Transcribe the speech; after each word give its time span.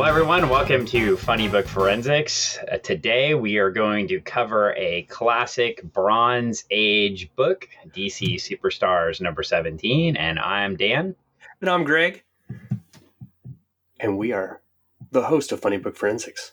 Well, 0.00 0.08
everyone, 0.08 0.48
welcome 0.48 0.86
to 0.86 1.14
Funny 1.18 1.46
Book 1.46 1.66
Forensics. 1.66 2.56
Uh, 2.72 2.78
today 2.78 3.34
we 3.34 3.58
are 3.58 3.70
going 3.70 4.08
to 4.08 4.18
cover 4.18 4.72
a 4.74 5.02
classic 5.02 5.82
Bronze 5.82 6.64
Age 6.70 7.28
book, 7.36 7.68
DC 7.94 8.36
Superstars 8.36 9.20
number 9.20 9.42
17. 9.42 10.16
And 10.16 10.38
I'm 10.38 10.78
Dan. 10.78 11.14
And 11.60 11.68
I'm 11.68 11.84
Greg. 11.84 12.24
And 14.00 14.16
we 14.16 14.32
are 14.32 14.62
the 15.10 15.24
host 15.24 15.52
of 15.52 15.60
Funny 15.60 15.76
Book 15.76 15.96
Forensics. 15.96 16.52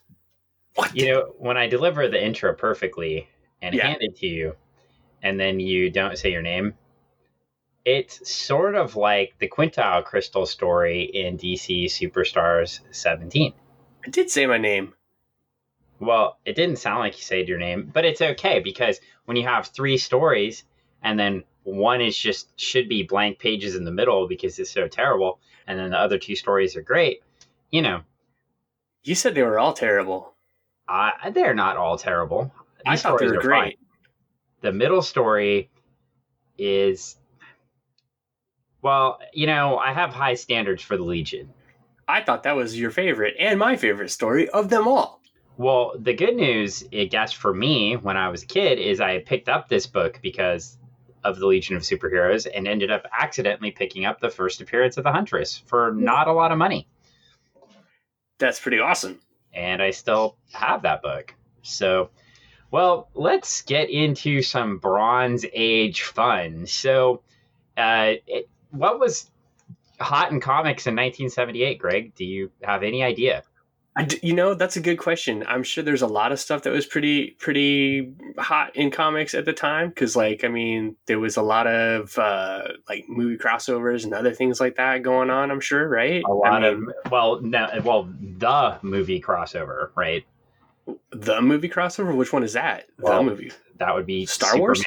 What? 0.75 0.93
You 0.93 1.13
know, 1.13 1.33
when 1.37 1.55
I 1.55 1.67
deliver 1.67 2.09
the 2.09 2.21
intro 2.21 2.53
perfectly 2.53 3.29
and 3.61 3.73
Yeah. 3.73 3.87
hand 3.87 3.99
it 4.01 4.17
to 4.17 4.27
you, 4.27 4.57
and 5.23 5.39
then 5.39 5.61
you 5.61 5.89
don't 5.89 6.17
say 6.17 6.33
your 6.33 6.41
name, 6.41 6.73
it's 7.89 8.29
sort 8.29 8.75
of 8.75 8.97
like 8.97 9.33
the 9.39 9.47
Quintile 9.47 10.03
Crystal 10.03 10.45
story 10.45 11.03
in 11.03 11.37
DC 11.37 11.85
Superstars 11.85 12.81
17. 12.91 13.53
I 14.05 14.09
did 14.09 14.29
say 14.29 14.45
my 14.45 14.57
name. 14.57 14.93
Well, 16.01 16.37
it 16.43 16.57
didn't 16.57 16.79
sound 16.79 16.99
like 16.99 17.15
you 17.17 17.23
said 17.23 17.47
your 17.47 17.57
name, 17.57 17.89
but 17.93 18.03
it's 18.03 18.21
okay 18.21 18.59
because 18.59 18.99
when 19.23 19.37
you 19.37 19.43
have 19.47 19.67
three 19.67 19.97
stories 19.97 20.65
and 21.01 21.17
then 21.17 21.45
one 21.63 22.01
is 22.01 22.17
just 22.17 22.49
should 22.59 22.89
be 22.89 23.03
blank 23.03 23.39
pages 23.39 23.73
in 23.77 23.85
the 23.85 23.91
middle 23.91 24.27
because 24.27 24.59
it's 24.59 24.69
so 24.71 24.89
terrible, 24.89 25.39
and 25.65 25.79
then 25.79 25.91
the 25.91 25.97
other 25.97 26.17
two 26.17 26.35
stories 26.35 26.75
are 26.75 26.81
great, 26.81 27.21
you 27.71 27.81
know, 27.81 28.01
You 29.03 29.15
said 29.15 29.33
they 29.33 29.43
were 29.43 29.59
all 29.59 29.73
terrible. 29.73 30.33
uh, 30.89 31.11
they're 31.31 31.55
not 31.55 31.77
all 31.77 31.97
terrible. 31.97 32.51
I 32.85 32.97
thought 32.97 33.19
they 33.19 33.27
were 33.27 33.39
great. 33.41 33.77
fine. 33.77 33.85
The 34.59 34.73
middle 34.73 35.01
story 35.01 35.69
is, 36.57 37.15
well, 38.87 39.19
you 39.33 39.47
know, 39.47 39.77
I 39.77 39.91
have 39.91 40.13
high 40.13 40.35
standards 40.35 40.81
for 40.81 40.95
the 40.95 41.03
Legion. 41.03 41.49
I 42.07 42.21
thought 42.21 42.43
that 42.43 42.55
was 42.55 42.79
your 42.79 42.89
favorite 42.89 43.35
and 43.37 43.59
my 43.59 43.75
favorite 43.75 44.11
story 44.11 44.47
of 44.47 44.69
them 44.69 44.87
all. 44.87 45.21
Well, 45.57 45.95
the 45.99 46.13
good 46.13 46.37
news, 46.37 46.85
I 46.93 47.03
guess, 47.03 47.33
for 47.33 47.53
me 47.53 47.97
when 47.97 48.15
I 48.15 48.29
was 48.29 48.43
a 48.43 48.45
kid 48.45 48.79
is 48.79 49.01
I 49.01 49.19
picked 49.19 49.49
up 49.49 49.67
this 49.67 49.87
book 49.87 50.19
because 50.23 50.77
of 51.25 51.37
the 51.37 51.47
Legion 51.47 51.75
of 51.75 51.81
Superheroes 51.81 52.47
and 52.55 52.65
ended 52.65 52.89
up 52.89 53.05
accidentally 53.11 53.71
picking 53.71 54.05
up 54.05 54.21
the 54.21 54.29
first 54.29 54.61
appearance 54.61 54.95
of 54.95 55.03
the 55.03 55.11
Huntress 55.11 55.57
for 55.65 55.91
not 55.93 56.29
a 56.29 56.31
lot 56.31 56.53
of 56.53 56.57
money. 56.57 56.87
That's 58.37 58.61
pretty 58.61 58.79
awesome. 58.79 59.19
And 59.53 59.81
I 59.81 59.91
still 59.91 60.37
have 60.53 60.83
that 60.83 61.01
book. 61.01 61.35
So, 61.61 62.11
well, 62.71 63.09
let's 63.15 63.63
get 63.63 63.89
into 63.89 64.41
some 64.41 64.77
Bronze 64.77 65.45
Age 65.51 66.03
fun. 66.03 66.67
So, 66.67 67.23
uh, 67.75 68.13
it, 68.25 68.49
what 68.71 68.99
was 68.99 69.29
hot 69.99 70.31
in 70.31 70.39
comics 70.39 70.87
in 70.87 70.95
1978, 70.95 71.79
Greg? 71.79 72.15
Do 72.15 72.25
you 72.25 72.51
have 72.63 72.83
any 72.83 73.03
idea? 73.03 73.43
I 73.95 74.03
d 74.03 74.19
you 74.21 74.33
know, 74.33 74.53
that's 74.53 74.77
a 74.77 74.79
good 74.79 74.97
question. 74.97 75.43
I'm 75.47 75.63
sure 75.63 75.83
there's 75.83 76.03
a 76.03 76.07
lot 76.07 76.31
of 76.31 76.39
stuff 76.39 76.61
that 76.63 76.71
was 76.71 76.85
pretty 76.85 77.31
pretty 77.39 78.13
hot 78.37 78.75
in 78.75 78.91
comics 78.91 79.33
at 79.33 79.45
the 79.45 79.53
time 79.53 79.89
because, 79.89 80.15
like, 80.15 80.43
I 80.43 80.49
mean, 80.49 80.95
there 81.07 81.19
was 81.19 81.35
a 81.35 81.41
lot 81.41 81.65
of 81.65 82.15
uh, 82.19 82.61
like 82.87 83.05
movie 83.09 83.37
crossovers 83.37 84.03
and 84.03 84.13
other 84.13 84.33
things 84.33 84.59
like 84.59 84.75
that 84.75 85.01
going 85.01 85.31
on. 85.31 85.49
I'm 85.49 85.59
sure, 85.59 85.89
right? 85.89 86.23
a 86.23 86.31
lot 86.31 86.63
I 86.63 86.75
mean, 86.75 86.91
of 87.05 87.11
well 87.11 87.41
no 87.41 87.67
well 87.83 88.07
the 88.21 88.77
movie 88.83 89.19
crossover 89.19 89.89
right 89.95 90.23
the 91.11 91.41
movie 91.41 91.69
crossover. 91.69 92.15
Which 92.15 92.31
one 92.31 92.43
is 92.43 92.53
that? 92.53 92.85
Well, 92.99 93.23
the 93.23 93.29
movie. 93.29 93.51
that 93.77 93.93
would 93.93 94.05
be 94.05 94.25
Star 94.25 94.57
Wars? 94.57 94.83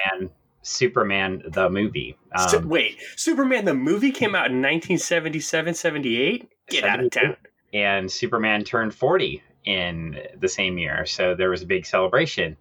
Superman 0.63 1.43
the 1.49 1.69
movie 1.71 2.17
um, 2.35 2.69
wait, 2.69 2.99
Superman 3.17 3.65
the 3.65 3.75
movie 3.75 4.13
came 4.13 4.35
out 4.35 4.47
in 4.51 4.63
1977, 4.63 5.75
78? 5.75 6.49
Get 6.69 6.85
out 6.85 7.01
of 7.03 7.11
town. 7.11 7.37
and 7.73 8.11
superman 8.11 8.63
turned 8.65 8.95
40 8.95 9.43
in 9.65 10.21
the 10.39 10.49
same 10.49 10.79
year 10.79 11.07
so 11.07 11.35
there 11.35 11.51
was 11.51 11.63
a 11.63 11.67
big 11.67 11.85
celebration 11.87 12.57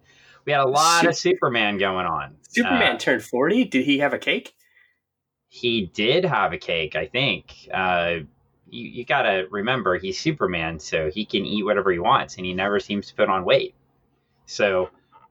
we 0.46 0.52
had 0.52 0.62
a 0.62 0.68
lot 0.68 1.06
of 1.06 1.14
superman 1.16 1.78
going 1.78 2.06
on 2.06 2.36
Superman 2.48 2.96
Uh, 2.96 2.98
turned 2.98 3.22
40. 3.22 3.64
Did 3.66 3.84
he 3.84 3.98
have 3.98 4.12
a 4.12 4.18
cake? 4.18 4.54
he 5.48 5.86
did 5.94 6.24
have 6.24 6.52
a 6.52 6.58
cake 6.58 6.94
i 6.94 7.06
think 7.06 7.52
uh 7.74 8.14
you, 8.68 8.88
you 8.88 9.04
gotta 9.04 9.46
remember 9.50 9.98
he's 9.98 10.16
superman 10.18 10.78
so 10.78 11.10
he 11.10 11.24
can 11.24 11.44
eat 11.44 11.64
whatever 11.64 11.90
he 11.90 11.98
wants 11.98 12.36
and 12.36 12.46
he 12.46 12.54
never 12.54 12.78
seems 12.78 13.08
to 13.08 13.14
put 13.16 13.28
on 13.28 13.44
weight 13.44 13.74
so 14.46 14.90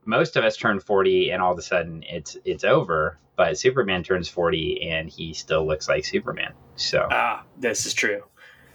most 0.09 0.35
of 0.35 0.43
us 0.43 0.57
turn 0.57 0.79
40 0.79 1.29
and 1.31 1.41
all 1.41 1.51
of 1.53 1.59
a 1.59 1.61
sudden 1.61 2.03
it's 2.07 2.35
it's 2.43 2.63
over 2.63 3.17
but 3.35 3.57
superman 3.57 4.03
turns 4.03 4.27
40 4.27 4.89
and 4.89 5.09
he 5.09 5.33
still 5.33 5.65
looks 5.65 5.87
like 5.87 6.03
superman 6.03 6.53
so 6.75 7.07
Ah, 7.11 7.43
this 7.57 7.85
is 7.85 7.93
true. 7.93 8.23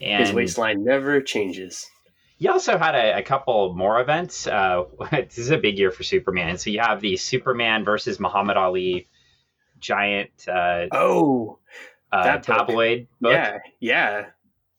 and 0.01 0.25
His 0.27 0.33
waistline 0.35 0.85
never 0.85 1.21
changes. 1.21 1.91
you 2.39 2.51
also 2.53 2.79
had 2.79 2.95
a, 2.95 3.19
a 3.19 3.23
couple 3.23 3.75
more 3.75 4.01
events 4.01 4.47
uh 4.47 4.85
this 5.11 5.39
is 5.39 5.51
a 5.51 5.59
big 5.59 5.79
year 5.79 5.91
for 5.91 6.03
superman 6.05 6.57
so 6.59 6.71
you 6.71 6.81
have 6.81 7.01
the 7.01 7.17
superman 7.17 7.85
versus 7.85 8.19
muhammad 8.21 8.57
ali 8.57 9.09
giant 9.79 10.31
uh, 10.49 10.87
Oh, 10.93 11.59
uh 12.13 12.25
that 12.25 12.47
book. 12.47 12.57
tabloid 12.59 13.07
book 13.21 13.33
yeah, 13.33 13.59
yeah. 13.81 14.27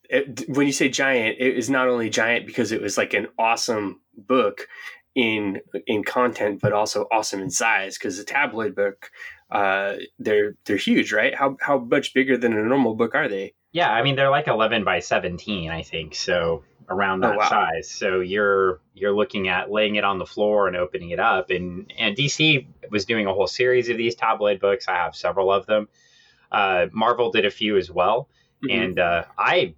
It, 0.08 0.48
when 0.50 0.68
you 0.68 0.74
say 0.74 0.88
giant, 0.90 1.38
it 1.40 1.58
is 1.58 1.68
not 1.68 1.88
only 1.88 2.12
giant 2.12 2.46
because 2.46 2.72
it 2.72 2.80
was 2.80 2.96
like 2.96 3.14
an 3.16 3.28
awesome 3.40 4.02
book 4.16 4.68
in 5.16 5.62
in 5.88 6.04
content, 6.04 6.60
but 6.62 6.74
also 6.74 7.08
awesome 7.12 7.42
in 7.42 7.50
size. 7.50 7.98
Because 7.98 8.18
the 8.18 8.24
tabloid 8.24 8.76
book, 8.76 9.10
uh, 9.50 9.96
they're 10.20 10.56
they're 10.66 10.78
huge, 10.78 11.12
right? 11.14 11.34
How 11.34 11.58
how 11.62 11.80
much 11.80 12.14
bigger 12.14 12.38
than 12.38 12.54
a 12.54 12.64
normal 12.64 12.96
book 12.96 13.16
are 13.16 13.28
they? 13.30 13.54
Yeah, 13.72 13.90
I 13.92 14.04
mean 14.04 14.16
they're 14.16 14.30
like 14.30 14.48
11 14.48 14.84
by 14.86 15.00
17, 15.00 15.70
I 15.70 15.82
think, 15.82 16.16
so 16.16 16.64
around 16.88 17.26
Oh, 17.26 17.30
that 17.30 17.38
wow. 17.38 17.50
size. 17.50 17.90
So 17.90 18.20
you're 18.20 18.80
you're 18.94 19.16
looking 19.16 19.48
at 19.48 19.72
laying 19.72 19.96
it 19.96 20.04
on 20.04 20.18
the 20.20 20.26
floor 20.26 20.68
and 20.68 20.78
opening 20.78 21.10
it 21.10 21.20
up. 21.20 21.50
And 21.50 21.92
and 21.98 22.16
DC 22.16 22.68
was 22.92 23.06
doing 23.06 23.26
a 23.26 23.34
whole 23.34 23.48
series 23.48 23.90
of 23.90 23.98
these 23.98 24.16
tabloid 24.16 24.60
books. 24.60 24.88
I 24.88 24.96
have 24.96 25.16
several 25.16 25.52
of 25.52 25.66
them. 25.66 25.88
Uh, 26.52 26.88
Marvel 26.94 27.32
did 27.32 27.44
a 27.46 27.52
few 27.52 27.76
as 27.78 27.90
well, 27.92 28.30
Mhm. 28.64 28.72
and 28.72 29.00
uh, 29.00 29.24
I 29.38 29.74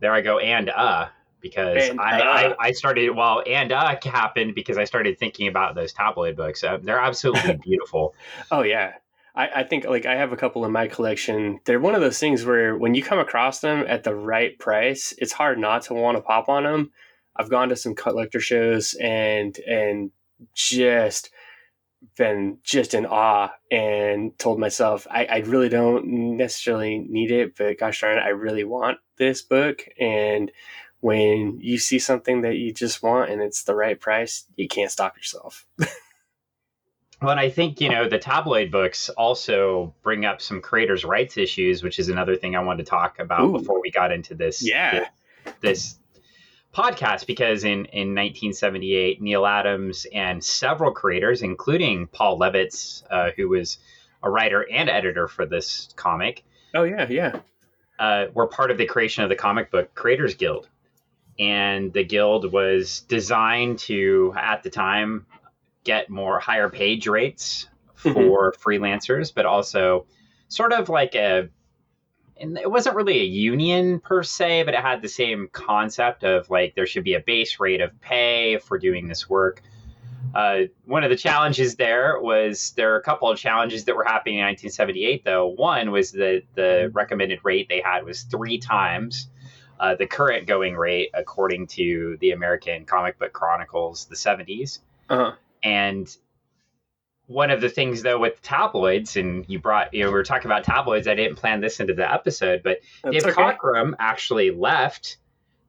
there 0.00 0.12
I 0.12 0.20
go 0.20 0.38
and 0.38 0.70
uh 0.70 1.08
because 1.40 1.88
And, 1.88 2.00
I, 2.00 2.20
uh. 2.20 2.54
I 2.60 2.68
I 2.68 2.72
started 2.72 3.10
well 3.10 3.42
and 3.46 3.72
uh 3.72 3.96
happened 4.04 4.54
because 4.54 4.78
I 4.78 4.84
started 4.84 5.18
thinking 5.18 5.48
about 5.48 5.74
those 5.74 5.92
tabloid 5.92 6.36
books. 6.36 6.64
Uh, 6.64 6.78
they're 6.82 6.98
absolutely 6.98 7.56
beautiful. 7.62 8.14
Oh 8.50 8.62
yeah. 8.62 8.94
I, 9.34 9.60
I 9.60 9.62
think 9.62 9.84
like 9.84 10.04
I 10.04 10.16
have 10.16 10.32
a 10.32 10.36
couple 10.36 10.64
in 10.64 10.72
my 10.72 10.88
collection. 10.88 11.60
They're 11.64 11.80
one 11.80 11.94
of 11.94 12.00
those 12.00 12.18
things 12.18 12.44
where 12.44 12.76
when 12.76 12.94
you 12.94 13.02
come 13.02 13.20
across 13.20 13.60
them 13.60 13.84
at 13.88 14.04
the 14.04 14.14
right 14.14 14.58
price, 14.58 15.14
it's 15.18 15.32
hard 15.32 15.58
not 15.58 15.82
to 15.82 15.94
want 15.94 16.16
to 16.16 16.22
pop 16.22 16.48
on 16.48 16.64
them. 16.64 16.90
I've 17.36 17.50
gone 17.50 17.68
to 17.68 17.76
some 17.76 17.94
collector 17.94 18.40
shows 18.40 18.94
and 18.94 19.56
and 19.66 20.10
just 20.54 21.30
been 22.16 22.58
just 22.62 22.94
in 22.94 23.06
awe 23.06 23.52
and 23.70 24.36
told 24.38 24.58
myself 24.58 25.06
I, 25.10 25.24
I 25.26 25.38
really 25.38 25.68
don't 25.68 26.36
necessarily 26.36 26.98
need 26.98 27.30
it, 27.30 27.56
but 27.56 27.78
gosh 27.78 28.00
darn 28.00 28.18
it, 28.18 28.22
I 28.22 28.28
really 28.28 28.64
want 28.64 28.98
this 29.18 29.42
book. 29.42 29.84
And 30.00 30.50
when 31.00 31.58
you 31.60 31.78
see 31.78 31.98
something 31.98 32.42
that 32.42 32.56
you 32.56 32.72
just 32.72 33.02
want 33.02 33.30
and 33.30 33.40
it's 33.42 33.62
the 33.64 33.74
right 33.74 33.98
price, 34.00 34.44
you 34.56 34.66
can't 34.68 34.90
stop 34.90 35.16
yourself. 35.16 35.66
Well, 37.20 37.32
and 37.32 37.40
I 37.40 37.50
think, 37.50 37.80
you 37.80 37.88
know, 37.88 38.08
the 38.08 38.18
tabloid 38.18 38.70
books 38.70 39.08
also 39.08 39.92
bring 40.02 40.24
up 40.24 40.40
some 40.40 40.60
creators' 40.60 41.04
rights 41.04 41.36
issues, 41.36 41.82
which 41.82 41.98
is 41.98 42.08
another 42.08 42.36
thing 42.36 42.54
I 42.54 42.60
wanted 42.62 42.84
to 42.86 42.90
talk 42.90 43.18
about 43.18 43.40
Ooh. 43.42 43.58
before 43.58 43.80
we 43.80 43.90
got 43.90 44.12
into 44.12 44.36
this 44.36 44.62
Yeah. 44.64 45.08
this, 45.44 45.52
this 45.60 45.98
podcast. 46.72 47.26
Because 47.26 47.64
in, 47.64 47.86
in 47.86 48.14
1978, 48.14 49.20
Neal 49.20 49.46
Adams 49.46 50.06
and 50.14 50.44
several 50.44 50.92
creators, 50.92 51.42
including 51.42 52.06
Paul 52.06 52.38
Levitz, 52.38 53.02
uh, 53.10 53.30
who 53.36 53.48
was 53.48 53.78
a 54.22 54.30
writer 54.30 54.64
and 54.70 54.88
editor 54.88 55.26
for 55.26 55.44
this 55.44 55.92
comic, 55.96 56.44
Oh 56.72 56.84
yeah, 56.84 57.08
yeah. 57.10 57.40
uh, 57.98 58.26
were 58.32 58.46
part 58.46 58.70
of 58.70 58.78
the 58.78 58.86
creation 58.86 59.24
of 59.24 59.28
the 59.28 59.34
Comic 59.34 59.72
Book 59.72 59.92
Creators 59.96 60.36
Guild. 60.36 60.68
And 61.38 61.92
the 61.92 62.04
guild 62.04 62.52
was 62.52 63.00
designed 63.00 63.78
to, 63.80 64.34
at 64.36 64.62
the 64.62 64.70
time, 64.70 65.26
get 65.84 66.10
more 66.10 66.40
higher 66.40 66.68
page 66.68 67.06
rates 67.06 67.68
for 67.94 68.52
freelancers, 68.52 69.32
but 69.34 69.46
also 69.46 70.06
sort 70.48 70.72
of 70.72 70.88
like 70.88 71.14
a, 71.14 71.48
and 72.40 72.58
it 72.58 72.70
wasn't 72.70 72.96
really 72.96 73.20
a 73.20 73.24
union 73.24 74.00
per 74.00 74.22
se, 74.22 74.64
but 74.64 74.74
it 74.74 74.80
had 74.80 75.02
the 75.02 75.08
same 75.08 75.48
concept 75.52 76.24
of 76.24 76.50
like 76.50 76.74
there 76.74 76.86
should 76.86 77.04
be 77.04 77.14
a 77.14 77.20
base 77.20 77.58
rate 77.58 77.80
of 77.80 78.00
pay 78.00 78.58
for 78.58 78.78
doing 78.78 79.08
this 79.08 79.28
work. 79.28 79.62
Uh, 80.34 80.62
one 80.84 81.04
of 81.04 81.10
the 81.10 81.16
challenges 81.16 81.76
there 81.76 82.20
was 82.20 82.72
there 82.72 82.94
are 82.94 82.98
a 82.98 83.02
couple 83.02 83.30
of 83.30 83.38
challenges 83.38 83.84
that 83.84 83.96
were 83.96 84.04
happening 84.04 84.34
in 84.34 84.44
1978 84.44 85.24
though 85.24 85.46
one 85.46 85.90
was 85.90 86.12
that 86.12 86.42
the 86.54 86.90
recommended 86.92 87.38
rate 87.44 87.66
they 87.68 87.80
had 87.80 88.04
was 88.04 88.22
three 88.24 88.58
times 88.58 89.30
uh, 89.80 89.94
the 89.94 90.06
current 90.06 90.46
going 90.46 90.74
rate 90.76 91.10
according 91.14 91.66
to 91.66 92.16
the 92.20 92.30
american 92.32 92.84
comic 92.84 93.18
book 93.18 93.32
chronicles 93.32 94.06
the 94.06 94.16
70s 94.16 94.80
Uh-huh. 95.08 95.32
and 95.62 96.16
one 97.26 97.50
of 97.50 97.60
the 97.60 97.68
things 97.68 98.02
though 98.02 98.18
with 98.18 98.40
tabloids 98.42 99.16
and 99.16 99.44
you 99.48 99.58
brought 99.58 99.92
you 99.92 100.02
know 100.02 100.08
we 100.08 100.14
were 100.14 100.22
talking 100.24 100.46
about 100.50 100.64
tabloids 100.64 101.06
i 101.06 101.14
didn't 101.14 101.36
plan 101.36 101.60
this 101.60 101.78
into 101.80 101.92
the 101.94 102.10
episode 102.10 102.62
but 102.62 102.78
That's 103.02 103.22
Dave 103.24 103.32
okay. 103.32 103.42
Cockrum 103.42 103.94
actually 103.98 104.50
left 104.50 105.18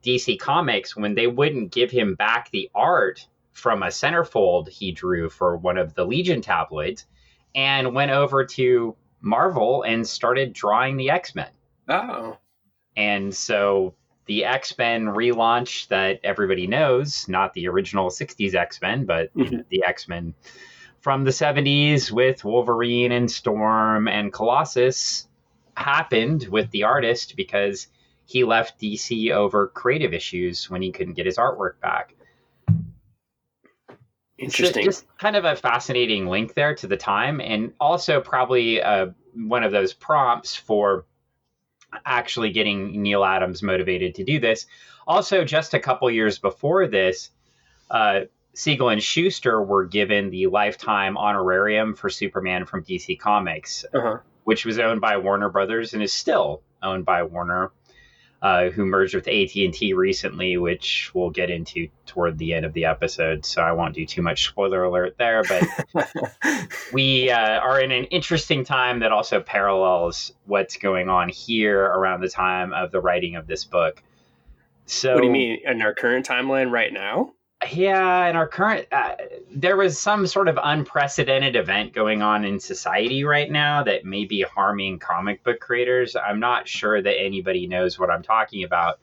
DC 0.06 0.40
Comics 0.40 0.96
when 0.96 1.14
they 1.16 1.28
wouldn't 1.28 1.74
give 1.74 1.92
him 1.92 2.16
back 2.16 2.50
the 2.52 2.70
art 2.74 3.28
from 3.52 3.84
a 3.84 3.88
centerfold 3.88 4.70
he 4.70 4.94
drew 4.94 5.28
for 5.28 5.58
one 5.58 5.78
of 5.78 5.94
the 5.94 6.06
Legion 6.06 6.40
tabloids 6.42 7.06
and 7.54 7.94
went 7.94 8.10
over 8.10 8.46
to 8.46 8.96
Marvel 9.20 9.84
and 9.84 10.08
started 10.08 10.54
drawing 10.54 10.96
the 10.96 11.10
X 11.10 11.36
Men. 11.36 11.50
Oh. 11.90 12.38
And 12.96 13.36
so 13.36 13.94
the 14.30 14.46
X 14.46 14.78
Men 14.78 15.08
relaunch 15.08 15.88
that 15.88 16.20
everybody 16.24 16.68
knows, 16.68 17.28
not 17.28 17.56
the 17.56 17.68
original 17.68 18.12
60s 18.12 18.54
X 18.54 18.80
Men, 18.80 19.06
but 19.06 19.34
Mhm. 19.36 19.68
the 19.70 19.84
X 19.84 20.08
Men 20.08 20.36
from 21.02 21.24
the 21.24 21.32
70s 21.32 22.12
with 22.12 22.46
Wolverine 22.46 23.12
and 23.12 23.30
Storm 23.30 24.08
and 24.08 24.32
Colossus 24.32 25.28
happened 25.76 26.48
with 26.48 26.70
the 26.70 26.84
artist 26.84 27.36
because 27.36 27.88
he 28.26 28.44
left 28.44 28.80
DC 28.80 29.32
over 29.32 29.68
creative 29.68 30.14
issues 30.14 30.70
when 30.70 30.84
he 30.84 30.92
couldn't 30.92 31.16
get 31.16 31.26
his 31.26 31.38
artwork 31.38 31.80
back. 31.82 32.14
Interesting. 34.38 34.84
So 34.84 34.88
just 34.90 35.18
kind 35.18 35.38
of 35.38 35.44
a 35.44 35.56
fascinating 35.56 36.28
link 36.28 36.54
there 36.54 36.76
to 36.76 36.86
the 36.86 36.98
time, 36.98 37.42
and 37.42 37.74
also 37.80 38.22
probably 38.22 38.80
uh, 38.80 39.08
one 39.34 39.64
of 39.64 39.72
those 39.72 39.92
prompts 39.94 40.56
for 40.56 41.06
actually 42.06 42.52
getting 42.52 43.02
Neal 43.02 43.24
Adams 43.24 43.64
motivated 43.64 44.16
to 44.16 44.24
do 44.24 44.40
this. 44.40 44.66
Also, 45.08 45.44
just 45.44 45.74
a 45.74 45.80
couple 45.80 46.10
years 46.12 46.40
before 46.40 46.88
this, 46.88 47.32
uh, 47.90 48.22
Siegel 48.54 48.90
and 48.90 49.02
Shuster 49.02 49.62
were 49.62 49.86
given 49.86 50.30
the 50.30 50.48
lifetime 50.48 51.18
honorarium 51.18 51.96
for 51.96 52.10
Superman 52.10 52.66
from 52.66 52.84
DC 52.84 53.20
Comics, 53.20 53.86
uh-huh. 53.94 54.18
which 54.44 54.66
was 54.66 54.80
owned 54.80 55.02
by 55.02 55.18
Warner 55.18 55.50
Brothers 55.50 55.94
and 55.94 56.04
is 56.04 56.14
still 56.14 56.62
owned 56.82 57.06
by 57.06 57.24
Warner, 57.24 57.72
uh, 58.42 58.70
who 58.70 58.86
merged 58.86 59.16
with 59.16 59.28
AT 59.28 59.56
and 59.56 59.74
T 59.74 59.94
recently, 59.94 60.58
which 60.58 61.12
we'll 61.14 61.30
get 61.30 61.50
into 61.50 61.90
toward 62.06 62.38
the 62.38 62.54
end 62.54 62.66
of 62.66 62.74
the 62.74 62.86
episode. 62.86 63.46
So 63.46 63.62
I 63.62 63.74
won't 63.74 63.96
do 63.96 64.06
too 64.06 64.22
much 64.22 64.48
spoiler 64.48 64.84
alert 64.84 65.18
there, 65.18 65.44
but 65.44 66.68
we 66.94 67.30
uh, 67.30 67.60
are 67.60 67.82
in 67.82 67.92
an 67.92 68.06
interesting 68.06 68.64
time 68.64 69.00
that 69.00 69.12
also 69.12 69.42
parallels 69.42 70.32
what's 70.46 70.78
going 70.78 71.10
on 71.10 71.30
here 71.30 71.84
around 71.84 72.22
the 72.22 72.30
time 72.30 72.74
of 72.74 72.92
the 72.92 73.02
writing 73.02 73.36
of 73.36 73.46
this 73.46 73.66
book. 73.66 74.02
So 74.86 75.14
what 75.14 75.22
do 75.22 75.28
you 75.28 75.34
mean 75.34 75.60
in 75.66 75.82
our 75.82 75.94
current 75.94 76.26
timeline 76.26 76.72
right 76.72 76.92
now? 76.92 77.34
yeah, 77.72 78.28
in 78.28 78.36
our 78.36 78.48
current, 78.48 78.88
uh, 78.92 79.16
there 79.52 79.78
was 79.78 79.98
some 80.00 80.28
sort 80.28 80.48
of 80.48 80.60
unprecedented 80.62 81.56
event 81.56 81.94
going 81.94 82.22
on 82.22 82.46
in 82.46 82.60
society 82.60 83.24
right 83.24 83.50
now 83.50 83.84
that 83.84 84.06
may 84.06 84.26
be 84.26 84.42
harming 84.42 85.00
comic 85.00 85.44
book 85.44 85.60
creators. 85.60 86.16
I'm 86.16 86.40
not 86.40 86.68
sure 86.68 87.02
that 87.02 87.20
anybody 87.20 87.68
knows 87.68 87.98
what 87.98 88.10
I'm 88.10 88.24
talking 88.24 88.64
about. 88.64 89.00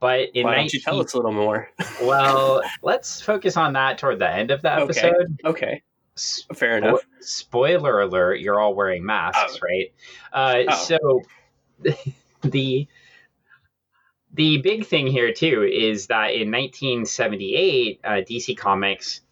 But 0.00 0.30
in 0.34 0.44
Why 0.44 0.54
19- 0.54 0.56
don't 0.56 0.72
you 0.74 0.80
tell 0.80 1.00
us 1.00 1.12
a 1.14 1.16
little 1.16 1.32
more? 1.32 1.70
well, 2.02 2.62
let's 2.82 3.20
focus 3.20 3.56
on 3.56 3.72
that 3.74 3.98
toward 3.98 4.18
the 4.18 4.30
end 4.30 4.50
of 4.50 4.62
the 4.62 4.72
episode. 4.72 5.38
okay, 5.44 5.82
S- 6.16 6.46
fair 6.54 6.78
enough. 6.78 7.00
Spo- 7.00 7.24
spoiler 7.24 8.00
alert: 8.02 8.40
You're 8.40 8.60
all 8.60 8.74
wearing 8.74 9.04
masks, 9.04 9.60
right? 9.62 9.92
Uh, 10.32 10.64
Oh. 10.68 10.84
So 10.84 11.22
the 12.42 12.86
the 14.34 14.58
big 14.58 14.86
thing 14.86 15.06
here 15.06 15.32
too 15.32 15.62
is 15.62 16.08
that 16.08 16.34
in 16.34 16.50
1978, 16.50 18.00
uh, 18.04 18.08
DC 18.08 18.56
Comics 18.56 19.22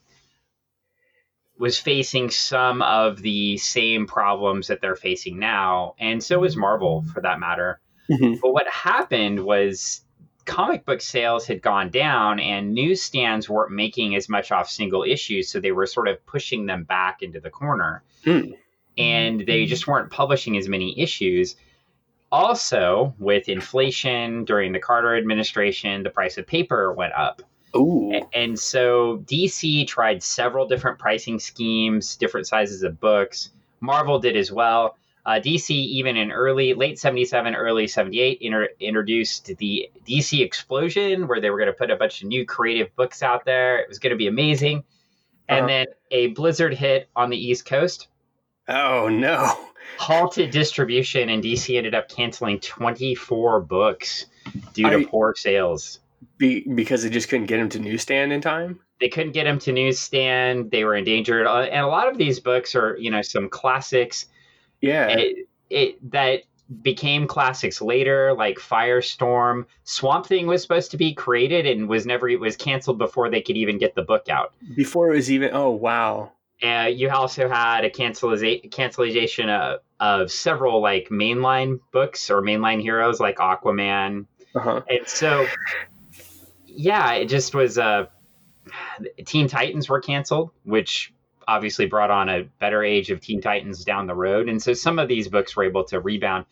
was 1.59 1.79
facing 1.79 2.31
some 2.31 2.83
of 2.83 3.23
the 3.23 3.57
same 3.59 4.07
problems 4.07 4.67
that 4.67 4.81
they're 4.81 4.97
facing 4.97 5.39
now, 5.39 5.95
and 5.99 6.23
so 6.23 6.41
was 6.41 6.57
Marvel 6.57 7.05
for 7.13 7.21
that 7.21 7.39
matter. 7.39 7.81
Mhm. 8.11 8.41
But 8.41 8.53
what 8.53 8.69
happened 8.69 9.45
was 9.45 10.05
comic 10.45 10.85
book 10.85 11.01
sales 11.01 11.47
had 11.47 11.63
gone 11.63 11.91
down 11.91 12.39
and 12.39 12.75
newsstands 12.75 13.49
weren't 13.49 13.73
making 13.73 14.15
as 14.15 14.29
much 14.29 14.53
off 14.53 14.69
single 14.69 15.03
issues, 15.03 15.49
so 15.49 15.59
they 15.61 15.73
were 15.73 15.87
sort 15.87 16.09
of 16.09 16.25
pushing 16.27 16.67
them 16.67 16.85
back 16.85 17.23
into 17.23 17.41
the 17.41 17.51
corner. 17.51 18.03
Hmm. 18.25 18.53
And 18.99 19.41
they 19.41 19.67
just 19.67 19.87
weren't 19.87 20.11
publishing 20.11 20.57
as 20.57 20.69
many 20.69 21.01
issues. 21.01 21.57
Also, 22.31 23.15
with 23.19 23.49
inflation 23.49 24.45
during 24.45 24.73
the 24.73 24.79
Carter 24.79 25.17
administration, 25.17 26.03
the 26.03 26.11
price 26.11 26.37
of 26.37 26.47
paper 26.47 26.93
went 26.93 27.13
up. 27.15 27.43
Ooh, 27.77 28.13
And 28.33 28.59
so 28.59 29.19
DC 29.27 29.87
tried 29.87 30.23
several 30.23 30.67
different 30.67 30.99
pricing 30.99 31.39
schemes, 31.41 32.17
different 32.17 32.47
sizes 32.47 32.83
of 32.83 33.01
books. 33.01 33.51
Marvel 33.81 34.19
did 34.19 34.37
as 34.37 34.53
well. 34.53 34.97
Uh, 35.27 35.41
DC, 35.43 35.71
even 35.71 36.17
in 36.17 36.31
early, 36.31 36.75
late 36.75 36.99
77, 36.99 37.55
early 37.55 37.87
78, 37.87 38.39
inter- 38.43 38.69
introduced 38.79 39.47
the 39.59 39.91
DC 40.07 40.41
Explosion, 40.45 41.27
where 41.27 41.41
they 41.41 41.49
were 41.51 41.57
going 41.59 41.67
to 41.71 41.73
put 41.73 41.91
a 41.91 41.97
bunch 41.97 42.21
of 42.23 42.29
new 42.29 42.45
creative 42.45 42.95
books 42.95 43.23
out 43.23 43.45
there. 43.47 43.79
It 43.79 43.89
was 43.89 43.99
going 43.99 44.11
to 44.11 44.17
be 44.17 44.27
amazing. 44.27 44.85
And 45.49 45.61
Uh-huh. 45.61 45.67
then 45.69 45.87
a 46.11 46.27
blizzard 46.29 46.75
hit 46.75 47.09
on 47.17 47.31
the 47.31 47.37
East 47.39 47.65
Coast, 47.65 48.09
oh 48.69 49.09
no. 49.09 49.53
halted 49.99 50.51
distribution, 50.51 51.29
and 51.31 51.43
DC 51.43 51.75
ended 51.77 51.95
up 51.95 52.09
canceling 52.09 52.61
24 52.61 53.61
books 53.61 54.27
due 54.75 54.89
to 54.91 54.97
I- 54.99 55.05
poor 55.07 55.35
sales. 55.37 56.01
Be, 56.39 56.67
because 56.75 57.03
they 57.03 57.11
just 57.11 57.29
couldn't 57.29 57.47
get 57.47 57.59
him 57.61 57.69
to 57.71 57.79
newsstand 57.79 58.33
in 58.33 58.41
time. 58.41 58.81
they 59.01 59.09
couldn't 59.09 59.33
get 59.33 59.45
them 59.45 59.59
to 59.61 59.73
newsstand. 59.73 60.71
They 60.71 60.85
were 60.85 60.95
endangered, 60.95 61.47
Uh, 61.47 61.61
and 61.63 61.81
a 61.85 61.89
lot 61.89 62.09
of 62.09 62.17
these 62.19 62.41
books 62.41 62.75
are, 62.75 62.97
you 62.99 63.11
know, 63.11 63.23
some 63.23 63.49
classics 63.49 64.27
Yeah. 64.81 65.09
it, 65.09 65.49
it, 65.71 66.11
that 66.13 66.43
became 66.83 67.27
classics 67.27 67.83
later, 67.83 68.33
like 68.35 68.57
Firestorm. 68.59 69.67
Swamp 69.85 70.27
Thing 70.27 70.47
was 70.47 70.63
supposed 70.63 70.91
to 70.93 70.97
be 70.97 71.13
created 71.13 71.67
and 71.67 71.89
was 71.89 72.07
never 72.07 72.29
it 72.29 72.41
was 72.41 72.57
canceled 72.57 72.99
before 72.99 73.29
they 73.31 73.43
could 73.43 73.57
even 73.57 73.79
get 73.79 73.95
the 73.95 74.03
book 74.03 74.29
out. 74.29 74.55
Before 74.77 75.13
it 75.13 75.17
was 75.17 75.31
even. 75.31 75.51
Oh 75.53 75.71
wow. 75.71 76.33
Uh, 76.63 76.87
you 76.91 77.11
also 77.11 77.49
had 77.49 77.85
a 77.85 77.91
canceliza- 77.91 78.71
cancellation 78.71 79.51
of, 79.51 79.81
of 80.01 80.31
several 80.31 80.81
like 80.81 81.09
mainline 81.11 81.81
books 81.93 82.31
or 82.31 82.41
mainline 82.41 82.81
heroes 82.81 83.21
like 83.21 83.37
Aquaman, 83.37 84.25
Uh 84.55 84.61
huh. 84.61 84.81
and 84.89 85.07
so 85.07 85.47
yeah, 86.75 87.13
it 87.13 87.27
just 87.27 87.55
was. 87.55 87.79
Uh, 87.79 88.07
Teen 89.25 89.49
Titans 89.49 89.89
were 89.89 90.01
canceled, 90.01 90.51
which 90.65 91.13
obviously 91.47 91.87
brought 91.87 92.11
on 92.11 92.29
a 92.29 92.45
better 92.59 92.83
age 92.83 93.11
of 93.11 93.21
Teen 93.21 93.41
Titans 93.41 93.85
down 93.85 94.07
the 94.07 94.15
road, 94.15 94.49
and 94.49 94.63
so 94.63 94.73
some 94.73 94.99
of 94.99 95.09
these 95.09 95.29
books 95.29 95.57
were 95.57 95.65
able 95.65 95.85
to 95.85 96.01
rebound. 96.01 96.47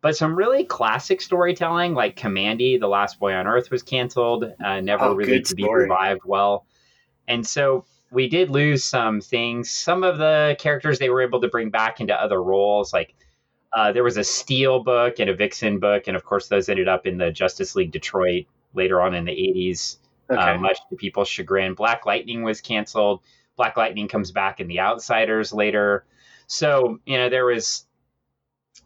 But 0.00 0.16
some 0.16 0.36
really 0.36 0.64
classic 0.64 1.20
storytelling, 1.20 1.92
like 1.94 2.16
Kamandi, 2.16 2.78
The 2.78 2.86
Last 2.86 3.18
Boy 3.18 3.34
on 3.34 3.46
Earth, 3.46 3.70
was 3.70 3.82
canceled, 3.82 4.44
uh, 4.64 4.80
never 4.80 5.06
Oh, 5.06 5.14
really 5.14 5.42
to 5.42 5.54
be 5.54 5.68
revived 5.68 6.22
well, 6.24 6.66
and 7.26 7.46
so 7.46 7.84
we 8.10 8.28
did 8.28 8.48
lose 8.48 8.84
some 8.84 9.20
things. 9.20 9.70
Some 9.70 10.02
of 10.02 10.18
the 10.18 10.56
characters 10.58 10.98
they 10.98 11.10
were 11.10 11.22
able 11.22 11.40
to 11.40 11.48
bring 11.48 11.70
back 11.70 12.00
into 12.00 12.14
other 12.14 12.42
roles, 12.42 12.92
like 12.92 13.14
uh, 13.72 13.92
there 13.92 14.04
was 14.04 14.16
a 14.16 14.24
Steel 14.24 14.82
book 14.82 15.18
and 15.18 15.28
a 15.28 15.34
Vixen 15.34 15.78
book, 15.78 16.04
and 16.06 16.16
of 16.16 16.24
course 16.24 16.48
those 16.48 16.68
ended 16.68 16.88
up 16.88 17.06
in 17.06 17.18
the 17.18 17.30
Justice 17.30 17.76
League 17.76 17.92
Detroit 17.92 18.46
later 18.74 19.00
on 19.00 19.14
in 19.14 19.24
the 19.24 19.32
'80s. 19.32 19.96
Okay. 20.30 20.40
Uh, 20.40 20.58
much 20.58 20.78
to 20.90 20.96
people's 20.96 21.28
chagrin. 21.28 21.74
Black 21.74 22.04
Lightning 22.04 22.42
was 22.42 22.60
canceled. 22.60 23.20
Black 23.56 23.76
Lightning 23.76 24.08
comes 24.08 24.30
back 24.30 24.60
in 24.60 24.68
The 24.68 24.80
Outsiders 24.80 25.52
later. 25.52 26.04
So, 26.46 27.00
you 27.06 27.16
know, 27.16 27.28
there 27.28 27.46
was 27.46 27.86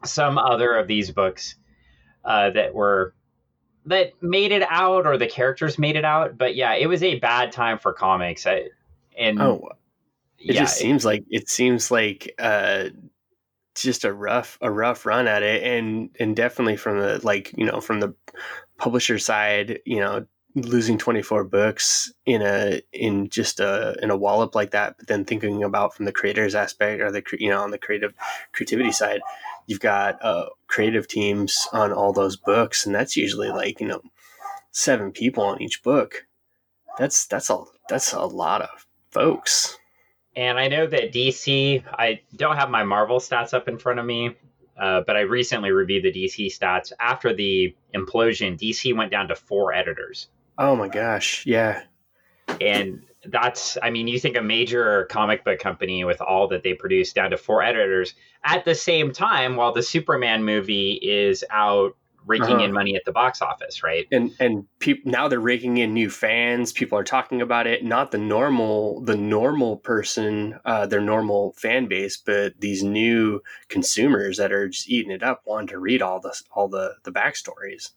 some 0.05 0.39
other 0.39 0.75
of 0.75 0.89
these 0.89 1.11
books 1.11 1.57
uh, 2.25 2.51
that 2.51 2.75
were 2.75 3.15
that 3.87 4.23
made 4.23 4.53
it 4.53 4.63
out 4.69 5.07
or 5.07 5.19
the 5.19 5.27
characters 5.27 5.79
made 5.79 5.97
it 5.97 6.05
out. 6.05 6.39
But 6.39 6.55
yeah, 6.55 6.75
it 6.75 6.87
was 6.87 7.03
a 7.03 7.19
bad 7.19 7.53
time 7.53 7.79
for 7.79 7.93
comics. 7.93 8.47
I, 8.47 8.69
and 9.19 9.41
oh, 9.41 9.71
it 10.39 10.55
yeah, 10.55 10.61
just 10.63 10.77
seems 10.77 11.05
like 11.05 11.25
it 11.29 11.49
seems 11.49 11.91
like 11.91 12.35
uh, 12.39 12.87
just 13.75 14.05
a 14.05 14.13
rough 14.13 14.59
a 14.61 14.71
rough 14.71 15.07
run 15.07 15.27
at 15.27 15.43
it, 15.43 15.63
and 15.63 16.11
and 16.19 16.37
definitely 16.37 16.77
from 16.77 17.01
the 17.01 17.21
like 17.23 17.53
you 17.57 17.65
know 17.65 17.81
from 17.81 18.01
the 18.01 18.15
publisher 18.79 19.19
side, 19.19 19.81
you 19.85 20.01
know 20.01 20.27
losing 20.55 20.99
24 20.99 21.45
books 21.45 22.13
in 22.27 22.43
a 22.43 22.79
in 22.93 23.27
just 23.31 23.59
a 23.59 23.97
in 24.03 24.11
a 24.11 24.17
wallop 24.17 24.55
like 24.55 24.73
that 24.73 24.95
but 24.99 25.07
then 25.07 25.25
thinking 25.25 25.65
about 25.65 25.95
from 25.95 26.05
the 26.05 26.13
creators 26.13 26.55
aspect 26.55 27.01
or 27.01 27.11
the 27.11 27.23
you 27.41 27.49
know 27.49 27.63
on 27.63 27.71
the 27.71 27.79
creative 27.79 28.13
creativity 28.53 28.93
side 28.93 29.23
you've 29.67 29.81
got 29.81 30.23
uh 30.23 30.45
creative 30.67 31.09
teams 31.09 31.67
on 31.73 31.91
all 31.91 32.13
those 32.13 32.37
books 32.37 32.85
and 32.85 32.95
that's 32.95 33.17
usually 33.17 33.49
like 33.49 33.81
you 33.81 33.87
know 33.87 34.03
seven 34.73 35.13
people 35.13 35.45
on 35.45 35.63
each 35.63 35.83
book. 35.83 36.27
That's 36.99 37.27
that's 37.27 37.51
a 37.51 37.63
that's 37.89 38.13
a 38.13 38.25
lot 38.25 38.63
of 38.63 38.87
folks 39.11 39.79
And 40.35 40.59
I 40.59 40.69
know 40.69 40.87
that 40.87 41.13
DC, 41.13 41.85
I 41.87 42.21
don't 42.37 42.57
have 42.57 42.71
my 42.71 42.85
Marvel 42.85 43.19
stats 43.19 43.53
up 43.53 43.69
in 43.69 43.79
front 43.79 43.99
of 43.99 44.07
me, 44.07 44.35
uh, 44.79 45.03
but 45.07 45.17
I 45.17 45.21
recently 45.21 45.73
reviewed 45.73 46.05
the 46.05 46.13
DC 46.13 46.47
stats. 46.47 46.93
After 46.99 47.35
the 47.35 47.75
implosion, 47.95 48.59
DC 48.59 48.97
went 48.97 49.11
down 49.11 49.29
to 49.29 49.35
four 49.35 49.75
editors. 49.75 50.29
oh 50.59 50.77
my 50.77 50.89
gosh 50.89 51.45
yeah 51.47 51.83
And 52.61 53.03
that's, 53.25 53.79
I 53.83 53.91
mean, 53.91 54.09
you 54.09 54.19
think 54.19 54.37
a 54.37 54.43
major 54.43 55.05
comic 55.05 55.45
book 55.45 55.61
company 55.61 56.05
with 56.05 56.21
all 56.21 56.49
that 56.49 56.63
they 56.63 56.75
produce 56.75 57.13
down 57.13 57.31
to 57.31 57.37
four 57.37 57.63
editors 57.63 58.15
at 58.45 58.65
the 58.65 58.75
same 58.75 59.13
time, 59.13 59.57
while 59.57 59.73
the 59.73 59.83
Superman 59.83 60.45
movie 60.45 60.99
is 61.03 61.45
out 61.51 61.97
raking 62.27 62.47
Uh-huh. 62.57 62.65
in 62.65 62.73
money 62.73 62.95
at 62.97 63.05
the 63.05 63.13
box 63.13 63.43
office, 63.43 63.83
right? 63.83 64.07
and 64.13 64.31
and 64.41 64.67
people 64.79 65.11
now 65.11 65.29
they're 65.29 65.41
raking 65.41 65.79
in 65.79 65.93
new 65.95 66.11
fans 66.11 66.73
people 66.73 66.99
are 66.99 67.05
talking 67.05 67.41
about 67.41 67.67
it 67.67 67.85
not 67.85 68.11
the 68.11 68.19
normal 68.19 69.01
the 69.03 69.17
normal 69.17 69.77
person 69.79 70.59
uh 70.65 70.87
their 70.87 71.01
normal 71.01 71.53
fan 71.57 71.87
base 71.87 72.17
but 72.17 72.53
these 72.61 72.83
new 72.83 73.41
consumers 73.69 74.37
that 74.37 74.53
are 74.53 74.69
just 74.69 74.89
eating 74.89 75.11
it 75.13 75.23
up 75.23 75.43
wanting 75.47 75.69
to 75.69 75.79
read 75.79 76.03
all 76.03 76.21
the 76.21 76.35
all 76.53 76.69
the 76.69 76.95
the 77.05 77.13
backstories 77.13 77.91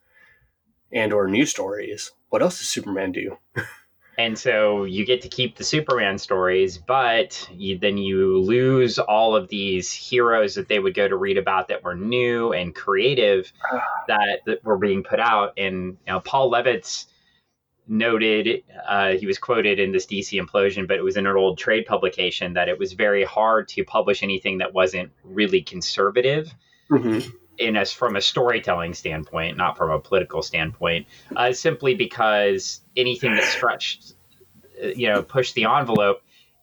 and 0.91 1.12
or 1.13 1.27
new 1.27 1.46
stories 1.46 2.12
what 2.29 2.41
else 2.41 2.60
does 2.60 2.67
superman 2.67 3.12
do 3.12 3.38
And 4.17 4.38
so 4.38 4.86
you 4.86 5.05
get 5.05 5.22
to 5.24 5.29
keep 5.29 5.57
the 5.57 5.63
Superman 5.63 6.17
stories, 6.17 6.77
but 6.77 7.50
you, 7.53 7.77
then 7.77 7.98
you 7.98 8.39
lose 8.39 8.98
all 8.98 9.36
of 9.36 9.50
these 9.50 9.91
heroes 9.91 10.55
that 10.55 10.67
they 10.67 10.79
would 10.79 10.93
go 10.93 11.07
to 11.07 11.15
read 11.15 11.38
about 11.38 11.67
that 11.67 11.84
were 11.84 11.95
new 11.95 12.53
and 12.53 12.74
creative 12.74 13.51
that, 14.07 14.41
that 14.45 14.63
were 14.63 14.77
being 14.77 15.03
put 15.03 15.19
out. 15.19 15.53
And 15.57 15.98
you 16.05 16.13
know, 16.13 16.19
Paul 16.22 16.51
Levitz 16.51 17.07
noted, 17.88 18.63
uh, 18.88 19.12
he 19.12 19.25
was 19.25 19.38
quoted 19.38 19.79
in 19.79 19.91
this 19.91 20.05
DC 20.05 20.41
implosion, 20.41 20.88
but 20.88 20.98
it 20.98 21.03
was 21.03 21.17
in 21.17 21.27
an 21.27 21.36
old 21.36 21.57
trade 21.57 21.86
publication 21.86 22.53
that 22.53 22.69
it 22.69 22.79
was 22.79 22.93
very 22.93 23.24
hard 23.24 23.67
to 23.69 23.84
publish 23.84 24.24
anything 24.24 24.60
that 24.60 24.74
wasn't 24.74 25.12
really 25.24 25.62
conservative 25.62 26.53
mm-hmm. 26.89 27.29
In 27.57 27.77
us 27.77 27.91
from 27.91 28.15
a 28.15 28.21
storytelling 28.21 28.93
standpoint, 28.93 29.57
not 29.57 29.77
from 29.77 29.91
a 29.91 30.00
political 30.00 30.41
standpoint, 30.41 31.07
uh, 31.35 31.53
simply 31.53 31.95
because 31.95 32.81
anything 32.95 33.33
that 33.33 33.43
stretched, 33.43 34.13
uh, 34.83 34.88
you 34.88 35.07
know, 35.07 35.21
pushed 35.21 35.55
the 35.55 35.65
envelope, 35.65 36.21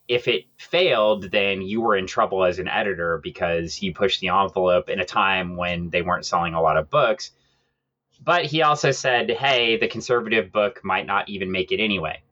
if 0.08 0.28
it 0.28 0.44
failed, 0.58 1.30
then 1.30 1.62
you 1.62 1.80
were 1.80 1.96
in 1.96 2.06
trouble 2.06 2.44
as 2.44 2.58
an 2.58 2.68
editor 2.68 3.20
because 3.22 3.80
you 3.80 3.94
pushed 3.94 4.20
the 4.20 4.28
envelope 4.28 4.90
in 4.90 5.00
a 5.00 5.04
time 5.04 5.56
when 5.56 5.90
they 5.90 6.02
weren't 6.02 6.26
selling 6.26 6.54
a 6.54 6.61
lot 6.61 6.76
of 6.76 6.90
books. 6.90 7.30
But 8.25 8.44
he 8.44 8.62
also 8.62 8.90
said, 8.90 9.30
hey, 9.30 9.78
the 9.78 9.88
conservative 9.88 10.52
book 10.52 10.80
might 10.84 11.06
not 11.06 11.28
even 11.28 11.50
make 11.50 11.72
it 11.72 11.82
anyway. 11.82 12.22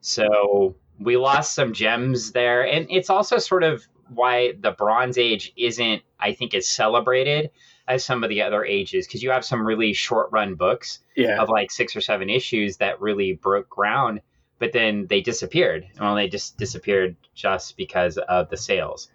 So 0.00 0.76
we 1.00 1.16
lost 1.16 1.54
some 1.54 1.72
gems 1.72 2.32
there. 2.32 2.66
And 2.66 2.86
it's 2.90 3.10
also 3.10 3.38
sort 3.38 3.64
of 3.64 3.86
why 4.08 4.52
the 4.60 4.72
Bronze 4.72 5.18
Age 5.18 5.52
isn't, 5.56 6.02
I 6.20 6.32
think, 6.32 6.54
as 6.54 6.68
celebrated 6.68 7.50
as 7.88 8.04
some 8.04 8.22
of 8.22 8.30
the 8.30 8.42
other 8.42 8.64
ages 8.64 9.06
because 9.06 9.22
you 9.22 9.30
have 9.30 9.44
some 9.44 9.66
really 9.66 9.92
short 9.92 10.30
run 10.32 10.54
books 10.54 11.00
yeah 11.16 11.40
of 11.40 11.48
like 11.48 11.70
six 11.70 11.96
or 11.96 12.00
seven 12.00 12.30
issues 12.30 12.76
that 12.78 13.00
really 13.00 13.34
broke 13.34 13.68
ground, 13.68 14.20
but 14.58 14.72
then 14.72 15.06
they 15.08 15.20
disappeared. 15.20 15.86
Well, 16.00 16.14
they 16.14 16.28
just 16.28 16.56
disappeared 16.56 17.16
just 17.34 17.76
because 17.76 18.18
of 18.18 18.48
the 18.50 18.56
sales. 18.56 19.08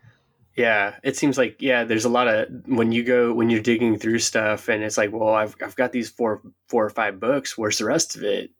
Yeah, 0.56 0.96
it 1.04 1.16
seems 1.16 1.38
like 1.38 1.62
yeah. 1.62 1.84
There's 1.84 2.06
a 2.06 2.10
lot 2.10 2.28
of 2.28 2.48
when 2.66 2.92
you 2.92 3.04
go 3.04 3.34
when 3.34 3.50
you're 3.50 3.62
digging 3.62 4.00
through 4.00 4.20
stuff, 4.20 4.70
and 4.70 4.84
it's 4.84 4.98
like, 4.98 5.12
well, 5.12 5.34
I've 5.34 5.56
I've 5.64 5.76
got 5.76 5.92
these 5.92 6.10
four 6.10 6.42
four 6.68 6.86
or 6.86 6.90
five 6.90 7.20
books. 7.20 7.58
Where's 7.58 7.78
the 7.78 7.86
rest 7.86 8.16
of 8.16 8.24
it? 8.24 8.52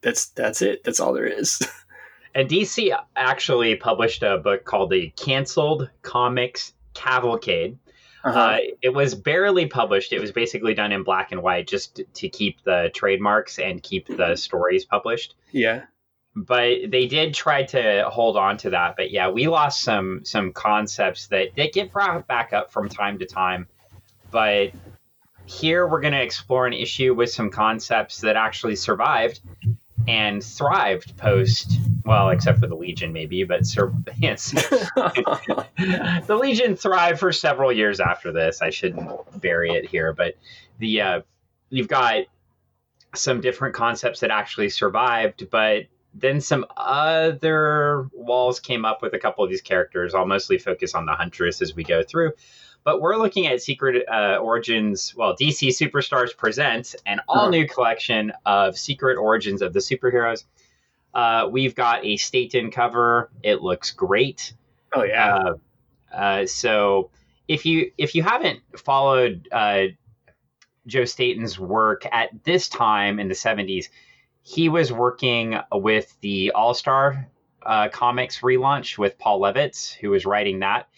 That's 0.00 0.26
that's 0.30 0.60
it. 0.60 0.82
That's 0.82 1.00
all 1.00 1.12
there 1.12 1.26
is. 1.26 1.60
And 2.36 2.50
DC 2.50 2.94
actually 3.16 3.76
published 3.76 4.22
a 4.22 4.36
book 4.36 4.66
called 4.66 4.90
the 4.90 5.08
Cancelled 5.16 5.88
Comics 6.02 6.74
Cavalcade. 6.92 7.78
Uh-huh. 8.26 8.38
Uh, 8.38 8.58
it 8.82 8.92
was 8.92 9.14
barely 9.14 9.66
published. 9.66 10.12
It 10.12 10.20
was 10.20 10.32
basically 10.32 10.74
done 10.74 10.90
in 10.90 11.04
black 11.04 11.30
and 11.30 11.42
white 11.42 11.68
just 11.68 12.00
to 12.14 12.28
keep 12.28 12.62
the 12.64 12.90
trademarks 12.92 13.58
and 13.58 13.80
keep 13.82 14.08
the 14.08 14.34
stories 14.34 14.84
published. 14.84 15.34
yeah, 15.52 15.84
but 16.34 16.90
they 16.90 17.06
did 17.06 17.32
try 17.34 17.62
to 17.62 18.04
hold 18.10 18.36
on 18.36 18.56
to 18.58 18.70
that. 18.70 18.96
But 18.96 19.10
yeah, 19.10 19.30
we 19.30 19.48
lost 19.48 19.82
some 19.82 20.24
some 20.24 20.52
concepts 20.52 21.28
that 21.28 21.54
that 21.56 21.72
get 21.72 21.92
brought 21.92 22.26
back 22.26 22.52
up 22.52 22.72
from 22.72 22.88
time 22.88 23.18
to 23.20 23.26
time. 23.26 23.68
But 24.30 24.72
here 25.46 25.86
we're 25.86 26.00
going 26.00 26.12
to 26.12 26.22
explore 26.22 26.66
an 26.66 26.72
issue 26.72 27.14
with 27.14 27.30
some 27.30 27.50
concepts 27.50 28.20
that 28.20 28.36
actually 28.36 28.74
survived 28.76 29.40
and 30.08 30.42
thrived 30.42 31.16
post. 31.16 31.78
Well, 32.04 32.30
except 32.30 32.60
for 32.60 32.66
the 32.66 32.76
Legion, 32.76 33.12
maybe, 33.12 33.44
but 33.44 33.66
sur- 33.66 33.92
yes, 34.18 34.50
the 34.96 36.38
Legion 36.40 36.76
thrived 36.76 37.18
for 37.18 37.32
several 37.32 37.72
years 37.72 38.00
after 38.00 38.32
this. 38.32 38.62
I 38.62 38.70
shouldn't 38.70 39.40
bury 39.40 39.72
it 39.72 39.88
here, 39.88 40.12
but 40.12 40.36
the 40.78 41.00
uh, 41.00 41.20
you've 41.70 41.88
got 41.88 42.24
some 43.14 43.40
different 43.40 43.74
concepts 43.74 44.20
that 44.20 44.30
actually 44.30 44.68
survived, 44.68 45.48
but 45.50 45.86
then 46.14 46.40
some 46.40 46.64
other 46.76 48.08
walls 48.12 48.60
came 48.60 48.84
up 48.84 49.02
with 49.02 49.12
a 49.14 49.18
couple 49.18 49.44
of 49.44 49.50
these 49.50 49.60
characters. 49.60 50.14
I'll 50.14 50.26
mostly 50.26 50.58
focus 50.58 50.94
on 50.94 51.06
the 51.06 51.12
Huntress 51.12 51.60
as 51.60 51.74
we 51.74 51.84
go 51.84 52.02
through. 52.02 52.32
But 52.86 53.00
we're 53.00 53.16
looking 53.16 53.48
at 53.48 53.60
Secret 53.60 54.08
uh, 54.08 54.36
Origins, 54.36 55.12
well, 55.16 55.34
DC 55.34 55.70
Superstars 55.70 56.36
presents 56.36 56.94
an 57.04 57.20
all 57.26 57.50
new 57.50 57.66
collection 57.66 58.32
of 58.46 58.78
Secret 58.78 59.18
Origins 59.18 59.60
of 59.60 59.72
the 59.72 59.80
superheroes. 59.80 60.44
Uh, 61.12 61.48
we've 61.50 61.74
got 61.74 62.04
a 62.06 62.16
Staton 62.16 62.70
cover. 62.70 63.28
It 63.42 63.60
looks 63.60 63.90
great. 63.90 64.54
oh 64.94 65.02
yeah, 65.02 65.34
Uh, 65.34 65.54
uh, 66.14 66.46
so 66.46 67.10
if 67.48 67.66
you 67.66 67.90
if 67.98 68.14
you 68.14 68.22
haven't 68.22 68.60
followed 68.78 69.48
uh, 69.50 69.86
Joe 70.86 71.06
Staton's 71.06 71.58
work 71.58 72.06
at 72.12 72.44
this 72.44 72.68
time 72.68 73.18
in 73.18 73.26
the 73.26 73.34
'70s, 73.34 73.88
he 74.42 74.68
was 74.68 74.92
working 74.92 75.58
with 75.72 76.16
the 76.20 76.52
All 76.52 76.72
Star 76.72 77.26
uh, 77.64 77.88
Comics 77.88 78.42
relaunch 78.42 78.96
with 78.96 79.18
Paul 79.18 79.40
Levitz, 79.40 79.92
who 79.92 80.10
was 80.10 80.24
writing 80.24 80.60
that, 80.60 80.88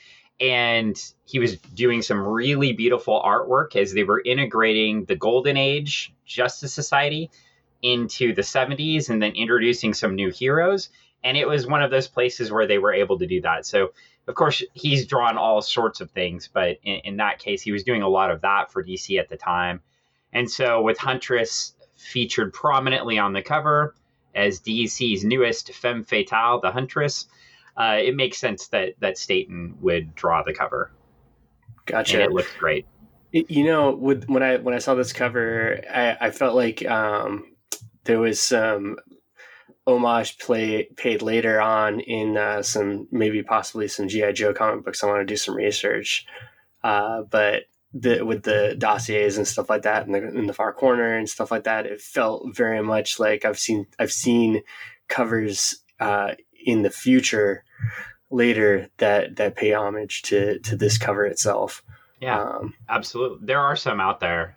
and 0.40 1.00
he 1.24 1.38
was 1.38 1.56
doing 1.56 2.02
some 2.02 2.20
really 2.20 2.72
beautiful 2.72 3.20
artwork 3.20 3.74
as 3.76 3.92
they 3.92 4.04
were 4.04 4.22
integrating 4.24 5.04
the 5.04 5.16
Golden 5.16 5.56
Age 5.56 6.12
Justice 6.24 6.72
Society 6.72 7.30
into 7.82 8.34
the 8.34 8.42
70s 8.42 9.08
and 9.08 9.22
then 9.22 9.32
introducing 9.32 9.94
some 9.94 10.14
new 10.14 10.30
heroes. 10.30 10.90
And 11.24 11.36
it 11.36 11.48
was 11.48 11.66
one 11.66 11.82
of 11.82 11.90
those 11.90 12.08
places 12.08 12.52
where 12.52 12.66
they 12.66 12.78
were 12.78 12.92
able 12.92 13.18
to 13.18 13.26
do 13.26 13.40
that. 13.40 13.66
So 13.66 13.90
of 14.28 14.34
course 14.34 14.62
he's 14.74 15.06
drawn 15.06 15.38
all 15.38 15.62
sorts 15.62 16.00
of 16.00 16.10
things 16.10 16.48
but 16.52 16.78
in, 16.84 17.00
in, 17.04 17.16
that 17.16 17.38
case 17.38 17.62
he 17.62 17.72
was 17.72 17.82
doing 17.82 18.02
a 18.02 18.08
lot 18.08 18.30
of 18.30 18.42
that 18.42 18.70
for 18.70 18.84
dc 18.84 19.18
at 19.18 19.28
the 19.28 19.36
time. 19.36 19.80
And 20.32 20.48
so 20.48 20.82
with 20.82 20.98
huntress 20.98 21.74
featured 21.96 22.52
prominently 22.52 23.18
on 23.18 23.32
the 23.32 23.42
cover 23.42 23.94
as 24.34 24.60
dc's 24.60 25.24
newest 25.24 25.72
femme 25.72 26.04
fatale 26.04 26.60
the 26.60 26.70
huntress 26.70 27.26
uh, 27.78 27.96
it 27.98 28.14
makes 28.14 28.38
sense 28.38 28.68
that 28.68 28.94
that 29.00 29.16
staton 29.16 29.76
would 29.80 30.14
draw 30.14 30.42
the 30.42 30.52
cover 30.52 30.90
gotcha. 31.86 32.14
and 32.14 32.22
it 32.24 32.32
looks 32.32 32.52
great 32.58 32.84
you 33.32 33.64
know, 33.64 33.90
with 33.90 34.28
when 34.28 34.42
I 34.42 34.56
when 34.56 34.74
I 34.74 34.78
saw 34.78 34.94
this 34.94 35.12
cover, 35.12 35.80
I, 35.92 36.16
I 36.20 36.30
felt 36.30 36.54
like 36.54 36.84
um, 36.86 37.44
there 38.04 38.18
was 38.18 38.40
some 38.40 38.96
homage 39.86 40.38
play 40.38 40.88
paid 40.96 41.22
later 41.22 41.60
on 41.60 42.00
in 42.00 42.36
uh, 42.36 42.62
some 42.62 43.08
maybe 43.10 43.42
possibly 43.42 43.88
some 43.88 44.08
GI 44.08 44.32
Joe 44.32 44.54
comic 44.54 44.84
books. 44.84 45.02
I 45.02 45.08
want 45.08 45.20
to 45.20 45.26
do 45.26 45.36
some 45.36 45.54
research, 45.54 46.26
uh, 46.82 47.22
but 47.22 47.64
the 47.92 48.22
with 48.22 48.44
the 48.44 48.76
dossiers 48.78 49.36
and 49.36 49.46
stuff 49.46 49.68
like 49.68 49.82
that 49.82 50.06
in 50.06 50.12
the 50.12 50.26
in 50.28 50.46
the 50.46 50.54
far 50.54 50.72
corner 50.72 51.16
and 51.16 51.28
stuff 51.28 51.50
like 51.50 51.64
that, 51.64 51.84
it 51.84 52.00
felt 52.00 52.56
very 52.56 52.82
much 52.82 53.20
like 53.20 53.44
I've 53.44 53.58
seen 53.58 53.86
I've 53.98 54.12
seen 54.12 54.62
covers 55.08 55.82
uh, 56.00 56.32
in 56.64 56.80
the 56.80 56.90
future 56.90 57.64
later 58.30 58.88
that 58.98 59.36
that 59.36 59.56
pay 59.56 59.72
homage 59.72 60.22
to 60.22 60.58
to 60.60 60.76
this 60.76 60.98
cover 60.98 61.24
itself. 61.26 61.82
yeah 62.20 62.40
Um, 62.42 62.74
Absolutely, 62.88 63.46
there 63.46 63.60
are 63.60 63.76
some 63.76 64.00
out 64.00 64.20
there. 64.20 64.54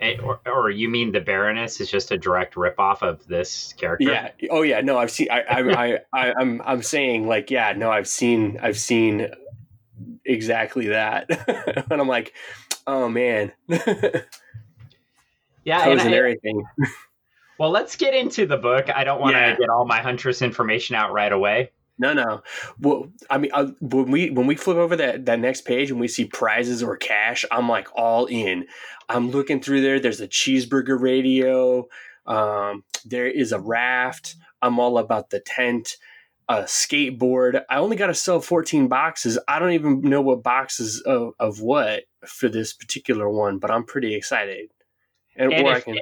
Eh, 0.00 0.16
Or, 0.20 0.40
or 0.46 0.68
you 0.70 0.88
mean 0.88 1.12
the 1.12 1.20
Baroness 1.20 1.80
is 1.80 1.88
just 1.90 2.10
a 2.10 2.18
direct 2.18 2.54
ripoff 2.56 3.02
of 3.02 3.24
this 3.28 3.72
character? 3.74 4.04
Yeah. 4.10 4.30
Oh 4.50 4.62
yeah. 4.62 4.80
No, 4.80 4.98
I've 4.98 5.10
seen. 5.12 5.28
I, 5.30 5.42
I, 5.42 5.60
I, 5.84 5.98
I, 6.12 6.32
I'm, 6.40 6.60
I'm 6.64 6.82
saying 6.82 7.28
like, 7.28 7.50
yeah. 7.52 7.72
No, 7.76 7.88
I've 7.90 8.08
seen. 8.08 8.58
I've 8.60 8.78
seen 8.78 9.28
exactly 10.24 10.88
that, 10.88 11.26
and 11.90 12.00
I'm 12.00 12.08
like, 12.08 12.32
oh 12.88 13.08
man, 13.08 13.52
yeah. 15.64 15.88
And 15.88 16.00
and 16.00 16.14
everything. 16.14 16.64
well, 17.58 17.70
let's 17.70 17.96
get 17.96 18.14
into 18.14 18.46
the 18.46 18.56
book. 18.56 18.88
I 18.94 19.04
don't 19.04 19.20
want 19.20 19.34
to 19.34 19.40
Yeah. 19.40 19.56
get 19.56 19.68
all 19.68 19.84
my 19.84 20.00
Huntress 20.00 20.42
information 20.42 20.96
out 20.96 21.12
right 21.12 21.32
away. 21.32 21.70
No, 22.02 22.12
no. 22.12 22.42
Well, 22.80 23.12
I 23.30 23.38
mean, 23.38 23.52
I, 23.54 23.62
when 23.80 24.10
we 24.10 24.30
when 24.30 24.46
we 24.48 24.56
flip 24.56 24.76
over 24.76 24.96
that 24.96 25.24
that 25.26 25.38
next 25.38 25.60
page 25.62 25.90
and 25.90 26.00
we 26.00 26.08
see 26.08 26.24
prizes 26.24 26.82
or 26.82 26.96
cash, 26.96 27.44
I'm 27.52 27.68
like 27.68 27.88
all 27.94 28.26
in. 28.26 28.66
I'm 29.08 29.30
looking 29.30 29.60
through 29.62 29.82
there. 29.82 30.00
There's 30.00 30.20
a 30.20 30.26
cheeseburger 30.28 31.00
radio. 31.00 31.86
Um, 32.26 32.82
there 33.04 33.28
is 33.28 33.52
a 33.52 33.60
raft. 33.60 34.34
I'm 34.60 34.80
all 34.80 34.98
about 34.98 35.30
the 35.30 35.38
tent. 35.40 35.96
A 36.48 36.62
skateboard. 36.62 37.62
I 37.70 37.76
only 37.78 37.96
got 37.96 38.08
to 38.08 38.14
sell 38.14 38.40
14 38.40 38.88
boxes. 38.88 39.38
I 39.46 39.60
don't 39.60 39.72
even 39.72 40.00
know 40.02 40.20
what 40.20 40.42
boxes 40.42 41.00
of, 41.02 41.34
of 41.38 41.60
what 41.60 42.02
for 42.26 42.48
this 42.48 42.72
particular 42.72 43.28
one, 43.30 43.58
but 43.58 43.70
I'm 43.70 43.84
pretty 43.84 44.14
excited. 44.16 44.70
And, 45.36 45.52
And 45.52 45.66
or 45.66 45.72
I 45.72 45.76
if- 45.78 45.84
can, 45.84 45.98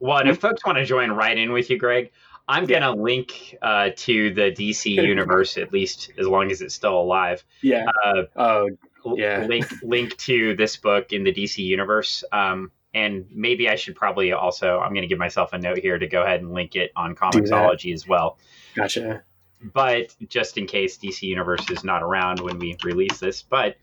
Well, 0.00 0.18
and 0.18 0.28
if 0.28 0.38
folks 0.38 0.64
want 0.66 0.78
to 0.78 0.84
join 0.84 1.10
right 1.12 1.38
in 1.38 1.52
with 1.52 1.70
you, 1.70 1.78
Greg, 1.78 2.10
I'm 2.48 2.64
Yeah. 2.68 2.80
going 2.80 2.96
to 2.96 3.02
link 3.02 3.56
uh, 3.60 3.90
to 3.96 4.32
the 4.34 4.52
DC 4.52 4.90
universe 4.94 5.56
at 5.56 5.72
least 5.72 6.10
as 6.18 6.26
long 6.26 6.50
as 6.50 6.62
it's 6.62 6.74
still 6.74 6.98
alive. 7.00 7.44
yeah. 7.62 7.86
Uh, 8.04 8.22
Oh, 8.36 8.68
Yeah. 9.16 9.46
link 9.48 9.66
link 9.82 10.16
to 10.18 10.54
this 10.56 10.76
book 10.76 11.12
in 11.12 11.24
the 11.24 11.32
DC 11.32 11.58
universe. 11.58 12.24
Um, 12.32 12.70
and 12.94 13.26
maybe 13.30 13.68
I 13.68 13.74
should 13.76 13.94
probably 13.94 14.32
also 14.32 14.78
I'm 14.78 14.90
going 14.90 15.02
to 15.02 15.08
give 15.08 15.18
myself 15.18 15.52
a 15.52 15.58
note 15.58 15.78
here 15.78 15.98
to 15.98 16.06
go 16.06 16.22
ahead 16.22 16.40
and 16.40 16.52
link 16.52 16.76
it 16.76 16.92
on 16.96 17.14
Comixology 17.14 17.92
as 17.92 18.06
well. 18.08 18.38
Gotcha. 18.74 19.22
But 19.62 20.14
just 20.28 20.58
in 20.58 20.66
case 20.66 20.98
DC 20.98 21.22
Universe 21.22 21.68
is 21.70 21.82
not 21.84 22.02
around 22.02 22.40
when 22.40 22.58
we 22.58 22.76
release 22.84 23.18
this, 23.18 23.42
but 23.42 23.76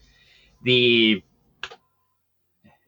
the 0.63 1.21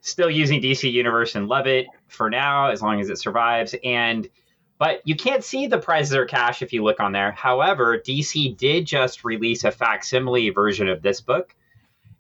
still 0.02 0.30
using 0.30 0.62
DC 0.62 0.92
Universe 0.92 1.36
and 1.36 1.48
love 1.48 1.68
it 1.68 1.88
for 2.08 2.30
now 2.30 2.70
as 2.70 2.82
long 2.82 3.00
as 3.02 3.10
it 3.10 3.18
survives 3.18 3.76
and 3.84 4.30
but 4.78 5.02
you 5.06 5.16
can't 5.16 5.44
see 5.44 5.68
the 5.68 5.78
prizes 5.78 6.16
or 6.16 6.26
cash 6.26 6.62
if 6.62 6.74
you 6.74 6.84
look 6.84 7.00
on 7.00 7.12
there. 7.12 7.32
However, 7.32 7.98
DC 7.98 8.58
did 8.58 8.86
just 8.86 9.24
release 9.24 9.64
a 9.64 9.72
facsimile 9.72 10.50
version 10.50 10.88
of 10.90 11.02
this 11.02 11.22
book 11.22 11.56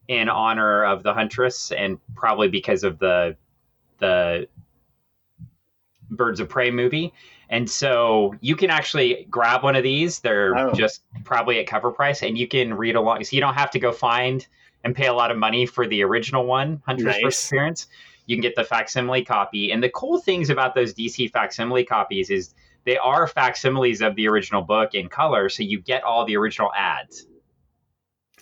in 0.08 0.30
honor 0.30 0.86
of 0.86 1.04
the 1.04 1.14
Huntress 1.14 1.72
and 1.72 1.98
probably 2.16 2.48
because 2.48 2.84
of 2.84 3.00
the 3.00 3.36
the 4.00 4.48
Birds 6.12 6.40
of 6.40 6.48
Prey 6.50 6.70
movie. 6.72 7.14
And 7.50 7.70
so 7.70 8.36
you 8.42 8.56
can 8.56 8.70
actually 8.70 9.28
grab 9.30 9.64
one 9.64 9.76
of 9.76 9.84
these. 9.84 10.20
They're 10.20 10.58
Oh. 10.58 10.74
just 10.74 11.04
probably 11.24 11.60
at 11.60 11.68
cover 11.68 11.92
price, 11.92 12.24
and 12.24 12.38
you 12.38 12.48
can 12.48 12.74
read 12.74 12.96
along. 12.96 13.24
So 13.24 13.36
you 13.36 13.42
don't 13.42 13.54
have 13.54 13.72
to 13.72 13.80
go 13.80 13.92
find 13.92 14.46
and 14.84 14.96
pay 14.96 15.08
a 15.08 15.14
lot 15.14 15.32
of 15.32 15.38
money 15.38 15.66
for 15.66 15.88
the 15.88 16.04
original 16.04 16.46
one, 16.46 16.82
Huntress 16.86 17.16
Nice. 17.16 17.22
First 17.24 17.48
Appearance. 17.52 17.88
You 18.25 18.36
can 18.36 18.41
get 18.41 18.55
the 18.55 18.63
facsimile 18.63 19.24
copy. 19.24 19.72
And 19.72 19.84
the 19.84 19.89
cool 19.89 20.20
things 20.20 20.50
about 20.50 20.75
those 20.75 20.94
DC 20.94 21.32
facsimile 21.32 21.86
copies 21.86 22.29
is 22.29 22.53
they 22.86 22.98
are 22.98 23.27
facsimiles 23.27 24.01
of 24.01 24.15
the 24.15 24.27
original 24.27 24.62
book 24.62 24.94
in 24.94 25.10
color, 25.10 25.50
so 25.50 25.63
you 25.63 25.79
get 25.82 26.03
all 26.03 26.25
the 26.25 26.38
original 26.38 26.72
ads, 26.75 27.25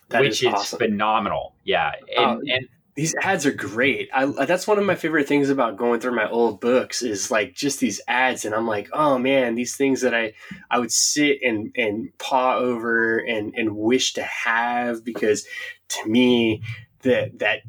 That 0.09 0.21
which 0.21 0.43
is, 0.43 0.53
awesome. 0.53 0.79
phenomenal. 0.79 1.55
Yeah, 1.63 1.91
and, 2.17 2.25
Oh, 2.25 2.41
and 2.47 2.67
these 2.95 3.15
ads 3.23 3.45
are 3.45 3.51
great. 3.51 4.09
I 4.13 4.25
that's 4.45 4.67
one 4.67 4.77
of 4.77 4.85
my 4.85 4.95
favorite 4.95 5.27
things 5.27 5.49
about 5.49 5.77
going 5.77 5.99
through 5.99 6.15
my 6.15 6.29
old 6.29 6.59
books 6.61 7.01
is 7.01 7.31
like 7.31 7.55
just 7.55 7.79
these 7.79 7.99
ads, 8.07 8.45
and 8.45 8.53
I'm 8.53 8.67
like, 8.67 8.89
oh 8.93 9.17
man, 9.17 9.55
these 9.55 9.75
things 9.75 10.01
that 10.01 10.13
I 10.13 10.33
I 10.69 10.79
would 10.79 10.91
sit 10.91 11.39
and 11.41 11.71
and 11.75 12.15
paw 12.19 12.57
over 12.57 13.17
and 13.17 13.53
and 13.55 13.75
wish 13.75 14.13
to 14.13 14.23
have 14.23 15.03
because 15.03 15.45
to 15.89 16.07
me 16.07 16.61
that 17.01 17.39
that 17.39 17.61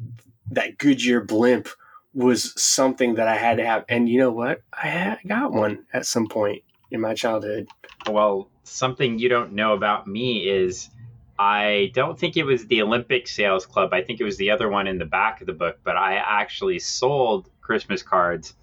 that 0.51 0.77
Goodyear 0.77 1.21
blimp 1.21 1.69
was 2.15 2.59
something 2.59 3.15
that 3.15 3.27
I 3.27 3.35
had 3.35 3.57
to 3.57 3.65
have, 3.65 3.85
and 3.89 4.09
you 4.09 4.17
know 4.17 4.31
what, 4.31 4.61
I 4.73 4.87
had, 4.87 5.19
got 5.27 5.51
one 5.51 5.85
at 5.93 6.05
some 6.05 6.27
point 6.27 6.63
in 6.89 7.01
my 7.01 7.13
childhood. 7.13 7.67
Well, 8.09 8.49
something 8.63 9.19
you 9.19 9.29
don't 9.29 9.53
know 9.53 9.73
about 9.73 10.07
me 10.07 10.47
is 10.49 10.89
I 11.37 11.91
don't 11.93 12.17
think 12.17 12.37
it 12.37 12.43
was 12.43 12.65
the 12.67 12.81
Olympic 12.81 13.27
Sales 13.27 13.65
Club. 13.65 13.93
I 13.93 14.01
think 14.01 14.21
it 14.21 14.23
was 14.23 14.37
the 14.37 14.49
other 14.51 14.69
one 14.69 14.87
in 14.87 14.97
the 14.97 15.05
back 15.05 15.41
of 15.41 15.47
the 15.47 15.53
book, 15.53 15.79
but 15.83 15.97
I 15.97 16.15
actually 16.15 16.79
sold 16.79 17.49
Christmas 17.61 18.01
cards 18.01 18.55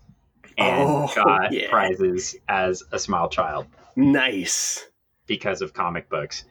and 0.56 0.88
Oh, 0.88 1.12
got 1.14 1.52
yeah. 1.52 1.68
prizes 1.70 2.34
as 2.48 2.82
a 2.92 2.98
small 2.98 3.28
child 3.28 3.66
Nice. 3.96 4.88
because 5.26 5.60
of 5.62 5.74
comic 5.74 6.08
books. 6.08 6.44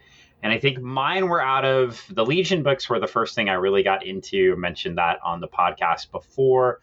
And 0.43 0.51
I 0.51 0.59
think 0.59 0.79
mine 0.79 1.27
were 1.27 1.41
out 1.41 1.65
of 1.65 2.03
the 2.09 2.25
Legion 2.25 2.63
books 2.63 2.89
were 2.89 2.99
the 2.99 3.07
first 3.07 3.35
thing 3.35 3.47
I 3.49 3.53
really 3.53 3.83
got 3.83 4.03
into. 4.05 4.55
Mentioned 4.55 4.97
that 4.97 5.19
on 5.23 5.39
the 5.39 5.47
podcast 5.47 6.11
before. 6.11 6.79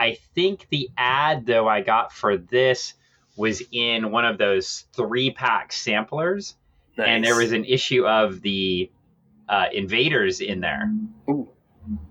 I 0.00 0.16
think 0.34 0.66
the 0.70 0.88
ad 0.96 1.46
though 1.46 1.68
I 1.68 1.82
got 1.82 2.12
for 2.12 2.36
this 2.38 2.94
was 3.36 3.62
in 3.70 4.10
one 4.10 4.24
of 4.24 4.38
those 4.38 4.86
three 4.94 5.30
pack 5.30 5.72
samplers 5.72 6.56
nice. 6.98 7.06
and 7.08 7.24
there 7.24 7.36
was 7.36 7.52
an 7.52 7.64
issue 7.64 8.04
of 8.06 8.40
the 8.42 8.90
uh, 9.48 9.66
invaders 9.72 10.40
in 10.40 10.60
there 10.60 10.92
Ooh. 11.28 11.48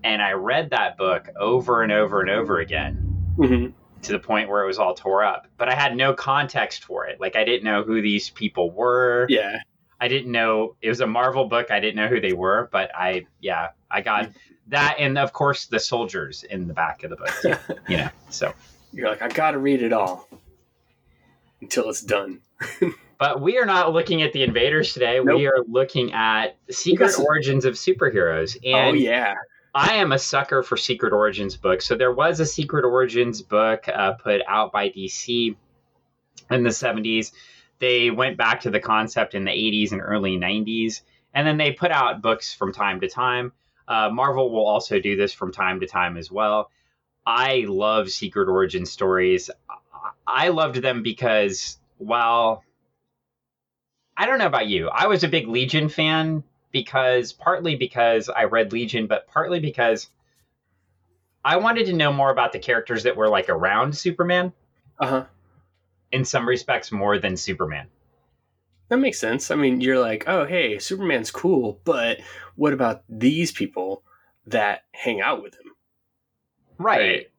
and 0.04 0.20
i 0.22 0.32
read 0.32 0.70
that 0.70 0.96
book 0.98 1.28
over 1.38 1.82
and 1.82 1.90
over 1.92 2.20
and 2.20 2.30
over 2.30 2.58
again 2.60 3.06
Mhm. 3.38 3.72
to 4.02 4.12
the 4.12 4.18
point 4.18 4.48
where 4.50 4.62
it 4.62 4.66
was 4.66 4.78
all 4.78 4.94
tore 4.94 5.24
up 5.24 5.46
but 5.56 5.68
i 5.68 5.74
had 5.74 5.96
no 5.96 6.12
context 6.14 6.84
for 6.84 7.06
it 7.06 7.18
like 7.20 7.36
i 7.36 7.44
didn't 7.44 7.64
know 7.64 7.82
who 7.82 8.02
these 8.02 8.28
people 8.30 8.70
were 8.72 9.26
Yeah. 9.30 9.58
i 10.00 10.08
didn't 10.08 10.32
know 10.32 10.76
it 10.82 10.88
was 10.88 11.00
a 11.00 11.06
marvel 11.06 11.46
book 11.46 11.70
i 11.70 11.80
didn't 11.80 11.96
know 11.96 12.08
who 12.08 12.20
they 12.20 12.32
were 12.34 12.68
but 12.72 12.90
i 12.94 13.26
yeah 13.40 13.68
i 13.90 14.00
got 14.00 14.30
that 14.68 14.96
and 14.98 15.18
of 15.18 15.32
course 15.32 15.66
the 15.66 15.78
soldiers 15.80 16.44
in 16.44 16.68
the 16.68 16.74
back 16.74 17.02
of 17.02 17.10
the 17.10 17.16
book 17.16 17.32
too, 17.42 17.54
you 17.88 17.96
know 17.96 18.08
so 18.28 18.52
You're 18.92 19.08
like, 19.08 19.22
I 19.22 19.28
gotta 19.28 19.58
read 19.58 19.82
it 19.82 19.92
all 19.92 20.28
until 21.60 21.88
it's 21.90 22.02
done. 22.02 22.40
but 23.18 23.40
we 23.40 23.58
are 23.58 23.66
not 23.66 23.92
looking 23.92 24.22
at 24.22 24.32
the 24.32 24.42
invaders 24.42 24.92
today 24.92 25.20
Nope. 25.22 25.36
we 25.36 25.46
are 25.46 25.64
looking 25.68 26.12
at 26.12 26.56
secret 26.70 27.10
some- 27.10 27.24
origins 27.24 27.64
of 27.64 27.74
superheroes 27.74 28.56
and 28.64 28.96
oh 28.96 28.98
yeah, 28.98 29.34
I 29.74 29.94
am 29.94 30.12
a 30.12 30.18
sucker 30.18 30.62
for 30.62 30.76
Secret 30.76 31.12
Origins 31.12 31.56
books. 31.56 31.86
So 31.86 31.94
there 31.94 32.12
was 32.12 32.40
a 32.40 32.46
Secret 32.46 32.84
Origins 32.84 33.40
book 33.40 33.86
uh, 33.88 34.14
put 34.14 34.40
out 34.48 34.72
by 34.72 34.88
DC 34.90 35.54
in 36.50 36.62
the 36.64 36.70
70s. 36.70 37.32
They 37.78 38.10
went 38.10 38.36
back 38.36 38.60
to 38.62 38.70
the 38.70 38.80
concept 38.80 39.34
in 39.34 39.44
the 39.44 39.52
80s 39.52 39.92
and 39.92 40.00
early 40.00 40.36
90s, 40.36 41.02
and 41.34 41.46
then 41.46 41.56
they 41.56 41.72
put 41.72 41.92
out 41.92 42.20
books 42.20 42.52
from 42.52 42.72
time 42.72 43.00
to 43.00 43.08
time. 43.08 43.52
Uh, 43.90 44.08
Marvel 44.08 44.50
will 44.52 44.66
also 44.66 45.00
do 45.00 45.16
this 45.16 45.32
from 45.32 45.52
time 45.52 45.80
to 45.80 45.86
time 45.86 46.16
as 46.16 46.30
well. 46.30 46.70
I 47.26 47.64
love 47.68 48.08
Secret 48.08 48.48
Origin 48.48 48.86
stories. 48.86 49.50
I- 49.68 49.76
I 50.26 50.48
loved 50.48 50.76
them 50.76 51.02
because, 51.02 51.78
well, 51.98 52.64
I 54.16 54.26
don't 54.26 54.38
know 54.38 54.46
about 54.46 54.68
you, 54.68 54.88
I 54.88 55.08
was 55.08 55.24
a 55.24 55.28
big 55.28 55.48
Legion 55.48 55.88
fan 55.88 56.44
because 56.70 57.32
partly 57.32 57.74
because 57.74 58.28
I 58.28 58.44
read 58.44 58.72
Legion, 58.72 59.08
but 59.08 59.26
partly 59.26 59.58
because 59.58 60.08
I 61.44 61.56
wanted 61.56 61.86
to 61.86 61.92
know 61.92 62.12
more 62.12 62.30
about 62.30 62.52
the 62.52 62.58
characters 62.60 63.02
that 63.02 63.16
were 63.16 63.28
like 63.28 63.48
around 63.48 63.96
Superman 63.96 64.52
uh 65.00 65.06
huh. 65.06 65.24
in 66.12 66.24
some 66.24 66.48
respects 66.48 66.92
more 66.92 67.18
than 67.18 67.36
Superman. 67.36 67.88
That 68.90 68.98
makes 68.98 69.20
sense. 69.20 69.52
I 69.52 69.54
mean, 69.54 69.80
you're 69.80 70.00
like, 70.00 70.24
oh 70.26 70.44
hey, 70.44 70.78
Superman's 70.78 71.30
cool, 71.30 71.80
but 71.84 72.18
what 72.56 72.72
about 72.72 73.04
these 73.08 73.52
people 73.52 74.02
that 74.48 74.82
hang 74.90 75.20
out 75.20 75.42
with 75.42 75.54
him? 75.54 75.72
Right. 76.76 77.30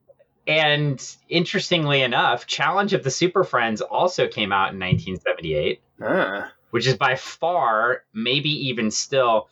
And 0.47 1.15
interestingly 1.29 2.01
enough, 2.01 2.47
Challenge 2.47 2.93
of 2.93 3.03
the 3.03 3.11
Super 3.11 3.43
Friends 3.43 3.81
also 3.81 4.27
came 4.27 4.51
out 4.51 4.73
in 4.73 4.79
1978, 4.79 5.81
Ah, 6.01 6.51
which 6.71 6.87
is 6.87 6.95
by 6.95 7.15
far, 7.15 8.03
maybe 8.13 8.49
even 8.69 8.89
still, 8.89 9.49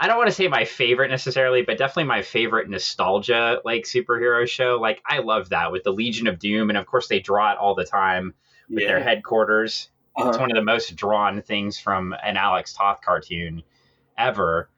I 0.00 0.08
don't 0.08 0.16
want 0.16 0.28
to 0.30 0.34
say 0.34 0.48
my 0.48 0.64
favorite 0.64 1.10
necessarily, 1.10 1.60
but 1.60 1.76
definitely 1.76 2.04
my 2.04 2.22
favorite 2.22 2.70
nostalgia 2.70 3.60
like 3.66 3.84
superhero 3.84 4.48
show. 4.48 4.78
Like 4.80 5.02
I 5.06 5.18
love 5.18 5.50
that 5.50 5.72
with 5.72 5.84
the 5.84 5.92
Legion 5.92 6.26
of 6.26 6.38
Doom, 6.38 6.70
and 6.70 6.78
of 6.78 6.86
course 6.86 7.06
they 7.08 7.20
draw 7.20 7.52
it 7.52 7.58
all 7.58 7.74
the 7.74 7.84
time 7.84 8.32
with 8.70 8.86
their 8.86 8.98
yeah. 8.98 9.04
Headquarters. 10.16 10.28
It's 10.36 10.36
Uh-huh. 10.36 10.42
one 10.42 10.50
of 10.50 10.56
the 10.56 10.64
most 10.64 10.96
drawn 10.96 11.42
things 11.42 11.78
from 11.78 12.14
an 12.22 12.36
Alex 12.36 12.72
Toth 12.74 13.00
cartoon 13.04 13.62
ever. 14.16 14.68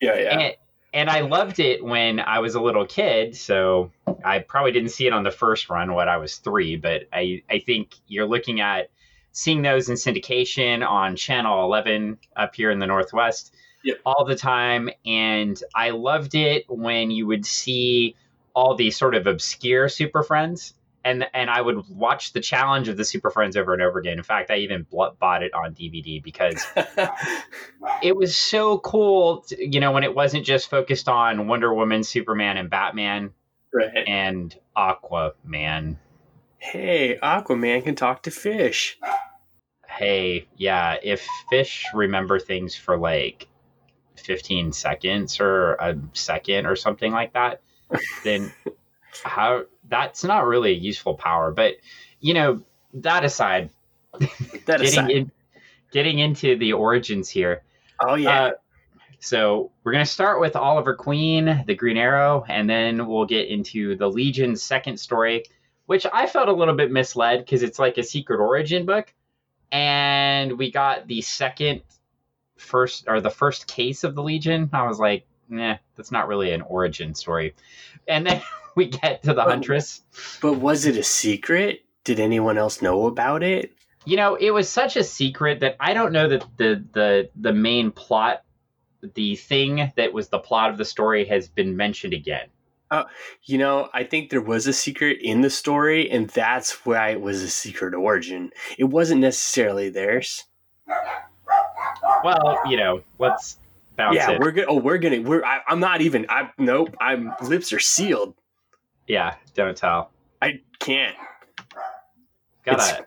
Yeah, 0.00 0.18
yeah. 0.18 0.38
And, 0.38 0.56
and 0.92 1.10
I 1.10 1.20
loved 1.20 1.58
it 1.60 1.84
when 1.84 2.20
I 2.20 2.38
was 2.38 2.54
a 2.54 2.60
little 2.60 2.86
kid. 2.86 3.36
So 3.36 3.90
I 4.24 4.38
probably 4.40 4.72
didn't 4.72 4.90
see 4.90 5.06
it 5.06 5.12
on 5.12 5.24
the 5.24 5.30
first 5.30 5.68
run 5.68 5.92
when 5.94 6.08
I 6.08 6.16
was 6.16 6.36
three, 6.36 6.76
but 6.76 7.02
I, 7.12 7.42
I 7.50 7.58
think 7.58 7.94
you're 8.06 8.26
looking 8.26 8.60
at 8.60 8.90
seeing 9.32 9.60
those 9.62 9.88
in 9.90 9.96
syndication 9.96 10.86
on 10.86 11.14
Channel 11.16 11.64
11 11.64 12.18
up 12.36 12.54
here 12.54 12.70
in 12.70 12.78
the 12.78 12.86
Northwest 12.86 13.54
Yep. 13.84 13.98
all 14.06 14.24
the 14.24 14.34
time. 14.36 14.88
And 15.04 15.62
I 15.74 15.90
loved 15.90 16.34
it 16.34 16.64
when 16.68 17.10
you 17.10 17.26
would 17.26 17.44
see 17.44 18.16
all 18.54 18.74
these 18.74 18.96
sort 18.96 19.14
of 19.14 19.26
obscure 19.26 19.88
Super 19.90 20.22
Friends. 20.22 20.72
And, 21.06 21.24
and 21.32 21.48
I 21.48 21.60
would 21.60 21.88
watch 21.88 22.32
the 22.32 22.40
challenge 22.40 22.88
of 22.88 22.96
the 22.96 23.04
Super 23.04 23.30
Friends 23.30 23.56
over 23.56 23.72
and 23.72 23.80
over 23.80 24.00
again. 24.00 24.18
In 24.18 24.24
fact, 24.24 24.50
I 24.50 24.56
even 24.56 24.84
bought 24.90 25.44
it 25.44 25.54
on 25.54 25.72
DVD 25.72 26.20
because 26.20 26.66
it 28.02 28.16
was 28.16 28.36
so 28.36 28.78
cool, 28.78 29.42
to- 29.42 29.64
you 29.64 29.78
know, 29.78 29.92
when 29.92 30.02
it 30.02 30.16
wasn't 30.16 30.44
just 30.44 30.68
focused 30.68 31.08
on 31.08 31.46
Wonder 31.46 31.72
Woman, 31.72 32.02
Superman, 32.02 32.56
and 32.56 32.68
Batman 32.68 33.30
right. 33.72 34.04
and 34.08 34.58
Aquaman. 34.76 35.96
Hey, 36.58 37.18
Aquaman 37.22 37.84
can 37.84 37.94
talk 37.94 38.24
to 38.24 38.32
fish. 38.32 38.98
Hey, 39.88 40.48
yeah, 40.56 40.96
if 41.00 41.24
fish 41.48 41.84
remember 41.94 42.40
things 42.40 42.74
for 42.74 42.98
like 42.98 43.46
15 44.16 44.72
seconds 44.72 45.38
or 45.38 45.74
a 45.74 45.96
second 46.14 46.66
or 46.66 46.74
something 46.74 47.12
like 47.12 47.34
that, 47.34 47.60
then 48.24 48.52
how 49.24 49.62
that's 49.88 50.24
not 50.24 50.46
really 50.46 50.70
a 50.70 50.76
useful 50.76 51.14
power. 51.14 51.50
But, 51.52 51.74
you 52.20 52.34
know, 52.34 52.62
that 52.94 53.24
aside, 53.24 53.70
That 54.18 54.66
getting 54.66 54.86
aside. 54.86 55.10
in, 55.10 55.30
getting 55.92 56.18
into 56.18 56.56
the 56.56 56.72
origins 56.72 57.28
here. 57.28 57.62
oh 58.00 58.14
yeah. 58.14 58.44
Uh, 58.44 58.50
so 59.20 59.72
we're 59.82 59.92
going 59.92 60.04
to 60.04 60.10
start 60.10 60.40
with 60.40 60.56
Oliver 60.56 60.94
Queen, 60.94 61.64
the 61.66 61.74
Green 61.74 61.96
Arrow, 61.96 62.44
and 62.48 62.68
then 62.68 63.06
we'll 63.06 63.24
get 63.24 63.48
into 63.48 63.96
the 63.96 64.08
Legion's 64.08 64.62
second 64.62 64.98
story, 64.98 65.44
which 65.86 66.06
I 66.12 66.26
felt 66.26 66.48
a 66.48 66.52
little 66.52 66.74
bit 66.74 66.92
misled 66.92 67.40
because 67.40 67.62
it's 67.62 67.78
like 67.78 67.98
a 67.98 68.02
secret 68.02 68.40
origin 68.40 68.86
book. 68.86 69.12
And 69.72 70.58
we 70.58 70.70
got 70.70 71.08
the 71.08 71.22
second 71.22 71.82
first 72.56 73.04
or 73.08 73.20
the 73.20 73.30
first 73.30 73.66
case 73.66 74.04
of 74.04 74.14
the 74.14 74.22
Legion. 74.22 74.70
I 74.72 74.86
was 74.86 74.98
like, 75.00 75.26
nah, 75.48 75.76
that's 75.96 76.12
not 76.12 76.28
really 76.28 76.52
an 76.52 76.62
origin 76.62 77.14
story. 77.14 77.54
And 78.06 78.26
then 78.26 78.42
we 78.76 78.86
get 78.86 79.22
to 79.22 79.28
the 79.28 79.34
But- 79.34 79.48
Huntress. 79.48 80.02
But 80.40 80.54
was 80.54 80.86
it 80.86 80.96
a 80.96 81.02
secret? 81.02 81.80
Did 82.04 82.20
anyone 82.20 82.56
else 82.56 82.80
know 82.80 83.06
about 83.06 83.42
it? 83.42 83.72
You 84.04 84.16
know, 84.16 84.36
it 84.36 84.52
was 84.52 84.68
such 84.68 84.94
a 84.94 85.02
secret 85.02 85.58
that 85.60 85.76
I 85.80 85.92
don't 85.92 86.12
know 86.12 86.28
that 86.28 86.44
the 86.56 86.84
the 86.92 87.28
the 87.34 87.52
main 87.52 87.90
plot, 87.90 88.44
the 89.14 89.34
thing 89.34 89.90
that 89.96 90.12
was 90.12 90.28
the 90.28 90.38
plot 90.38 90.70
of 90.70 90.78
the 90.78 90.84
story, 90.84 91.24
has 91.24 91.48
been 91.48 91.76
mentioned 91.76 92.14
again. 92.14 92.46
Oh, 92.92 93.06
You 93.42 93.58
know, 93.58 93.88
I 93.92 94.04
think 94.04 94.30
there 94.30 94.40
was 94.40 94.68
a 94.68 94.72
secret 94.72 95.18
in 95.20 95.40
the 95.40 95.50
story, 95.50 96.08
and 96.08 96.28
that's 96.30 96.86
why 96.86 97.08
it 97.10 97.20
was 97.20 97.42
a 97.42 97.48
secret 97.50 97.94
origin. 97.94 98.52
It 98.78 98.84
wasn't 98.84 99.22
necessarily 99.22 99.88
theirs. 99.88 100.44
Well, 102.22 102.60
you 102.68 102.76
know, 102.76 103.02
let's 103.18 103.58
bounce 103.96 104.14
yeah, 104.16 104.30
it. 104.32 104.40
we're 104.40 104.52
good. 104.52 104.66
Oh, 104.68 104.76
we're 104.78 104.98
gonna. 104.98 105.20
We're. 105.20 105.44
I, 105.44 105.60
I'm 105.66 105.80
not 105.80 106.00
even. 106.00 106.26
I 106.28 106.50
nope. 106.58 106.94
I'm 107.00 107.32
lips 107.42 107.72
are 107.72 107.80
sealed. 107.80 108.34
Yeah, 109.06 109.34
don't 109.54 109.76
tell. 109.76 110.10
I 110.42 110.60
can't. 110.78 111.16
Got 112.64 112.74
It's- 112.74 112.92
a 112.92 113.06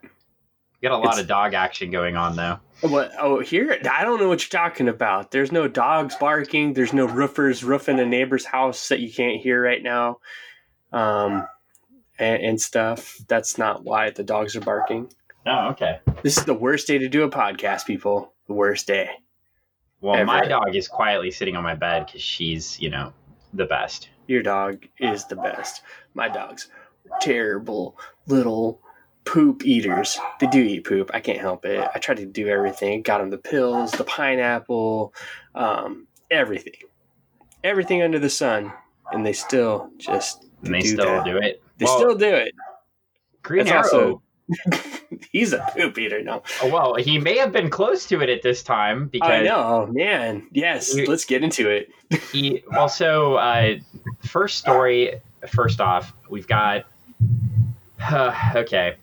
got 0.82 0.94
a 0.94 0.98
lot 0.98 1.20
of 1.20 1.28
dog 1.28 1.54
action 1.54 1.92
going 1.92 2.16
on 2.16 2.36
though. 2.36 2.60
What? 2.82 3.12
Oh, 3.20 3.42
here. 3.42 3.78
I 3.92 4.06
don't 4.06 4.22
know 4.22 4.30
what 4.30 4.42
you're 4.42 4.62
talking 4.62 4.88
about. 4.88 5.32
There's 5.32 5.52
no 5.52 5.68
dogs 5.68 6.16
barking. 6.16 6.74
There's 6.74 6.94
no 6.94 7.06
roofers 7.06 7.62
roofing 7.64 8.00
a 8.00 8.06
neighbor's 8.06 8.46
house 8.46 8.88
that 8.88 9.02
you 9.02 9.12
can't 9.12 9.42
hear 9.42 9.62
right 9.62 9.84
now, 9.84 10.20
um, 10.94 11.46
and, 12.18 12.42
and 12.42 12.62
stuff. 12.62 13.18
That's 13.28 13.58
not 13.58 13.84
why 13.84 14.12
the 14.12 14.24
dogs 14.24 14.56
are 14.56 14.62
barking. 14.62 15.12
Oh, 15.46 15.70
okay. 15.72 16.00
This 16.24 16.38
is 16.38 16.46
the 16.46 16.54
worst 16.54 16.88
day 16.88 16.98
to 17.00 17.10
do 17.10 17.24
a 17.24 17.30
podcast, 17.30 17.86
people. 17.86 18.34
The 18.48 18.54
worst 18.54 18.88
day. 18.88 19.10
Well, 20.02 20.24
my 20.24 20.46
dog 20.46 20.76
is 20.76 20.88
quietly 20.88 21.32
sitting 21.32 21.58
on 21.58 21.64
my 21.64 21.76
bed 21.76 22.06
because 22.06 22.22
she's, 22.22 22.80
you 22.80 22.90
know, 22.90 23.12
the 23.54 23.66
best. 23.66 24.10
Your 24.30 24.44
dog 24.44 24.86
is 25.00 25.26
the 25.26 25.36
best. 25.36 25.82
My 26.14 26.30
dog's 26.30 26.70
terrible 27.20 27.98
little 28.28 28.80
poop 29.26 29.66
eaters. 29.66 30.20
They 30.40 30.46
do 30.46 30.62
eat 30.62 30.86
poop. 30.86 31.10
I 31.16 31.20
can't 31.20 31.40
help 31.40 31.66
it. 31.66 31.90
I 31.96 31.98
try 31.98 32.14
to 32.14 32.28
do 32.28 32.48
everything. 32.48 33.02
Got 33.02 33.18
them 33.22 33.32
the 33.32 33.40
pills, 33.40 33.90
the 33.92 34.04
pineapple, 34.04 35.16
um, 35.56 36.06
everything, 36.30 36.74
everything 37.64 38.04
under 38.04 38.20
the 38.20 38.30
sun, 38.30 38.72
and 39.12 39.26
they 39.26 39.34
still 39.34 39.90
just 39.98 40.46
And 40.64 40.76
they 40.76 40.82
do 40.82 40.90
still 40.90 41.06
that. 41.06 41.26
do 41.26 41.38
it. 41.38 41.64
They 41.80 41.86
well, 41.86 41.98
still 41.98 42.16
do 42.16 42.36
it. 42.36 42.54
Green 43.42 43.66
That's 43.66 43.92
Arrow. 43.92 44.22
also- 44.68 44.99
He's 45.32 45.54
a 45.54 45.66
poop 45.76 45.98
eater 45.98 46.22
now. 46.24 46.44
oh, 46.62 46.70
well, 46.70 46.96
he 46.96 47.18
may 47.20 47.38
have 47.38 47.52
been 47.52 47.70
close 47.70 48.06
to 48.08 48.22
it 48.22 48.30
at 48.30 48.42
this 48.42 48.64
time 48.64 49.08
because 49.08 49.30
I 49.30 49.42
know, 49.44 49.88
man. 49.88 50.48
Yes, 50.52 50.94
You- 50.96 51.06
let's 51.08 51.26
get 51.26 51.44
into 51.44 51.70
it. 51.70 51.90
he 52.32 52.64
well 52.72 52.90
so 52.90 53.36
uh 53.36 53.76
first 54.26 54.58
story 54.58 55.22
first 55.48 55.80
off 55.80 56.12
we've 56.28 56.48
got 56.48 56.86
okay 58.56 58.96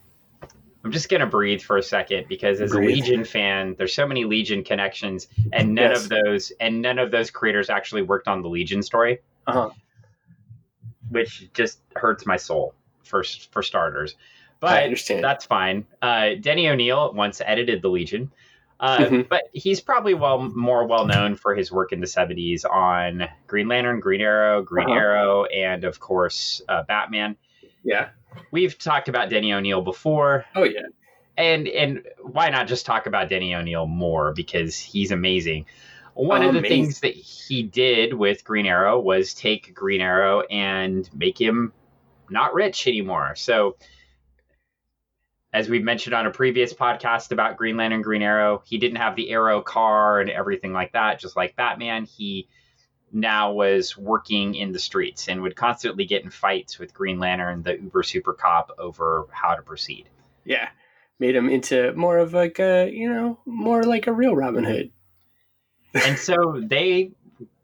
i'm 0.85 0.91
just 0.91 1.09
gonna 1.09 1.25
breathe 1.27 1.61
for 1.63 1.77
a 1.77 1.83
second 1.85 2.27
because 2.29 2.61
as 2.61 2.73
Breathe. 2.73 2.91
a 2.91 2.93
legion 2.95 3.25
fan 3.25 3.77
there's 3.79 3.95
so 3.95 4.09
many 4.09 4.25
legion 4.25 4.65
connections 4.65 5.29
and 5.53 5.73
none 5.75 5.91
Yes. 5.93 6.03
of 6.03 6.09
those 6.09 6.53
and 6.59 6.83
none 6.83 6.99
of 6.99 7.13
those 7.13 7.31
creators 7.31 7.71
actually 7.71 8.03
worked 8.03 8.27
on 8.27 8.43
the 8.43 8.49
legion 8.49 8.83
story 8.83 9.21
Uh-huh. 9.47 9.71
which 11.11 11.53
just 11.55 11.79
hurts 11.95 12.27
my 12.27 12.37
soul 12.37 12.75
for 13.05 13.23
for 13.53 13.63
starters 13.63 14.17
I 14.63 14.67
but 14.67 14.83
understand. 14.85 15.23
that's 15.25 15.45
fine 15.45 15.85
uh 16.03 16.31
denny 16.41 16.69
o'neil 16.69 17.13
once 17.13 17.41
edited 17.45 17.83
the 17.83 17.89
legion 17.89 18.31
uh, 18.79 18.99
Mhm. 18.99 19.29
But 19.31 19.45
he's 19.55 19.81
probably 19.81 20.13
well 20.13 20.39
more 20.55 20.87
well 20.87 21.07
known 21.07 21.35
for 21.35 21.55
his 21.55 21.73
work 21.73 21.93
in 21.93 22.01
the 22.01 22.07
'70s 22.07 22.67
on 22.67 23.27
Green 23.47 23.69
Lantern, 23.69 24.01
Green 24.01 24.21
Arrow, 24.21 24.61
Green 24.63 24.91
Uh-huh. 24.91 24.99
Arrow, 24.99 25.45
and 25.47 25.85
of 25.85 25.99
course 25.99 26.61
uh, 26.69 26.83
Batman. 26.83 27.37
yeah. 27.85 28.11
We've 28.51 28.77
talked 28.79 29.09
about 29.09 29.31
Denny 29.31 29.55
O'Neil 29.55 29.81
before, 29.81 30.45
Oh 30.55 30.65
yeah. 30.65 30.83
and 31.39 31.67
and 31.69 32.03
why 32.21 32.51
not 32.51 32.69
just 32.69 32.85
talk 32.85 33.07
about 33.07 33.31
Denny 33.31 33.55
O'Neil 33.55 33.87
more 33.87 34.35
because 34.35 34.79
he's 34.79 35.11
amazing. 35.11 35.65
One 36.13 36.43
of 36.43 36.53
the 36.53 36.61
things 36.61 37.01
that 37.01 37.15
he 37.15 37.63
did 37.63 38.13
with 38.13 38.45
Green 38.45 38.67
Arrow 38.67 39.01
was 39.01 39.33
take 39.33 39.75
Green 39.75 40.03
Arrow 40.03 40.43
and 40.43 41.09
make 41.15 41.41
him 41.41 41.73
not 42.29 42.53
rich 42.53 42.87
anymore. 42.87 43.35
So, 43.37 43.77
as 45.57 45.71
we've 45.71 45.83
mentioned 45.83 46.15
on 46.15 46.27
a 46.27 46.31
previous 46.31 46.75
podcast 46.75 47.33
about 47.33 47.57
Green 47.57 47.79
Lantern, 47.79 47.97
and 47.97 48.05
Green 48.05 48.21
Arrow, 48.21 48.63
he 48.67 48.77
didn't 48.77 48.99
have 48.99 49.17
the 49.17 49.31
Arrow 49.31 49.63
car 49.63 50.21
and 50.21 50.29
everything 50.29 50.75
like 50.75 50.93
that, 50.93 51.19
just 51.19 51.35
like 51.35 51.57
Batman. 51.57 52.05
He 52.05 52.47
now 53.11 53.53
was 53.53 53.97
working 53.97 54.55
in 54.55 54.73
the 54.73 54.79
streets 54.79 55.29
and 55.29 55.41
would 55.41 55.57
constantly 55.57 56.05
get 56.05 56.23
in 56.23 56.29
fights 56.29 56.79
with 56.79 56.93
Green 56.93 57.19
Lantern, 57.19 57.63
the 57.63 57.73
uber 57.73 58.03
super 58.03 58.35
cop, 58.35 58.71
over 58.79 59.29
how 59.31 59.55
to 59.55 59.63
proceed. 59.63 60.11
Yeah. 60.45 60.69
Made 61.19 61.35
him 61.35 61.49
into 61.49 61.95
more 61.95 62.19
of 62.19 62.35
like 62.35 62.59
a, 62.59 62.91
you 62.93 63.09
know, 63.09 63.39
more 63.47 63.83
like 63.83 64.09
a 64.09 64.13
real 64.13 64.37
Robin 64.37 64.63
Hood. 64.63 64.91
and 65.95 66.19
so 66.19 66.61
they 66.63 67.13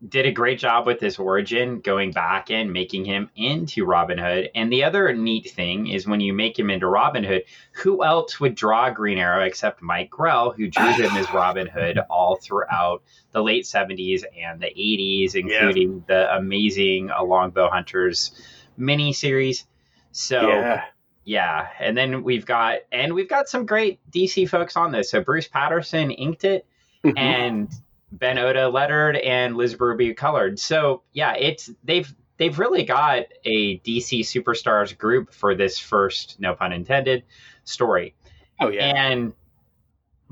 did 0.08 0.26
a 0.26 0.32
great 0.32 0.58
job 0.58 0.87
with 0.87 1.00
his 1.00 1.18
origin, 1.18 1.80
going 1.80 2.11
back 2.12 2.50
and 2.50 2.72
making 2.72 3.04
him 3.04 3.30
into 3.37 3.85
Robin 3.85 4.18
Hood. 4.18 4.50
And 4.54 4.70
the 4.70 4.85
other 4.85 5.14
neat 5.14 5.50
thing 5.50 5.87
is 5.87 6.06
when 6.06 6.20
you 6.20 6.32
make 6.35 6.58
him 6.58 6.70
into 6.70 6.87
Robin 6.87 7.24
Hood, 7.24 7.44
who 7.72 8.04
else 8.04 8.38
would 8.40 8.54
draw 8.54 8.90
Green 8.90 9.18
Arrow 9.18 9.44
except 9.44 9.80
Mike 9.80 10.11
Grell, 10.11 10.50
who 10.50 10.68
drew 10.68 10.92
him 10.92 11.16
as 11.16 11.30
Robin 11.35 11.66
Hood 11.66 11.98
all 12.11 12.37
throughout 12.37 13.02
the 13.30 13.42
late 13.42 13.64
70s 13.64 14.24
and 14.37 14.61
the 14.61 14.66
80s, 14.66 15.35
including 15.35 16.04
the 16.06 16.35
amazing 16.37 17.06
Longbow 17.08 17.70
Hunters 17.70 18.32
miniseries. 18.78 19.64
So 20.11 20.48
yeah. 20.48 20.85
yeah, 21.24 21.68
and 21.80 21.96
then 21.96 22.22
we've 22.22 22.44
got 22.44 22.80
and 22.90 23.14
we've 23.14 23.28
got 23.28 23.48
some 23.48 23.64
great 23.64 24.00
DC 24.11 24.48
folks 24.48 24.76
on 24.76 24.92
this. 24.92 25.11
So 25.11 25.22
Bruce 25.22 25.48
Patterson 25.48 26.11
inked 26.11 26.44
it 26.44 26.66
Mhm. 27.04 27.18
and 27.18 27.68
Ben 28.12 28.38
Oda 28.38 28.68
lettered 28.68 29.16
and 29.16 29.57
Liz 29.57 29.75
Berube 29.75 30.16
colored. 30.16 30.59
So 30.59 31.03
yeah, 31.12 31.35
it's 31.35 31.70
they've 31.83 32.14
they've 32.37 32.59
really 32.59 32.85
got 32.85 33.25
a 33.44 33.79
DC 33.81 34.20
superstars 34.20 34.96
group 34.96 35.33
for 35.33 35.55
this 35.55 35.79
first, 35.79 36.38
no 36.38 36.55
pun 36.55 36.72
intended, 36.72 37.25
story. 37.64 38.14
oh 38.61 38.68
yeah. 38.68 38.92
And 38.94 39.33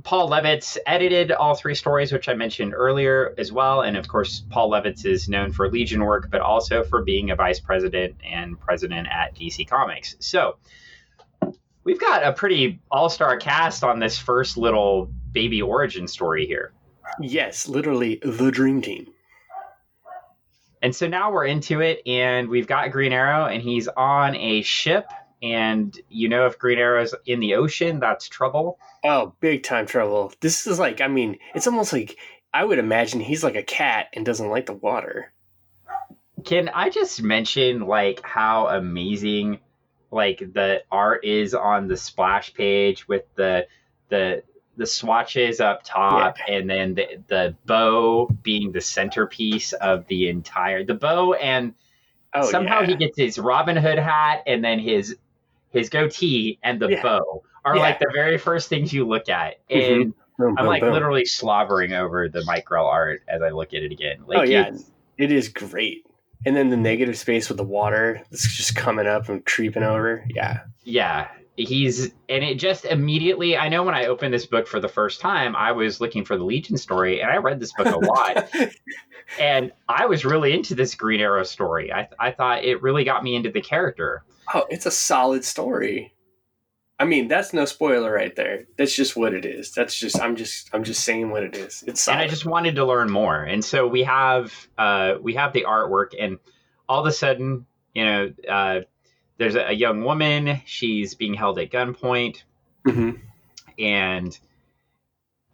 Paul 0.02 0.30
Levitz 0.30 0.78
edited 0.86 1.30
all 1.30 1.54
three 1.54 1.74
stories, 1.74 2.12
which 2.12 2.28
I 2.28 2.34
mentioned 2.34 2.74
earlier 2.74 3.34
as 3.38 3.52
well. 3.52 3.82
And 3.82 3.96
of 3.96 4.08
course, 4.08 4.42
Paul 4.48 4.70
Levitz 4.70 5.04
is 5.04 5.28
known 5.28 5.52
for 5.52 5.70
Legion 5.70 6.02
work, 6.04 6.30
but 6.30 6.40
also 6.40 6.82
for 6.84 7.02
being 7.02 7.30
a 7.30 7.36
vice 7.36 7.60
president 7.60 8.16
and 8.24 8.58
president 8.58 9.08
at 9.10 9.34
DC 9.34 9.68
Comics. 9.68 10.16
So 10.20 10.56
we've 11.84 12.00
got 12.00 12.24
a 12.24 12.32
pretty 12.32 12.80
all 12.90 13.08
star 13.08 13.36
cast 13.36 13.84
on 13.84 13.98
this 13.98 14.18
first 14.18 14.56
little 14.56 15.10
baby 15.32 15.62
origin 15.62 16.08
story 16.08 16.46
here. 16.46 16.72
Yes, 17.20 17.68
literally 17.68 18.20
the 18.22 18.50
dream 18.50 18.82
team. 18.82 19.12
And 20.82 20.94
so 20.96 21.06
now 21.08 21.30
we're 21.30 21.46
into 21.46 21.80
it, 21.80 22.00
and 22.06 22.48
we've 22.48 22.66
got 22.66 22.90
Green 22.90 23.12
Arrow, 23.12 23.46
and 23.46 23.62
he's 23.62 23.88
on 23.88 24.34
a 24.36 24.62
ship. 24.62 25.06
And 25.42 25.98
you 26.08 26.28
know, 26.28 26.46
if 26.46 26.58
Green 26.58 26.78
Arrow's 26.78 27.14
in 27.26 27.40
the 27.40 27.54
ocean, 27.54 28.00
that's 28.00 28.28
trouble. 28.28 28.78
Oh, 29.04 29.34
big 29.40 29.62
time 29.62 29.86
trouble. 29.86 30.32
This 30.40 30.66
is 30.66 30.78
like, 30.78 31.00
I 31.00 31.08
mean, 31.08 31.38
it's 31.54 31.66
almost 31.66 31.92
like 31.92 32.16
I 32.52 32.64
would 32.64 32.78
imagine 32.78 33.20
he's 33.20 33.44
like 33.44 33.56
a 33.56 33.62
cat 33.62 34.08
and 34.12 34.24
doesn't 34.24 34.48
like 34.48 34.66
the 34.66 34.72
water. 34.72 35.32
Can 36.44 36.70
I 36.70 36.88
just 36.90 37.22
mention 37.22 37.86
like 37.86 38.22
how 38.22 38.68
amazing 38.68 39.60
like 40.10 40.38
the 40.38 40.82
art 40.90 41.24
is 41.24 41.54
on 41.54 41.86
the 41.86 41.96
splash 41.96 42.54
page 42.54 43.06
with 43.06 43.24
the 43.36 43.66
the 44.08 44.42
the 44.80 44.86
swatches 44.86 45.60
up 45.60 45.82
top 45.84 46.36
and 46.48 46.68
then 46.70 46.94
the 46.94 47.06
the 47.28 47.54
bow 47.66 48.26
being 48.42 48.72
the 48.72 48.80
centerpiece 48.80 49.74
of 49.74 50.06
the 50.06 50.30
entire 50.30 50.82
the 50.82 50.94
bow 50.94 51.34
and 51.34 51.74
Oh, 52.32 52.48
somehow 52.48 52.80
yeah. 52.80 52.86
he 52.86 52.94
gets 52.96 53.18
his 53.18 53.38
Robin 53.38 53.76
Hood 53.76 53.98
hat 53.98 54.42
and 54.46 54.64
then 54.64 54.78
his 54.78 55.16
his 55.70 55.90
goatee 55.90 56.58
and 56.62 56.80
the 56.80 56.88
Yeah. 56.88 57.02
bow 57.02 57.42
are 57.66 57.76
Yeah. 57.76 57.82
like 57.82 57.98
the 57.98 58.10
very 58.14 58.38
first 58.38 58.70
things 58.70 58.90
you 58.90 59.06
look 59.06 59.28
at. 59.28 59.56
Mhm. 59.68 60.02
And 60.02 60.14
Boom, 60.38 60.54
I'm 60.58 60.64
like 60.64 60.80
literally 60.82 61.26
slobbering 61.26 61.92
over 61.92 62.30
the 62.30 62.42
Grell 62.64 62.86
art 62.86 63.22
as 63.28 63.42
I 63.42 63.50
look 63.50 63.74
at 63.74 63.82
it 63.82 63.92
again. 63.92 64.22
Like 64.26 64.38
oh 64.38 64.42
yeah, 64.44 64.70
it 65.18 65.30
is 65.30 65.50
great. 65.50 66.06
And 66.46 66.56
then 66.56 66.70
the 66.70 66.76
negative 66.78 67.18
space 67.18 67.50
with 67.50 67.58
the 67.58 67.64
water 67.64 68.22
that's 68.30 68.56
just 68.56 68.74
coming 68.74 69.06
up 69.06 69.28
and 69.28 69.44
creeping 69.44 69.82
over. 69.82 70.24
Yeah. 70.34 70.60
yeah 70.84 71.28
he's 71.68 72.06
and 72.28 72.44
it 72.44 72.58
just 72.58 72.84
immediately 72.84 73.56
i 73.56 73.68
know 73.68 73.82
when 73.82 73.94
i 73.94 74.06
opened 74.06 74.32
this 74.32 74.46
book 74.46 74.66
for 74.66 74.80
the 74.80 74.88
first 74.88 75.20
time 75.20 75.54
i 75.56 75.72
was 75.72 76.00
looking 76.00 76.24
for 76.24 76.36
the 76.36 76.44
legion 76.44 76.76
story 76.76 77.20
and 77.20 77.30
i 77.30 77.36
read 77.36 77.60
this 77.60 77.72
book 77.74 77.86
a 77.86 77.98
lot 78.06 78.50
and 79.38 79.72
i 79.88 80.06
was 80.06 80.24
really 80.24 80.52
into 80.52 80.74
this 80.74 80.94
green 80.94 81.20
arrow 81.20 81.44
story 81.44 81.92
i, 81.92 82.08
I 82.18 82.30
thought 82.30 82.64
it 82.64 82.82
really 82.82 83.04
got 83.04 83.22
me 83.22 83.34
into 83.36 83.50
the 83.50 83.60
character 83.60 84.24
oh, 84.54 84.66
it's 84.68 84.86
a 84.86 84.90
solid 84.90 85.44
story. 85.44 86.14
I 86.98 87.04
mean, 87.04 87.28
that's 87.28 87.52
no 87.54 87.64
spoiler 87.64 88.12
right 88.12 88.34
there. 88.36 88.64
That's 88.76 88.94
just 88.94 89.16
what 89.16 89.32
it 89.32 89.46
is. 89.46 89.72
That's 89.72 89.98
just 89.98 90.20
I'm 90.20 90.36
just 90.36 90.68
I'm 90.74 90.84
just 90.84 91.02
saying 91.02 91.30
what 91.30 91.42
it 91.42 91.56
is. 91.56 91.82
It's 91.86 92.02
solid. 92.02 92.16
and 92.16 92.24
i 92.24 92.28
just 92.28 92.44
wanted 92.44 92.76
to 92.76 92.84
learn 92.84 93.10
more 93.10 93.42
and 93.42 93.64
so 93.64 93.86
we 93.86 94.02
have 94.02 94.52
uh 94.76 95.14
we 95.22 95.34
have 95.34 95.52
the 95.52 95.64
artwork 95.66 96.10
and 96.18 96.38
all 96.88 97.00
of 97.00 97.06
a 97.06 97.12
sudden 97.12 97.66
You 97.94 98.04
know, 98.04 98.32
uh, 98.48 98.80
there's 99.40 99.54
a, 99.54 99.70
a 99.70 99.72
young 99.72 100.04
woman. 100.04 100.60
She's 100.66 101.14
being 101.14 101.32
held 101.32 101.58
at 101.58 101.70
gunpoint, 101.70 102.42
hmm 102.86 103.12
and 103.78 104.38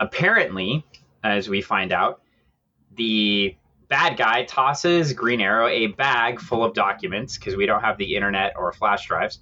apparently, 0.01 0.85
as 1.23 1.49
we 1.49 1.63
find 1.63 1.93
out, 1.93 2.21
the 2.97 3.55
bad 3.87 4.17
guy 4.17 4.43
tosses 4.43 5.13
Green 5.13 5.41
Arrow 5.41 5.69
a 5.69 5.87
bag 5.87 6.41
full 6.41 6.65
of 6.65 6.75
documents 6.75 7.39
because 7.39 7.55
we 7.55 7.67
don't 7.67 7.83
have 7.83 7.97
the 7.97 8.17
internet 8.17 8.55
or 8.59 8.73
flash 8.73 9.07
drives 9.07 9.39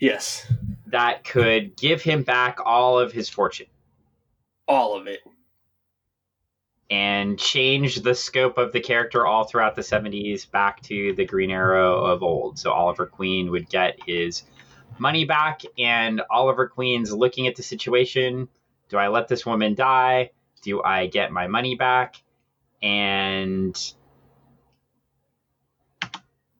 Yes, 0.00 0.52
that 0.86 1.22
could 1.22 1.76
give 1.76 2.02
him 2.02 2.24
back 2.24 2.58
all 2.64 2.98
of 2.98 3.12
his 3.12 3.28
fortune 3.28 3.66
all 4.66 4.96
of 4.96 5.06
it. 5.06 5.20
And 6.90 7.38
change 7.38 7.96
the 8.02 8.14
scope 8.14 8.58
of 8.58 8.72
the 8.72 8.80
character 8.80 9.26
all 9.26 9.44
throughout 9.44 9.74
the 9.74 9.82
70s 9.82 10.50
back 10.50 10.80
to 10.82 11.14
the 11.14 11.24
Green 11.24 11.50
Arrow 11.50 12.04
of 12.04 12.22
old. 12.22 12.58
So 12.58 12.72
Oliver 12.72 13.06
Queen 13.06 13.50
would 13.50 13.68
get 13.68 13.98
his 14.06 14.42
money 14.98 15.24
back, 15.24 15.62
and 15.78 16.22
Oliver 16.30 16.68
Queen's 16.68 17.12
looking 17.12 17.46
at 17.46 17.56
the 17.56 17.62
situation 17.62 18.48
do 18.90 18.98
I 18.98 19.08
let 19.08 19.28
this 19.28 19.46
woman 19.46 19.74
die? 19.74 20.30
Do 20.62 20.82
I 20.82 21.06
get 21.06 21.32
my 21.32 21.46
money 21.48 21.74
back? 21.74 22.16
And 22.82 23.74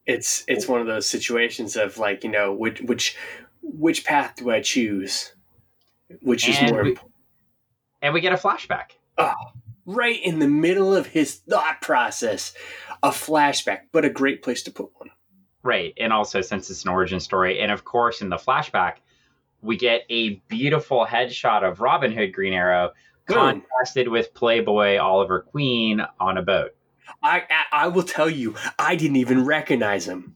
It's 0.06 0.44
it's 0.48 0.66
one 0.66 0.80
of 0.80 0.86
those 0.86 1.08
situations 1.08 1.76
of 1.76 1.96
like 1.98 2.24
you 2.24 2.30
know 2.30 2.52
which 2.52 2.80
which 2.82 3.16
which 3.62 4.04
path 4.04 4.34
do 4.36 4.50
I 4.50 4.60
choose? 4.60 5.34
Which 6.22 6.48
is 6.48 6.60
more 6.70 6.82
we- 6.82 6.90
important? 6.90 7.14
and 8.02 8.12
we 8.14 8.20
get 8.20 8.32
a 8.32 8.36
flashback. 8.36 8.92
Ah, 9.16 9.34
right 9.86 10.20
in 10.22 10.38
the 10.38 10.48
middle 10.48 10.94
of 10.94 11.06
his 11.06 11.34
thought 11.34 11.80
process, 11.80 12.54
a 13.02 13.10
flashback, 13.10 13.80
but 13.92 14.04
a 14.04 14.10
great 14.10 14.42
place 14.42 14.62
to 14.64 14.70
put 14.70 14.90
one. 14.98 15.10
Right. 15.62 15.94
And 15.98 16.12
also, 16.12 16.40
since 16.40 16.70
it's 16.70 16.84
an 16.84 16.90
origin 16.90 17.20
story, 17.20 17.60
and 17.60 17.72
of 17.72 17.84
course, 17.84 18.20
in 18.20 18.28
the 18.28 18.36
flashback, 18.36 18.96
we 19.62 19.76
get 19.76 20.02
a 20.10 20.34
beautiful 20.48 21.06
headshot 21.06 21.68
of 21.68 21.80
Robin 21.80 22.12
Hood 22.12 22.34
Green 22.34 22.52
Arrow 22.52 22.90
Boom. 23.26 23.36
contrasted 23.36 24.08
with 24.08 24.34
Playboy 24.34 24.98
Oliver 24.98 25.40
Queen 25.40 26.02
on 26.20 26.36
a 26.36 26.42
boat. 26.42 26.72
I, 27.22 27.44
I 27.48 27.84
I 27.84 27.88
will 27.88 28.02
tell 28.02 28.28
you, 28.28 28.54
I 28.78 28.96
didn't 28.96 29.16
even 29.16 29.44
recognize 29.46 30.06
him. 30.06 30.34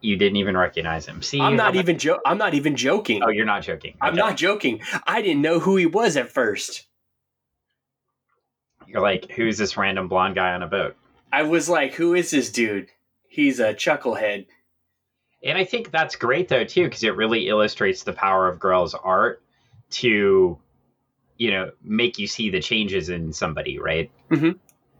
You 0.00 0.16
didn't 0.16 0.36
even 0.36 0.56
recognize 0.56 1.06
him. 1.06 1.22
See, 1.22 1.40
I'm 1.40 1.56
not 1.56 1.74
even 1.74 1.98
jo- 1.98 2.20
I'm 2.24 2.38
not 2.38 2.54
even 2.54 2.76
joking. 2.76 3.22
Oh, 3.24 3.30
you're 3.30 3.46
not 3.46 3.62
joking. 3.62 3.94
I'm 4.00 4.14
not 4.14 4.36
joking. 4.36 4.82
I 5.06 5.22
didn't 5.22 5.42
know 5.42 5.58
who 5.58 5.76
he 5.76 5.86
was 5.86 6.16
at 6.16 6.30
first. 6.30 6.86
You're 8.86 9.02
like, 9.02 9.30
who's 9.30 9.58
this 9.58 9.76
random 9.76 10.08
blonde 10.08 10.34
guy 10.34 10.52
on 10.52 10.62
a 10.62 10.66
boat? 10.66 10.96
I 11.32 11.42
was 11.42 11.68
like, 11.68 11.94
who 11.94 12.14
is 12.14 12.30
this 12.30 12.50
dude? 12.50 12.88
He's 13.28 13.60
a 13.60 13.74
chucklehead. 13.74 14.46
And 15.42 15.58
I 15.58 15.64
think 15.64 15.90
that's 15.90 16.16
great 16.16 16.48
though 16.48 16.64
too, 16.64 16.84
because 16.84 17.04
it 17.04 17.16
really 17.16 17.48
illustrates 17.48 18.02
the 18.02 18.12
power 18.12 18.48
of 18.48 18.58
Grell's 18.58 18.94
art 18.94 19.42
to, 19.90 20.58
you 21.36 21.50
know, 21.50 21.70
make 21.82 22.18
you 22.18 22.26
see 22.26 22.50
the 22.50 22.60
changes 22.60 23.08
in 23.08 23.32
somebody, 23.32 23.78
right? 23.78 24.10
Mhm. 24.30 24.58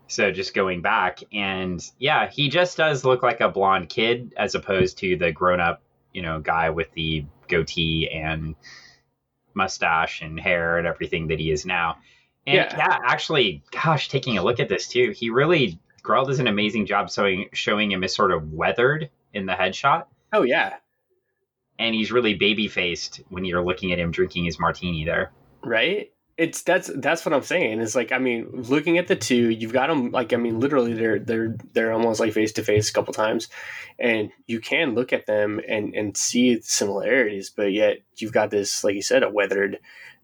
So 0.09 0.31
just 0.31 0.55
going 0.55 0.83
back, 0.83 1.20
and 1.33 1.83
yeah, 1.99 2.29
he 2.29 2.49
just 2.49 2.77
does 2.77 3.05
look 3.05 3.22
like 3.22 3.40
a 3.40 3.49
blonde 3.49 3.88
kid 3.88 4.35
as 4.37 4.55
opposed 4.55 4.99
to 4.99 5.16
the 5.16 5.33
grown-up, 5.33 5.83
you 6.12 6.22
know, 6.22 6.38
guy 6.40 6.70
with 6.70 6.92
the 6.92 7.25
goatee 7.49 8.09
and 8.09 8.55
mustache 9.55 10.20
and 10.22 10.38
hair 10.38 10.79
and 10.79 10.87
everything 10.87 11.29
that 11.29 11.40
he 11.40 11.51
is 11.51 11.66
now. 11.66 11.96
And 12.47 12.57
Yeah. 12.57 12.77
yeah, 12.77 12.99
actually, 13.05 13.63
gosh, 13.73 14.09
taking 14.09 14.39
a 14.39 14.43
look 14.45 14.61
at 14.61 14.69
this 14.69 14.89
too, 14.89 15.13
he 15.17 15.31
really 15.31 15.79
Grell 16.03 16.25
does 16.25 16.39
an 16.39 16.47
amazing 16.47 16.87
job 16.87 17.11
showing 17.11 17.49
showing 17.53 17.91
him 17.91 18.05
as 18.05 18.15
sort 18.15 18.31
of 18.31 18.53
weathered 18.53 19.11
in 19.35 19.47
the 19.47 19.55
headshot 19.55 20.05
Oh 20.33 20.43
yeah, 20.43 20.75
and 21.79 21.95
he's 21.95 22.13
really 22.13 22.35
baby 22.35 22.69
faced 22.69 23.21
when 23.29 23.45
you're 23.45 23.65
looking 23.65 23.93
at 23.93 23.99
him 23.99 24.11
drinking 24.11 24.45
his 24.45 24.59
martini 24.59 25.05
there. 25.05 25.33
right. 25.63 26.11
It's 26.39 26.61
that's 26.63 26.91
that's 26.97 27.25
what 27.25 27.33
I'm 27.33 27.43
saying. 27.43 27.81
It's 27.81 27.95
like 27.95 28.13
I 28.13 28.19
mean, 28.19 28.51
looking 28.53 28.99
at 28.99 29.07
the 29.07 29.17
two, 29.17 29.49
you've 29.49 29.73
got 29.73 29.87
them 29.87 30.11
like 30.11 30.35
I 30.35 30.37
mean, 30.37 30.61
literally 30.61 30.93
they're 30.93 31.19
they're 31.19 31.57
they're 31.73 31.93
almost 31.93 32.21
like 32.21 32.35
face 32.35 32.53
to 32.53 32.63
face 32.63 32.91
a 32.91 32.93
couple 32.93 33.15
times, 33.15 33.49
and 33.99 34.31
you 34.47 34.61
can 34.61 34.95
look 34.95 35.15
at 35.15 35.25
them 35.25 35.63
and 35.67 35.95
and 35.95 36.15
see 36.15 36.61
similarities, 36.61 37.49
but 37.49 37.73
yet 37.73 38.01
you've 38.17 38.35
got 38.35 38.51
this 38.51 38.85
like 38.85 38.95
you 38.95 39.01
said, 39.01 39.23
a 39.23 39.31
weathered, 39.31 39.79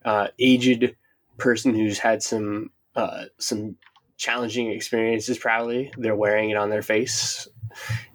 uh, 0.04 0.28
aged 0.38 0.94
person 1.38 1.74
who's 1.74 1.98
had 1.98 2.22
some 2.22 2.70
uh, 2.94 3.24
some 3.38 3.76
challenging 4.16 4.70
experiences. 4.70 5.38
Probably 5.38 5.92
they're 5.98 6.16
wearing 6.16 6.50
it 6.50 6.56
on 6.56 6.70
their 6.70 6.82
face, 6.82 7.48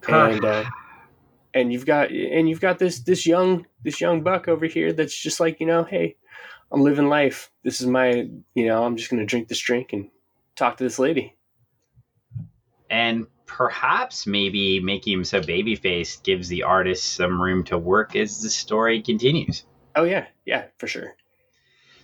and 0.08 0.44
uh, 0.44 0.64
and 1.54 1.74
you've 1.74 1.86
got 1.86 2.12
and 2.12 2.48
you've 2.48 2.62
got 2.62 2.80
this 2.80 3.00
this 3.00 3.26
young 3.26 3.66
this 3.84 4.00
young 4.00 4.22
buck 4.22 4.48
over 4.48 4.66
here 4.66 4.94
that's 4.94 5.18
just 5.18 5.40
like 5.40 5.60
you 5.60 5.66
know 5.66 5.84
hey 5.84 6.16
i'm 6.72 6.82
living 6.82 7.10
life. 7.10 7.52
This 7.64 7.82
is 7.82 7.88
my 7.88 8.30
you 8.54 8.66
know 8.66 8.84
i'm 8.84 8.96
just 8.98 9.10
gonna 9.10 9.26
drink 9.26 9.48
this 9.48 9.60
drink 9.60 9.94
and 9.94 10.10
talk 10.56 10.78
to 10.78 10.84
this 10.84 11.00
lady. 11.00 11.36
And 12.90 13.28
perhaps 13.46 14.28
maybe 14.28 14.80
making 14.80 15.14
him 15.14 15.24
so 15.24 15.42
baby 15.42 15.76
faced 15.76 16.24
gives 16.24 16.48
the 16.48 16.64
artist 16.64 17.14
some 17.14 17.42
room 17.42 17.64
to 17.66 17.78
work 17.78 18.16
as 18.16 18.42
the 18.42 18.50
story 18.50 19.02
continues. 19.02 19.66
oh 19.96 20.04
yeah. 20.04 20.28
Yeah 20.46 20.66
for 20.78 20.88
sure 20.88 21.16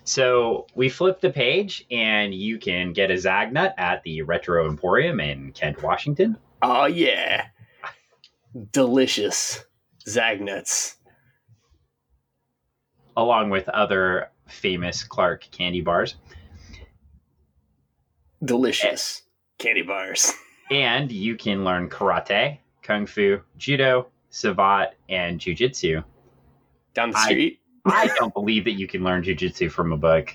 So 0.05 0.67
we 0.75 0.89
flip 0.89 1.21
the 1.21 1.29
page, 1.29 1.85
and 1.89 2.33
you 2.33 2.57
can 2.57 2.91
get 2.93 3.09
a 3.09 3.13
Zagnut 3.15 3.73
at 3.77 4.03
the 4.03 4.21
Retro 4.23 4.67
Emporium 4.67 5.19
in 5.19 5.51
Kent, 5.53 5.81
Washington. 5.81 6.37
oh 6.61 6.85
yeah 6.85 7.45
delicious 8.71 9.63
zagnuts 10.07 10.97
along 13.17 13.49
with 13.49 13.67
other 13.69 14.29
famous 14.47 15.03
Clark 15.03 15.47
candy 15.51 15.81
bars. 15.81 16.15
delicious 18.43 19.23
candy 19.57 19.81
bars 19.81 20.31
And 20.71 21.11
you 21.11 21.35
can 21.35 21.63
learn 21.63 21.89
karate, 21.89 22.59
kung 22.81 23.05
fu, 23.05 23.41
judo, 23.57 24.07
savate, 24.31 24.91
and 25.09 25.39
jujitsu. 25.39 26.03
down 26.93 27.11
the 27.11 27.17
street 27.19 27.59
I 27.59 27.62
don't 28.17 28.33
believe 28.33 28.65
that 28.65 28.73
you 28.73 28.87
can 28.87 29.03
learn 29.03 29.23
jujitsu 29.23 29.71
from 29.71 29.91
a 29.91 29.97
book. 29.97 30.33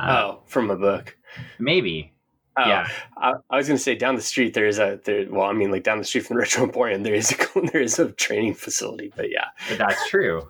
Uh, 0.00 0.06
oh 0.10 0.40
from 0.46 0.70
a 0.70 0.76
book 0.76 1.16
Maybe. 1.58 2.12
oh, 2.56 2.68
Yeah. 2.68 2.88
I, 3.16 3.34
I 3.50 3.56
was 3.56 3.66
gonna 3.66 3.78
say 3.78 3.94
down 3.96 4.14
the 4.14 4.22
street 4.22 4.54
there 4.54 4.66
is 4.66 4.78
a 4.78 5.00
there 5.04 5.26
well 5.28 5.48
i 5.48 5.52
mean 5.52 5.70
like 5.72 5.82
down 5.82 5.98
the 5.98 6.04
street 6.04 6.24
from 6.26 6.36
the 6.36 6.40
retro 6.42 6.62
emporium 6.64 7.02
there 7.02 7.14
is 7.14 7.32
a 7.32 7.60
there 7.72 7.80
is 7.82 7.98
a 7.98 8.12
training 8.12 8.54
facility 8.54 9.12
but 9.16 9.30
yeah 9.30 9.46
But 9.68 9.78
that's 9.78 10.08
true. 10.08 10.48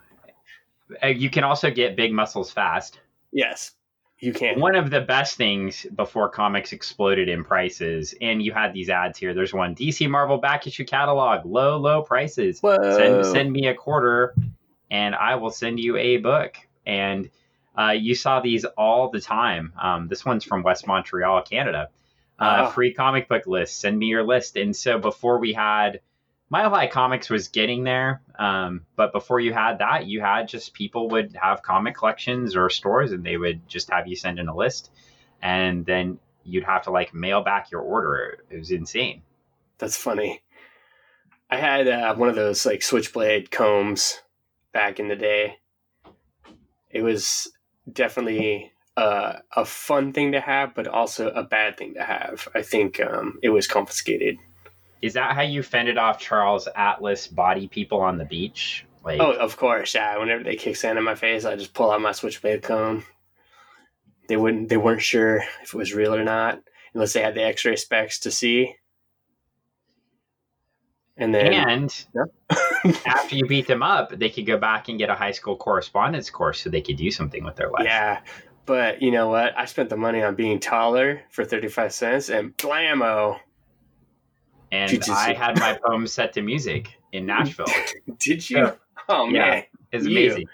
Uh, 1.03 1.09
you 1.09 1.29
can 1.31 1.45
also 1.45 1.71
get 1.71 1.97
big 1.97 2.13
muscles 2.13 2.51
fast. 2.51 3.01
yes 3.33 3.73
you 4.21 4.33
can 4.33 4.59
One 4.59 4.75
of 4.75 4.91
the 4.91 5.01
best 5.01 5.37
things 5.37 5.87
before 5.95 6.29
comics 6.29 6.73
exploded 6.73 7.29
in 7.29 7.45
prices, 7.45 8.15
and 8.21 8.43
you 8.43 8.51
had 8.53 8.73
these 8.75 8.91
ads 8.91 9.17
here. 9.17 9.33
There's 9.33 9.55
one 9.55 9.77
DC 9.77 10.11
Marvel 10.11 10.39
back 10.39 10.67
issue 10.67 10.85
catalog, 10.85 11.47
low, 11.47 11.77
low 11.79 12.03
prices. 12.03 12.59
Whoa. 12.61 12.77
Send, 12.97 13.25
send 13.27 13.53
me 13.53 13.69
a 13.69 13.75
quarter, 13.75 14.35
and 14.91 15.15
I 15.15 15.37
will 15.37 15.51
send 15.51 15.81
you 15.81 15.97
a 15.97 16.17
book. 16.19 16.57
And 16.87 17.31
uh, 17.79 17.91
you 17.91 18.15
saw 18.15 18.41
these 18.41 18.65
all 18.65 19.11
the 19.11 19.21
time. 19.21 19.73
Um, 19.81 20.09
this 20.09 20.25
one's 20.25 20.45
from 20.45 20.63
West 20.63 20.87
Montreal, 20.87 21.43
Canada. 21.43 21.89
Uh, 22.39 22.67
Ah. 22.67 22.71
Free 22.71 22.95
comic 22.95 23.29
book 23.29 23.47
list. 23.47 23.81
Send 23.81 23.99
me 23.99 24.07
your 24.07 24.25
list. 24.25 24.57
And 24.57 24.75
so 24.75 24.99
before 24.99 25.39
we 25.39 25.53
had 25.53 26.01
Mile 26.51 26.71
High 26.71 26.87
Comics 26.87 27.29
was 27.29 27.49
getting 27.49 27.85
there, 27.85 28.23
um, 28.39 28.87
but 28.97 29.13
before 29.13 29.39
you 29.41 29.53
had 29.53 29.79
that, 29.79 30.07
you 30.07 30.21
had 30.21 30.49
just 30.49 30.73
people 30.73 31.11
would 31.11 31.37
have 31.41 31.63
comic 31.63 31.95
collections 31.97 32.57
or 32.57 32.71
stores, 32.71 33.13
and 33.13 33.25
they 33.25 33.37
would 33.37 33.69
just 33.69 33.91
have 33.91 34.07
you 34.07 34.17
send 34.17 34.39
in 34.39 34.49
a 34.49 34.57
list, 34.57 34.91
and 35.43 35.85
then 35.85 36.19
you'd 36.45 36.65
have 36.65 36.85
to 36.85 36.91
like 36.91 37.13
mail 37.13 37.43
back 37.43 37.71
your 37.71 37.83
order. 37.83 38.39
It 38.51 38.57
was 38.59 38.71
insane. 38.71 39.23
That's 39.77 39.97
funny. 39.97 40.41
I 41.51 41.57
had 41.59 41.87
uh, 41.87 42.15
one 42.15 42.29
of 42.31 42.35
those 42.37 42.65
like 42.65 42.83
switchblade 42.83 43.51
combs 43.51 44.21
back 44.73 45.01
in 45.01 45.09
the 45.09 45.17
day. 45.17 45.57
It 46.91 47.03
was 47.03 47.51
definitely 47.93 48.73
uh, 48.97 49.35
a 49.55 49.65
fun 49.65 50.13
thing 50.13 50.33
to 50.33 50.41
have, 50.41 50.75
but 50.75 50.87
also 50.87 51.29
a 51.31 51.43
bad 51.43 51.77
thing 51.77 51.95
to 51.95 52.03
have. 52.03 52.49
I 52.55 52.63
think 52.63 53.01
um, 53.01 53.39
it 53.43 53.51
was 53.51 53.67
confiscated. 53.67 54.37
Is 55.01 55.15
that 55.15 55.35
how 55.35 55.43
you 55.43 55.63
fended 55.63 55.97
off 55.99 56.19
Charles 56.19 56.69
Atlas 56.75 57.29
body 57.29 57.69
people 57.69 58.01
on 58.01 58.19
the 58.19 58.25
beach? 58.25 58.85
Like, 59.05 59.21
Oh, 59.21 59.33
of 59.33 59.57
course, 59.57 59.95
yeah. 59.95 60.19
Whenever 60.19 60.43
they 60.43 60.57
kick 60.57 60.77
sand 60.77 60.99
in 60.99 61.05
my 61.05 61.15
face, 61.15 61.45
I 61.45 61.55
just 61.55 61.75
pull 61.75 61.91
out 61.91 62.01
my 62.01 62.13
switchblade 62.13 62.63
comb. 62.63 63.05
They 64.29 64.37
wouldn't. 64.37 64.69
They 64.69 64.77
weren't 64.77 65.01
sure 65.03 65.37
if 65.63 65.73
it 65.73 65.75
was 65.75 65.95
real 65.95 66.15
or 66.15 66.25
not, 66.25 66.61
unless 66.93 67.13
they 67.13 67.23
had 67.23 67.35
the 67.35 67.45
X-ray 67.45 67.77
specs 67.77 68.19
to 68.21 68.31
see. 68.31 68.75
And 71.17 71.35
then, 71.35 71.53
and 71.69 72.07
after 73.07 73.37
you 73.37 73.47
beat 73.47 73.67
them 73.67 73.83
up, 73.83 74.19
they 74.19 74.29
could 74.31 74.47
go 74.47 74.57
back 74.59 74.89
and 74.89 74.99
get 74.99 75.11
a 75.11 75.15
high 75.15 75.33
school 75.33 75.57
correspondence 75.57 76.31
course 76.31 76.61
so 76.61 76.71
they 76.71 76.81
could 76.83 76.97
do 76.97 77.11
something 77.11 77.45
with 77.45 77.57
their 77.57 77.71
life. 77.71 77.85
Yeah, 77.85 78.21
but 78.67 79.01
you 79.03 79.11
know 79.11 79.29
what? 79.29 79.57
I 79.59 79.65
spent 79.65 79.89
the 79.91 79.97
money 79.97 80.23
on 80.23 80.35
being 80.35 80.59
taller 80.61 81.21
for 81.31 81.45
35 81.45 81.93
cents 81.93 82.29
and 82.31 82.57
blammo. 82.57 83.39
and 84.73 84.93
you 84.93 85.01
I 85.13 85.33
had 85.35 85.59
my 85.59 85.79
poems 85.85 86.13
set 86.13 86.33
to 86.35 86.43
music 86.43 86.99
in 87.13 87.27
Nashville. 87.27 87.67
Did 88.21 88.49
you? 88.51 88.59
Yeah. 88.59 88.73
Oh 89.09 89.29
Yeah. 89.29 89.39
man. 89.51 89.63
It's 89.93 90.05
You. 90.07 90.11
amazing. 90.11 90.47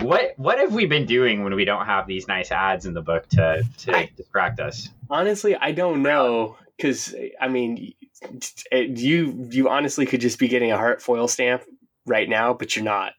What 0.00 0.32
what 0.38 0.58
have 0.58 0.74
we 0.74 0.86
been 0.86 1.04
doing 1.06 1.44
when 1.44 1.54
we 1.54 1.64
don't 1.64 1.84
have 1.86 2.06
these 2.06 2.26
nice 2.26 2.50
ads 2.50 2.86
in 2.86 2.94
the 2.94 3.02
book 3.02 3.28
to 3.30 3.62
to 3.78 3.96
I- 3.96 4.10
distract 4.16 4.58
us? 4.58 4.88
Honestly, 5.10 5.54
I 5.56 5.72
don't 5.72 6.02
know 6.02 6.56
because 6.76 7.14
I 7.40 7.48
mean, 7.48 7.92
it- 8.72 8.98
you 8.98 9.48
you 9.50 9.68
honestly 9.68 10.06
could 10.06 10.20
just 10.20 10.38
be 10.38 10.48
getting 10.48 10.72
a 10.72 10.76
heart 10.76 11.02
foil 11.02 11.28
stamp 11.28 11.62
right 12.06 12.28
now, 12.28 12.52
but 12.54 12.74
you're 12.76 12.84
not, 12.84 13.12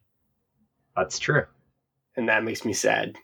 That's 0.95 1.19
true. 1.19 1.45
and 2.15 2.29
that 2.29 2.43
makes 2.43 2.65
me 2.65 2.73
sad. 2.73 3.15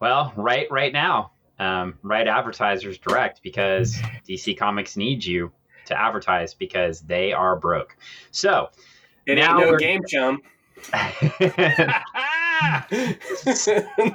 Well, 0.00 0.32
right 0.36 0.66
right 0.70 0.92
now, 0.92 1.32
um, 1.58 1.98
right 2.02 2.26
advertisers 2.28 2.98
direct 2.98 3.42
because 3.42 3.96
DC 4.28 4.56
Comics 4.58 4.96
needs 4.96 5.26
you 5.26 5.52
to 5.86 5.98
advertise 6.00 6.52
because 6.52 7.00
they 7.00 7.32
are 7.32 7.56
broke. 7.56 7.96
So 8.30 8.68
It 9.26 9.36
Now 9.36 9.58
ain't 9.58 9.70
no 9.70 9.76
game 9.78 10.02
chum. 10.06 10.42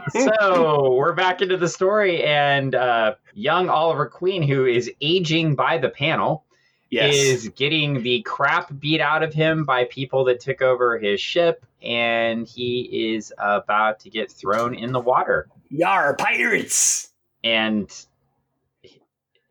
so 0.10 0.94
we're 0.94 1.14
back 1.14 1.42
into 1.42 1.58
the 1.58 1.68
story, 1.68 2.24
and 2.24 2.76
uh, 2.76 3.16
young 3.34 3.70
Oliver 3.70 4.08
Queen, 4.08 4.44
who 4.44 4.66
is 4.66 4.92
aging 5.02 5.56
by 5.56 5.78
the 5.78 5.90
panel, 5.90 6.46
yes. 6.90 7.16
is 7.16 7.50
getting 7.50 8.04
the 8.04 8.22
crap 8.24 8.72
beat 8.80 9.02
out 9.02 9.24
of 9.24 9.34
him 9.34 9.66
by 9.66 9.86
people 9.86 10.26
that 10.26 10.40
took 10.40 10.62
over 10.62 10.98
his 10.98 11.20
ship, 11.20 11.66
and 11.82 12.48
he 12.48 13.14
is 13.14 13.34
about 13.38 14.00
to 14.02 14.10
get 14.10 14.32
thrown 14.32 14.76
in 14.76 14.92
the 14.92 15.00
water. 15.00 15.48
Yar 15.70 16.16
pirates. 16.16 17.10
And 17.44 17.90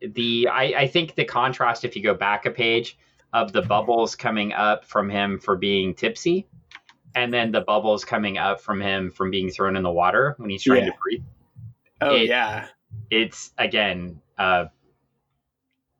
the 0.01 0.47
I, 0.47 0.63
I 0.77 0.87
think 0.87 1.15
the 1.15 1.25
contrast, 1.25 1.83
if 1.83 1.95
you 1.95 2.03
go 2.03 2.13
back 2.13 2.45
a 2.45 2.51
page, 2.51 2.97
of 3.33 3.53
the 3.53 3.61
bubbles 3.61 4.15
coming 4.15 4.53
up 4.53 4.85
from 4.85 5.09
him 5.09 5.39
for 5.39 5.55
being 5.55 5.93
tipsy, 5.93 6.47
and 7.15 7.33
then 7.33 7.51
the 7.51 7.61
bubbles 7.61 8.05
coming 8.05 8.37
up 8.37 8.61
from 8.61 8.81
him 8.81 9.11
from 9.11 9.31
being 9.31 9.49
thrown 9.49 9.75
in 9.75 9.83
the 9.83 9.91
water 9.91 10.35
when 10.37 10.49
he's 10.49 10.63
trying 10.63 10.85
Yeah. 10.85 10.91
to 10.91 10.97
breathe. 11.01 11.23
Oh 12.01 12.15
It- 12.15 12.27
yeah. 12.27 12.67
It's 13.09 13.51
again, 13.57 14.21
uh, 14.37 14.65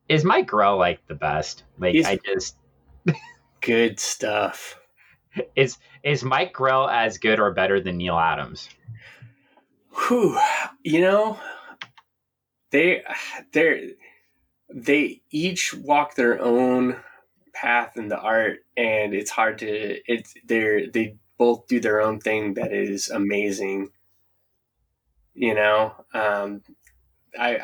is 0.08 0.24
Mike 0.24 0.46
Grell 0.46 0.76
like 0.76 1.06
the 1.06 1.14
best? 1.14 1.64
Like 1.78 1.94
He's- 1.94 2.06
I 2.06 2.16
just 2.24 2.56
Good 3.60 3.98
stuff. 4.00 4.78
is 5.56 5.78
is 6.02 6.22
Mike 6.24 6.52
Grell 6.52 6.88
as 6.88 7.16
good 7.18 7.38
or 7.40 7.52
better 7.52 7.80
than 7.80 7.96
Neal 7.96 8.18
Adams? 8.18 8.68
Whew. 10.08 10.38
You 10.82 11.00
know, 11.00 11.38
they 12.70 13.02
they 13.52 13.92
they 14.74 15.22
each 15.30 15.72
walk 15.74 16.14
their 16.16 16.40
own 16.42 16.96
path 17.54 17.96
in 17.96 18.08
the 18.08 18.18
art, 18.18 18.60
and 18.76 19.14
it's 19.14 19.30
hard 19.30 19.58
to 19.58 19.98
it's 20.06 20.34
they're 20.46 20.90
they 20.90 21.16
both 21.38 21.66
do 21.66 21.80
their 21.80 22.00
own 22.00 22.20
thing 22.20 22.54
that 22.54 22.72
is 22.72 23.08
amazing. 23.08 23.88
You 25.34 25.54
know, 25.54 25.94
um, 26.14 26.62
I 27.38 27.60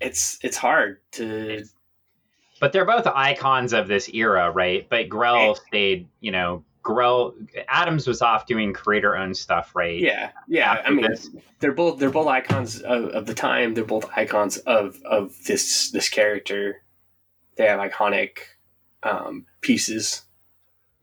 it's 0.00 0.38
it's 0.42 0.56
hard 0.56 0.98
to 1.12 1.64
But 2.60 2.72
they're 2.72 2.84
both 2.84 3.06
icons 3.06 3.72
of 3.72 3.88
this 3.88 4.08
era, 4.12 4.50
right? 4.50 4.88
But 4.88 5.08
Grell 5.08 5.48
Right. 5.48 5.56
stayed, 5.68 6.08
you 6.20 6.30
know, 6.32 6.64
Grell 6.82 7.34
Adams 7.68 8.08
was 8.08 8.22
off 8.22 8.46
doing 8.46 8.72
creator 8.72 9.16
owned 9.16 9.36
stuff, 9.36 9.74
right? 9.76 10.00
yeah 10.00 10.32
yeah. 10.48 10.82
I 10.84 10.90
mean, 10.90 11.06
this. 11.08 11.30
they're 11.60 11.72
both 11.72 11.98
they're 12.00 12.10
both 12.10 12.26
icons 12.26 12.80
of, 12.80 13.04
of 13.10 13.26
the 13.26 13.34
time. 13.34 13.74
They're 13.74 13.84
both 13.84 14.10
icons 14.16 14.58
of 14.58 15.00
of 15.04 15.32
this 15.44 15.90
this 15.92 16.08
character. 16.08 16.82
They 17.56 17.66
have 17.66 17.80
iconic 17.80 18.38
um, 19.02 19.46
pieces. 19.60 20.22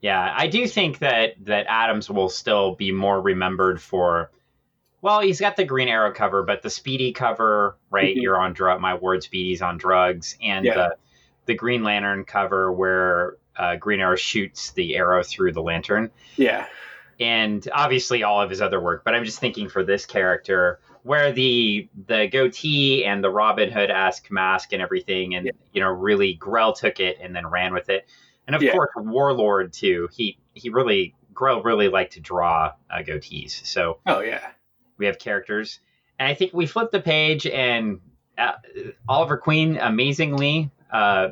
Yeah, 0.00 0.34
I 0.36 0.46
do 0.46 0.66
think 0.66 0.98
that 1.00 1.34
that 1.44 1.66
Adams 1.68 2.08
will 2.08 2.28
still 2.30 2.74
be 2.74 2.90
more 2.92 3.20
remembered 3.20 3.80
for. 3.80 4.30
Well, 5.02 5.20
he's 5.20 5.40
got 5.40 5.56
the 5.56 5.64
Green 5.64 5.88
Arrow 5.88 6.12
cover, 6.12 6.42
but 6.42 6.62
the 6.62 6.70
Speedy 6.70 7.12
cover, 7.12 7.76
right? 7.90 8.14
Mhm. 8.16 8.22
You're 8.22 8.38
on 8.40 8.52
drug. 8.52 8.80
My 8.80 8.94
word, 8.94 9.22
Speedy's 9.22 9.62
on 9.62 9.78
drugs, 9.78 10.36
and 10.42 10.64
Yeah. 10.64 10.74
the 10.74 10.96
the 11.46 11.54
Green 11.54 11.82
Lantern 11.82 12.24
cover 12.24 12.70
where 12.72 13.36
uh, 13.56 13.76
Green 13.76 14.00
Arrow 14.00 14.16
shoots 14.16 14.70
the 14.72 14.96
arrow 14.96 15.22
through 15.22 15.52
the 15.52 15.60
lantern, 15.62 16.10
Yeah, 16.36 16.66
and 17.18 17.66
obviously 17.74 18.22
all 18.22 18.40
of 18.40 18.48
his 18.48 18.60
other 18.62 18.80
work. 18.80 19.02
But 19.04 19.14
I'm 19.14 19.24
just 19.24 19.40
thinking 19.40 19.68
for 19.68 19.82
this 19.84 20.06
character, 20.06 20.78
where 21.02 21.32
the 21.32 21.88
the 22.06 22.28
goatee 22.30 23.04
and 23.04 23.22
the 23.24 23.30
Robin 23.30 23.70
Hood 23.70 23.90
esque 23.90 24.30
mask 24.30 24.72
and 24.72 24.82
everything, 24.82 25.34
and 25.34 25.46
Yeah. 25.46 25.52
you 25.72 25.80
know, 25.80 25.88
really 25.88 26.34
Grell 26.34 26.72
took 26.72 27.00
it 27.00 27.18
and 27.20 27.34
then 27.34 27.46
ran 27.46 27.72
with 27.74 27.88
it, 27.88 28.06
and 28.46 28.54
of 28.56 28.62
Yeah. 28.62 28.72
course 28.72 28.90
Warlord 28.96 29.72
too. 29.72 30.08
He 30.12 30.38
he 30.54 30.68
really 30.70 31.14
Grell 31.32 31.62
really 31.62 31.88
liked 31.88 32.12
to 32.14 32.20
draw 32.20 32.72
uh, 32.90 32.98
goatees, 32.98 33.64
so 33.66 34.00
oh 34.06 34.20
yeah, 34.20 34.50
we 34.98 35.06
have 35.06 35.18
characters, 35.18 35.80
and 36.18 36.28
I 36.28 36.34
think 36.34 36.52
we 36.52 36.66
flip 36.66 36.90
the 36.90 37.00
page 37.00 37.46
and 37.46 38.00
uh, 38.36 38.52
Oliver 39.08 39.36
Queen 39.38 39.76
amazingly 39.78 40.70
uh, 40.92 41.28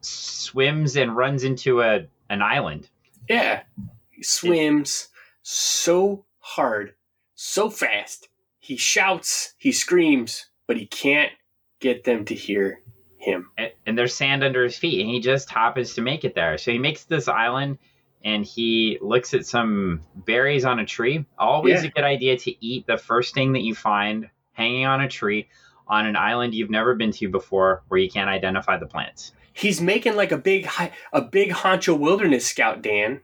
swims 0.00 0.96
and 0.96 1.16
runs 1.16 1.44
into 1.44 1.82
a 1.82 2.06
an 2.28 2.42
island. 2.42 2.88
yeah. 3.28 3.62
He 4.10 4.22
swims 4.22 5.08
so 5.42 6.24
hard, 6.38 6.94
so 7.34 7.70
fast. 7.70 8.28
He 8.70 8.76
shouts, 8.76 9.54
he 9.58 9.72
screams, 9.72 10.46
but 10.68 10.76
he 10.76 10.86
can't 10.86 11.32
get 11.80 12.04
them 12.04 12.24
to 12.26 12.36
hear 12.36 12.82
him. 13.18 13.50
and, 13.58 13.72
and 13.84 13.98
there's 13.98 14.14
sand 14.14 14.44
under 14.44 14.62
his 14.62 14.78
feet, 14.78 15.00
and 15.00 15.10
he 15.10 15.18
just 15.18 15.50
happens 15.50 15.94
to 15.94 16.02
make 16.02 16.24
it 16.24 16.36
there. 16.36 16.56
So 16.56 16.70
he 16.70 16.78
makes 16.78 17.02
this 17.02 17.26
island, 17.26 17.78
and 18.22 18.44
he 18.44 18.96
looks 19.00 19.34
at 19.34 19.44
some 19.44 20.02
berries 20.14 20.64
on 20.64 20.78
a 20.78 20.86
tree. 20.86 21.26
Always 21.36 21.82
Yeah. 21.82 21.88
a 21.88 21.90
good 21.90 22.04
idea 22.04 22.36
to 22.38 22.64
eat 22.64 22.86
the 22.86 22.96
first 22.96 23.34
thing 23.34 23.54
that 23.54 23.62
you 23.62 23.74
find 23.74 24.30
hanging 24.52 24.86
on 24.86 25.00
a 25.00 25.08
tree 25.08 25.48
on 25.88 26.06
an 26.06 26.14
island 26.14 26.54
you've 26.54 26.70
never 26.70 26.94
been 26.94 27.10
to 27.10 27.28
before, 27.28 27.82
where 27.88 27.98
you 27.98 28.08
can't 28.08 28.30
identify 28.30 28.76
the 28.78 28.86
plants. 28.86 29.32
He's 29.52 29.80
making 29.80 30.14
like 30.14 30.30
a 30.30 30.38
big 30.38 30.68
a 31.12 31.20
big 31.22 31.50
honcho 31.50 31.98
wilderness 31.98 32.46
scout, 32.46 32.82
Dan. 32.82 33.20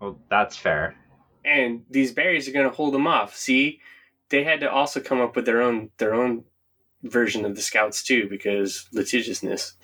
Well, 0.00 0.18
that's 0.28 0.56
fair. 0.56 0.96
and 1.44 1.84
these 1.88 2.12
berries 2.12 2.46
are 2.48 2.52
going 2.52 2.68
to 2.68 2.74
hold 2.76 2.94
him 2.94 3.06
off. 3.06 3.34
See, 3.34 3.80
they 4.30 4.44
had 4.44 4.60
to 4.60 4.70
also 4.70 5.00
come 5.00 5.20
up 5.20 5.36
with 5.36 5.46
their 5.46 5.62
own 5.62 5.90
their 5.98 6.14
own 6.14 6.44
version 7.02 7.44
of 7.44 7.54
the 7.54 7.62
scouts 7.62 8.02
too 8.02 8.28
because 8.28 8.88
litigiousness. 8.92 9.74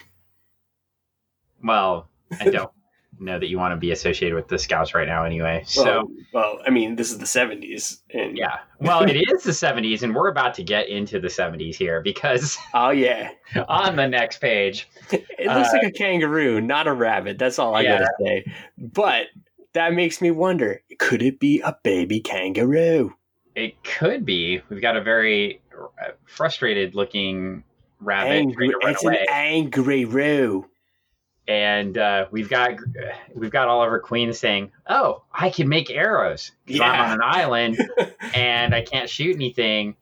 Well, 1.62 2.09
I 2.40 2.50
don't 2.50 2.70
know 3.18 3.38
that 3.38 3.48
you 3.48 3.59
want 3.59 3.72
to 3.72 3.76
be 3.76 3.92
associated 3.92 4.35
with 4.35 4.48
the 4.48 4.59
scouts 4.59 4.94
right 4.94 5.07
now, 5.07 5.24
anyway. 5.24 5.62
So. 5.66 5.85
well, 5.85 6.09
well, 6.33 6.59
I 6.66 6.70
mean, 6.70 6.96
this 6.96 7.11
is 7.11 7.18
the 7.18 7.26
seventies, 7.26 8.02
and 8.12 8.37
yeah. 8.37 8.59
Well, 8.80 9.02
it 9.02 9.16
is 9.16 9.44
the 9.44 9.52
70s, 9.52 10.02
and 10.02 10.14
we're 10.14 10.28
about 10.28 10.52
to 10.54 10.62
get 10.62 10.88
into 10.88 11.18
the 11.20 11.28
70s 11.28 11.74
here 11.74 12.02
because 12.02 12.59
oh 12.74 12.90
yeah, 12.90 13.30
on 13.68 13.96
the 13.96 14.07
next 14.07 14.38
page, 14.40 14.88
it 15.11 15.46
looks 15.46 15.68
uh, 15.72 15.78
like 15.78 15.85
a 15.85 15.92
kangaroo, 15.92 16.61
not 16.61 16.87
a 16.87 16.92
rabbit. 16.92 17.38
That's 17.38 17.59
all 17.59 17.74
I 17.74 17.83
Yeah. 17.83 17.98
gotta 17.98 18.11
say. 18.20 18.52
But 18.76 19.26
that 19.72 19.94
makes 19.94 20.20
me 20.20 20.30
wonder: 20.30 20.83
could 20.98 21.22
it 21.22 21.40
be 21.40 21.61
a 21.61 21.76
baby 21.83 22.20
kangaroo? 22.20 23.14
It 23.54 23.82
could 23.84 24.24
be. 24.26 24.60
We've 24.68 24.80
got 24.80 24.96
a 24.96 25.00
very 25.02 25.60
uh, 25.76 26.10
frustrated 26.24 26.94
looking 26.94 27.62
rabbit 28.00 28.30
Angry, 28.30 28.68
to 28.70 28.76
run 28.78 28.90
it's 28.92 29.04
away, 29.04 29.18
an 29.20 29.26
angry 29.30 30.04
roo. 30.04 30.66
and 31.46 31.96
uh, 31.96 32.26
we've 32.30 32.48
got 32.48 32.72
we've 33.34 33.50
got 33.50 33.68
Oliver 33.68 34.00
Queen 34.00 34.32
saying, 34.32 34.72
"Oh, 34.88 35.22
I 35.32 35.50
can 35.50 35.68
make 35.68 35.90
arrows 35.90 36.50
'cause 36.66 36.80
I'm 36.80 37.00
on 37.00 37.12
an 37.12 37.20
island 37.22 37.78
and 38.34 38.74
I 38.74 38.82
can't 38.82 39.08
shoot 39.08 39.34
anything." 39.36 39.96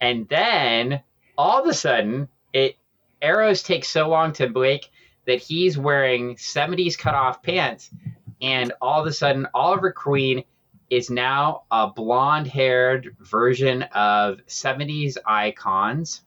And 0.00 0.28
then 0.28 1.02
all 1.38 1.62
of 1.62 1.68
a 1.68 1.74
sudden, 1.74 2.28
it 2.52 2.76
arrows 3.20 3.62
take 3.62 3.84
so 3.84 4.08
long 4.08 4.32
to 4.34 4.48
break 4.48 4.90
that 5.26 5.38
he's 5.40 5.78
wearing 5.78 6.34
70s 6.34 6.98
cut 6.98 7.14
off 7.14 7.42
pants, 7.44 7.90
and 8.40 8.72
all 8.80 9.00
of 9.00 9.06
a 9.06 9.12
sudden, 9.12 9.46
Oliver 9.54 9.92
Queen 9.92 10.42
is 10.92 11.08
now 11.10 11.62
a 11.70 11.88
blonde 11.88 12.46
haired 12.46 13.16
version 13.20 13.82
of 13.94 14.38
70s 14.46 15.16
icons, 15.26 16.22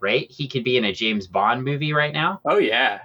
right? 0.00 0.30
He 0.30 0.48
could 0.48 0.64
be 0.64 0.76
in 0.76 0.84
a 0.84 0.92
James 0.92 1.26
Bond 1.26 1.64
movie 1.64 1.92
right 1.92 2.12
now. 2.12 2.40
Oh 2.44 2.58
yeah, 2.58 3.00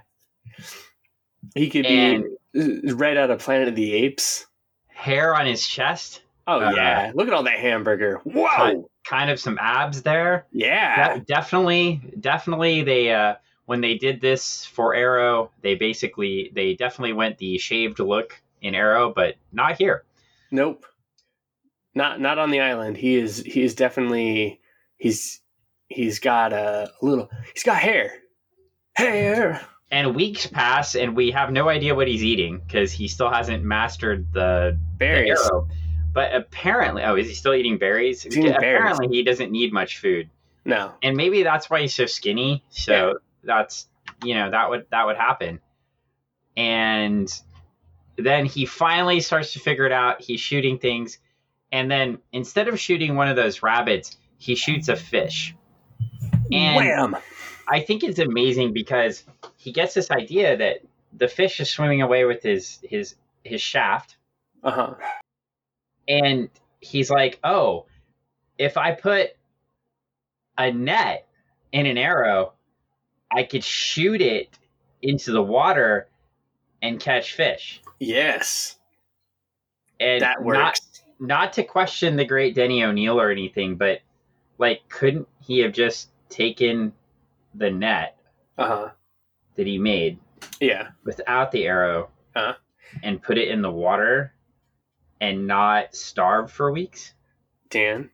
he 1.55 1.69
could 1.69 1.85
And- 1.85 2.23
be 2.53 2.91
right 2.93 3.17
out 3.17 3.31
of 3.31 3.39
Planet 3.39 3.67
of 3.67 3.75
the 3.75 3.93
Apes. 3.93 4.47
Hair 4.87 5.35
on 5.35 5.45
his 5.45 5.65
chest, 5.67 6.21
Oh 6.47 6.59
Uh, 6.59 6.71
yeah, 6.75 7.11
look 7.15 7.27
at 7.27 7.33
all 7.33 7.43
that 7.43 7.59
hamburger. 7.59 8.21
Whoa, 8.23 8.89
kind 9.03 9.29
of 9.31 9.39
some 9.39 9.57
abs 9.59 10.03
there. 10.03 10.45
yeah, 10.51 11.15
De- 11.15 11.19
definitely, 11.21 12.01
definitely 12.19 12.81
they 12.83 13.11
uh 13.13 13.35
when 13.65 13.81
they 13.81 13.97
did 13.97 14.21
this 14.21 14.63
for 14.65 14.93
Arrow, 14.93 15.49
they 15.61 15.73
basically 15.75 16.51
they 16.53 16.75
definitely 16.75 17.13
went 17.13 17.37
the 17.39 17.57
shaved 17.57 17.99
look 17.99 18.39
in 18.61 18.73
Arrow, 18.75 19.11
but 19.13 19.35
not 19.51 19.77
here. 19.77 20.03
nope, 20.51 20.85
not 21.95 22.19
not 22.19 22.37
on 22.37 22.51
the 22.51 22.59
island. 22.59 22.97
He 22.97 23.15
is 23.15 23.37
he 23.39 23.63
is 23.63 23.73
definitely 23.73 24.59
he's 24.97 25.41
he's 25.87 26.19
got 26.19 26.53
a 26.53 26.91
little 27.01 27.29
he's 27.53 27.63
got 27.63 27.77
hair, 27.77 28.11
Hair. 28.95 29.61
And 29.91 30.15
weeks 30.15 30.47
pass, 30.47 30.95
and 30.95 31.15
we 31.15 31.29
have 31.31 31.51
no 31.51 31.69
idea 31.69 31.93
what 31.93 32.07
he's 32.07 32.23
eating 32.23 32.59
because 32.65 32.91
he 32.91 33.07
still 33.07 33.29
hasn't 33.29 33.63
mastered 33.63 34.31
the, 34.33 34.71
the 34.75 34.79
Berries. 34.97 35.39
arrow. 35.39 35.67
But 36.11 36.33
apparently, 36.33 37.03
oh, 37.03 37.15
is 37.15 37.27
he 37.27 37.33
still 37.35 37.53
eating 37.53 37.77
berries? 37.77 38.23
He's 38.23 38.35
eating 38.37 38.51
berries. 38.53 38.57
apparently, 38.57 39.07
he 39.09 39.21
doesn't 39.21 39.51
need 39.51 39.71
much 39.73 39.99
food, 39.99 40.29
No. 40.65 40.93
and 41.03 41.15
maybe 41.15 41.43
that's 41.43 41.69
why 41.69 41.81
he's 41.81 41.93
so 41.93 42.05
skinny. 42.07 42.63
So 42.69 43.19
that's 43.43 43.87
you 44.23 44.33
know 44.33 44.49
that 44.49 44.69
would 44.69 44.85
that 44.91 45.05
would 45.05 45.17
happen. 45.17 45.59
And 46.57 47.31
then 48.17 48.45
he 48.45 48.65
finally 48.65 49.19
starts 49.19 49.53
to 49.53 49.59
figure 49.59 49.85
it 49.85 49.91
out. 49.91 50.21
He's 50.21 50.39
shooting 50.39 50.77
things, 50.79 51.19
and 51.75 51.91
then 51.91 52.17
instead 52.31 52.69
of 52.69 52.79
shooting 52.79 53.15
one 53.17 53.27
of 53.27 53.35
those 53.35 53.61
rabbits, 53.61 54.17
he 54.37 54.55
shoots 54.55 54.87
a 54.87 54.95
fish. 54.95 55.53
And 56.51 56.75
Wham. 56.77 57.17
I 57.67 57.81
think 57.81 58.03
it's 58.03 58.19
amazing 58.19 58.71
because 58.71 59.23
he 59.57 59.73
gets 59.73 59.93
this 59.93 60.09
idea 60.09 60.55
that 60.55 60.77
the 61.11 61.27
fish 61.27 61.59
is 61.59 61.69
swimming 61.69 62.01
away 62.01 62.23
with 62.23 62.41
his 62.43 62.79
his 62.83 63.15
his 63.43 63.61
shaft, 63.61 64.15
Uh 64.63 64.71
huh. 64.71 64.93
and 66.07 66.49
he's 66.79 67.09
like, 67.09 67.39
"Oh, 67.43 67.87
if 68.57 68.77
I 68.77 68.91
put 68.93 69.31
a 70.57 70.71
net 70.71 71.27
in 71.73 71.85
an 71.87 71.97
arrow, 71.97 72.53
I 73.31 73.43
could 73.43 73.63
shoot 73.65 74.21
it 74.21 74.49
into 75.01 75.31
the 75.33 75.41
water 75.43 76.07
and 76.81 76.99
catch 77.01 77.33
fish." 77.33 77.81
Yes. 77.99 78.77
And 79.99 80.21
That 80.21 80.43
works. 80.43 80.59
not 80.59 80.79
to 81.19 81.63
question 81.63 82.15
the 82.15 82.25
great 82.25 82.55
Denny 82.55 82.83
O'Neil 82.83 83.19
or 83.19 83.31
anything, 83.31 83.75
but 83.75 84.01
like, 84.57 84.87
couldn't 84.89 85.27
he 85.41 85.59
have 85.59 85.73
just 85.73 86.09
taken 86.29 86.93
the 87.53 87.69
net 87.71 88.17
Uh 88.57 88.67
huh. 88.67 88.89
that 89.55 89.67
he 89.67 89.77
made 89.77 90.19
Yeah. 90.59 90.89
without 91.03 91.51
the 91.51 91.65
arrow 91.65 92.09
Huh? 92.35 92.55
and 93.03 93.21
put 93.21 93.37
it 93.37 93.47
in 93.49 93.61
the 93.61 93.71
water 93.71 94.33
and 95.21 95.47
not 95.47 95.95
starve 95.95 96.51
for 96.51 96.71
weeks? 96.71 97.13
Dan. 97.69 98.11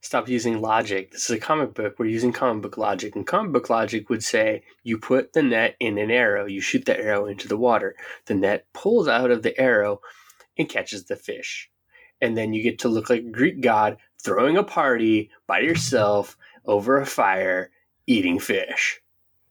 Stop 0.00 0.28
using 0.28 0.60
logic. 0.60 1.12
This 1.12 1.30
is 1.30 1.36
a 1.36 1.40
comic 1.40 1.72
book. 1.72 1.98
We're 1.98 2.04
using 2.06 2.30
comic 2.32 2.62
book 2.62 2.76
logic. 2.76 3.16
And 3.16 3.26
comic 3.26 3.52
book 3.52 3.70
logic 3.70 4.10
would 4.10 4.22
say 4.22 4.62
you 4.82 4.98
put 4.98 5.32
the 5.32 5.42
net 5.42 5.76
in 5.80 5.96
an 5.96 6.10
arrow, 6.10 6.44
you 6.44 6.60
shoot 6.60 6.84
the 6.84 6.98
arrow 6.98 7.24
into 7.26 7.48
the 7.48 7.56
water. 7.56 7.96
The 8.26 8.34
net 8.34 8.66
pulls 8.74 9.08
out 9.08 9.30
of 9.30 9.42
the 9.42 9.58
arrow 9.58 10.02
and 10.58 10.68
catches 10.68 11.04
the 11.04 11.16
fish. 11.16 11.70
And 12.20 12.36
then 12.36 12.52
you 12.52 12.62
get 12.62 12.78
to 12.80 12.88
look 12.88 13.10
like 13.10 13.20
a 13.22 13.30
Greek 13.30 13.60
god 13.60 13.96
throwing 14.22 14.56
a 14.56 14.62
party 14.64 15.30
by 15.46 15.60
yourself 15.60 16.36
over 16.64 17.00
a 17.00 17.06
fire 17.06 17.70
eating 18.06 18.38
fish. 18.38 19.00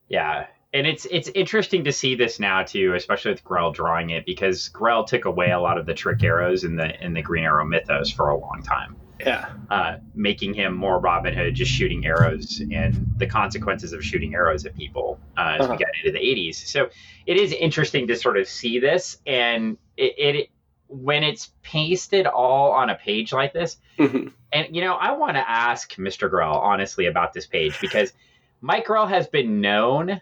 Yeah. 0.09 0.47
And 0.73 0.87
it's 0.87 1.05
it's 1.11 1.29
interesting 1.35 1.83
to 1.83 1.91
see 1.91 2.15
this 2.15 2.39
now 2.39 2.63
too, 2.63 2.93
especially 2.95 3.31
with 3.31 3.43
Grell 3.43 3.71
drawing 3.71 4.09
it, 4.09 4.25
because 4.25 4.69
Grell 4.69 5.03
took 5.03 5.25
away 5.25 5.51
a 5.51 5.59
lot 5.59 5.77
of 5.77 5.85
the 5.85 5.93
trick 5.93 6.23
arrows 6.23 6.63
in 6.63 6.75
the 6.75 6.99
in 7.03 7.13
the 7.13 7.21
Green 7.21 7.43
Arrow 7.43 7.65
mythos 7.65 8.09
for 8.09 8.29
a 8.29 8.37
long 8.37 8.63
time. 8.63 8.95
Yeah. 9.19 9.53
uh, 9.69 9.97
making 10.15 10.53
him 10.53 10.75
more 10.75 10.99
Robin 10.99 11.33
Hood, 11.33 11.55
just 11.55 11.71
shooting 11.71 12.05
arrows 12.05 12.59
and 12.59 13.13
the 13.17 13.27
consequences 13.27 13.93
of 13.93 14.03
shooting 14.03 14.33
arrows 14.33 14.65
at 14.65 14.75
people 14.75 15.17
uh, 15.37 15.57
as 15.59 15.61
Uh-huh. 15.61 15.71
we 15.73 15.77
get 15.77 15.89
into 16.03 16.11
the 16.11 16.19
80s. 16.25 16.55
So 16.55 16.89
it 17.25 17.37
is 17.37 17.53
interesting 17.53 18.07
to 18.07 18.17
sort 18.17 18.35
of 18.37 18.49
see 18.49 18.79
this, 18.79 19.19
and 19.25 19.77
it, 19.95 20.13
it 20.17 20.49
when 20.87 21.23
it's 21.23 21.51
pasted 21.61 22.27
all 22.27 22.71
on 22.71 22.89
a 22.89 22.95
page 22.95 23.33
like 23.33 23.53
this. 23.53 23.77
Mhm. 23.97 24.33
And 24.51 24.75
you 24.75 24.81
know, 24.81 24.93
I 24.93 25.13
want 25.13 25.35
to 25.35 25.49
ask 25.49 25.95
Mr. 25.95 26.29
Grell 26.29 26.53
honestly 26.53 27.07
about 27.07 27.33
this 27.33 27.47
page 27.47 27.79
because 27.81 28.13
Mike 28.61 28.85
Grell 28.85 29.07
has 29.07 29.27
been 29.27 29.61
known 29.61 30.21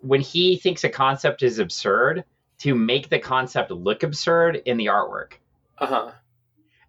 when 0.00 0.20
he 0.20 0.56
thinks 0.56 0.84
a 0.84 0.88
concept 0.88 1.42
is 1.42 1.58
absurd 1.58 2.24
to 2.58 2.74
make 2.74 3.08
the 3.08 3.18
concept 3.18 3.70
look 3.70 4.02
absurd 4.02 4.62
in 4.64 4.76
the 4.76 4.86
artwork. 4.86 5.32
Uh 5.78 5.86
huh. 5.86 6.12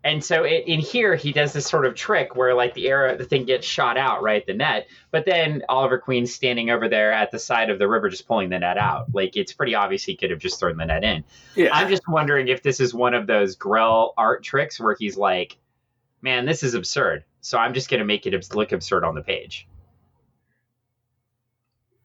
And 0.03 0.23
so 0.23 0.43
it, 0.43 0.63
in 0.65 0.79
here, 0.79 1.15
he 1.15 1.31
does 1.31 1.53
this 1.53 1.67
sort 1.67 1.85
of 1.85 1.93
trick 1.93 2.35
where, 2.35 2.55
like, 2.55 2.73
the 2.73 2.87
arrow, 2.87 3.15
the 3.15 3.23
thing 3.23 3.45
gets 3.45 3.67
shot 3.67 3.97
out, 3.97 4.23
right, 4.23 4.43
the 4.45 4.53
net. 4.53 4.87
But 5.11 5.25
then 5.25 5.61
Oliver 5.69 5.99
Queen's 5.99 6.33
standing 6.33 6.71
over 6.71 6.89
there 6.89 7.11
at 7.11 7.29
the 7.29 7.37
side 7.37 7.69
of 7.69 7.77
the 7.77 7.87
river, 7.87 8.09
just 8.09 8.27
pulling 8.27 8.49
the 8.49 8.57
net 8.57 8.79
out. 8.79 9.13
Like, 9.13 9.37
it's 9.37 9.53
pretty 9.53 9.75
obvious 9.75 10.03
he 10.03 10.15
could 10.15 10.31
have 10.31 10.39
just 10.39 10.59
thrown 10.59 10.77
the 10.77 10.85
net 10.85 11.03
in. 11.03 11.23
Yeah. 11.55 11.69
I'm 11.71 11.87
just 11.87 12.07
wondering 12.07 12.47
if 12.47 12.63
this 12.63 12.79
is 12.79 12.95
one 12.95 13.13
of 13.13 13.27
those 13.27 13.55
Grell 13.55 14.15
art 14.17 14.43
tricks 14.43 14.79
where 14.79 14.95
he's 14.97 15.17
like, 15.17 15.57
"Man, 16.23 16.45
this 16.45 16.63
is 16.63 16.73
absurd." 16.73 17.23
So 17.41 17.59
I'm 17.59 17.73
just 17.73 17.89
going 17.89 17.99
to 17.99 18.05
make 18.05 18.25
it 18.25 18.55
look 18.55 18.71
absurd 18.71 19.03
on 19.03 19.13
the 19.13 19.21
page. 19.21 19.67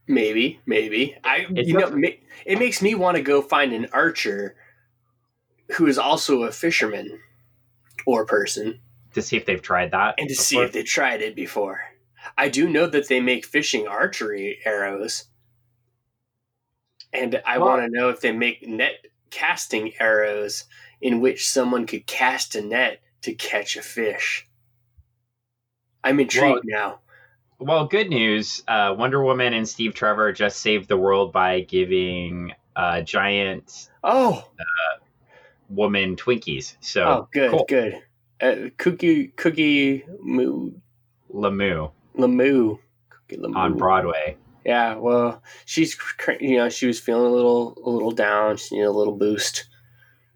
Maybe, 0.07 0.61
maybe. 0.67 1.17
I 1.25 1.47
It 1.55 1.67
you 1.67 1.75
know 1.75 1.99
it 2.45 2.59
makes 2.59 2.83
me 2.83 2.95
want 2.95 3.17
to 3.17 3.23
go 3.23 3.41
find 3.41 3.73
an 3.73 3.89
archer 3.93 4.55
who 5.73 5.87
is 5.87 5.99
also 5.99 6.43
a 6.43 6.53
fisherman 6.53 7.21
or 8.07 8.25
person 8.25 8.81
To 9.15 9.21
see 9.21 9.37
if 9.37 9.45
they've 9.45 9.61
tried 9.61 9.91
that, 9.91 10.15
and 10.19 10.29
to 10.29 10.35
see 10.35 10.59
if 10.59 10.73
they 10.73 10.83
tried 10.83 11.21
it 11.21 11.37
before. 11.37 11.83
I 12.39 12.49
do 12.49 12.69
know 12.69 12.87
that 12.87 13.09
they 13.09 13.21
make 13.21 13.45
fishing 13.45 13.87
archery 13.87 14.59
arrows. 14.65 15.25
And 17.13 17.41
I 17.47 17.59
Well- 17.59 17.69
want 17.69 17.83
to 17.83 17.91
know 17.99 18.09
if 18.09 18.21
they 18.21 18.33
make 18.33 18.67
net 18.67 19.07
casting 19.31 19.93
arrows 20.01 20.65
in 21.01 21.21
which 21.21 21.47
someone 21.49 21.87
could 21.87 22.07
cast 22.07 22.55
a 22.55 22.63
net 22.63 23.03
to 23.23 23.35
catch 23.35 23.77
a 23.77 23.83
fish. 23.83 24.47
I'm 26.03 26.21
intrigued 26.21 26.65
now. 26.65 27.01
Well, 27.59 27.87
good 27.87 28.11
news. 28.11 28.63
Uh, 28.69 28.95
Wonder 28.97 29.23
Woman 29.23 29.53
and 29.55 29.67
Steve 29.69 29.95
Trevor 29.95 30.33
just 30.33 30.61
saved 30.61 30.89
the 30.89 30.97
world 30.97 31.33
by 31.33 31.61
giving 31.61 32.53
a 32.77 33.03
giant 33.03 33.89
Oh, 34.05 34.49
woman 35.69 36.17
Twinkies. 36.17 36.77
So 36.81 37.05
oh, 37.05 37.29
good, 37.33 37.51
cool. 37.51 37.65
good. 37.69 38.03
Uh, 38.41 38.71
cookie, 38.77 39.29
cookie, 39.29 40.05
moo, 40.21 40.73
Lamu 41.31 41.91
Lamoo. 42.17 42.79
Cookie 43.09 43.41
Lamoo. 43.41 43.57
on 43.57 43.77
Broadway. 43.77 44.37
Yeah, 44.65 44.97
well, 44.97 45.43
she's 45.65 45.97
you 46.41 46.57
know 46.57 46.69
she 46.69 46.87
was 46.87 46.99
feeling 46.99 47.31
a 47.31 47.35
little 47.35 47.79
a 47.85 47.89
little 47.89 48.11
down. 48.11 48.57
She 48.57 48.75
needed 48.75 48.89
a 48.89 48.93
little 48.93 49.17
boost. 49.17 49.69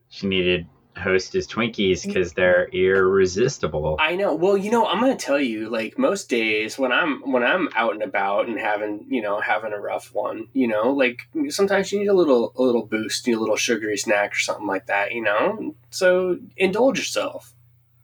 She 0.09 0.27
needed 0.27 0.67
Hostess 1.01 1.47
Twinkies 1.47 2.03
mm. 2.03 2.07
because 2.07 2.33
they're 2.33 2.69
irresistible. 2.69 3.97
I 3.99 4.17
know. 4.17 4.35
Well, 4.35 4.57
you 4.57 4.71
know, 4.71 4.87
I'm 4.87 5.01
gonna 5.01 5.17
tell 5.17 5.41
you, 5.41 5.69
like 5.69 5.99
most 5.99 6.29
days 6.29 6.79
when 6.79 6.93
I'm 6.93 7.21
when 7.31 7.43
I'm 7.43 7.69
out 7.75 7.95
and 7.95 8.03
about 8.03 8.49
and 8.49 8.59
having 8.59 9.07
you 9.09 9.23
know 9.23 9.41
having 9.41 9.73
a 9.73 9.81
rough 9.81 10.15
one, 10.15 10.49
you 10.53 10.69
know, 10.69 10.91
like 10.91 11.29
sometimes 11.49 11.93
you 11.93 12.01
need 12.01 12.09
a 12.09 12.15
little 12.15 12.53
a 12.57 12.63
little 12.63 12.87
boost, 12.87 13.27
you 13.27 13.33
need 13.33 13.39
a 13.39 13.41
little 13.41 13.57
sugary 13.57 13.97
snack 13.97 14.33
or 14.33 14.39
something 14.39 14.67
like 14.67 14.87
that, 14.87 15.13
you 15.13 15.23
know. 15.23 15.75
So 15.91 16.39
indulge 16.57 16.99
yourself. 16.99 17.55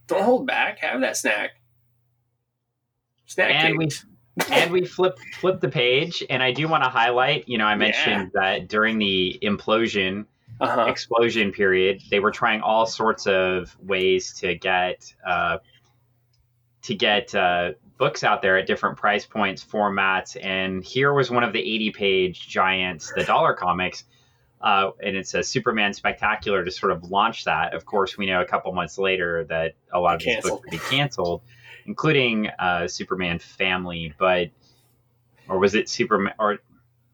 Don't 0.07 0.23
hold 0.23 0.47
back. 0.47 0.79
Have 0.79 1.01
that 1.01 1.17
snack. 1.17 1.51
Snack 3.25 3.51
And 3.51 3.77
we 3.77 3.89
and 4.51 4.71
we 4.71 4.85
flip 4.85 5.17
flip 5.39 5.61
the 5.61 5.69
page, 5.69 6.23
and 6.29 6.43
I 6.43 6.51
do 6.51 6.67
want 6.67 6.83
to 6.83 6.89
highlight. 6.89 7.47
You 7.47 7.57
know, 7.57 7.65
I 7.65 7.75
mentioned 7.75 8.31
that 8.33 8.67
during 8.67 8.97
the 8.99 9.37
implosion 9.41 10.25
Uh 10.59 10.67
huh. 10.67 10.85
explosion 10.85 11.51
period, 11.51 12.01
they 12.09 12.19
were 12.19 12.31
trying 12.31 12.61
all 12.61 12.85
sorts 12.85 13.27
of 13.27 13.75
ways 13.79 14.33
to 14.39 14.55
get 14.55 15.13
uh, 15.25 15.57
to 16.83 16.95
get 16.95 17.35
uh, 17.35 17.73
books 17.97 18.23
out 18.23 18.41
there 18.41 18.57
at 18.57 18.65
different 18.65 18.97
price 18.97 19.25
points, 19.25 19.63
formats, 19.63 20.37
and 20.41 20.83
here 20.83 21.13
was 21.13 21.29
one 21.29 21.43
of 21.43 21.53
the 21.53 21.59
80 21.59 21.91
page 21.91 22.47
giants, 22.47 23.11
the 23.15 23.23
dollar 23.23 23.53
comics. 23.53 24.05
Uh, 24.59 24.89
and 25.03 25.15
it's 25.15 25.35
a 25.35 25.43
Superman 25.43 25.93
spectacular 25.93 26.65
to 26.65 26.71
sort 26.71 26.91
of 26.91 27.03
launch 27.11 27.45
that. 27.45 27.75
Of 27.75 27.85
course, 27.85 28.17
we 28.17 28.25
know 28.25 28.41
a 28.41 28.45
couple 28.45 28.71
months 28.73 28.97
later 28.97 29.43
that 29.45 29.75
a 29.93 29.99
lot 29.99 30.15
of 30.15 30.21
these 30.21 30.41
books 30.41 30.63
would 30.63 30.71
be 30.71 30.79
canceled, 30.79 31.41
including 31.85 32.47
uh, 32.57 32.87
Superman 32.87 33.37
Family. 33.37 34.13
But 34.17 34.49
or 35.47 35.59
was 35.59 35.75
it 35.75 35.89
Superman? 35.89 36.33
Or 36.39 36.57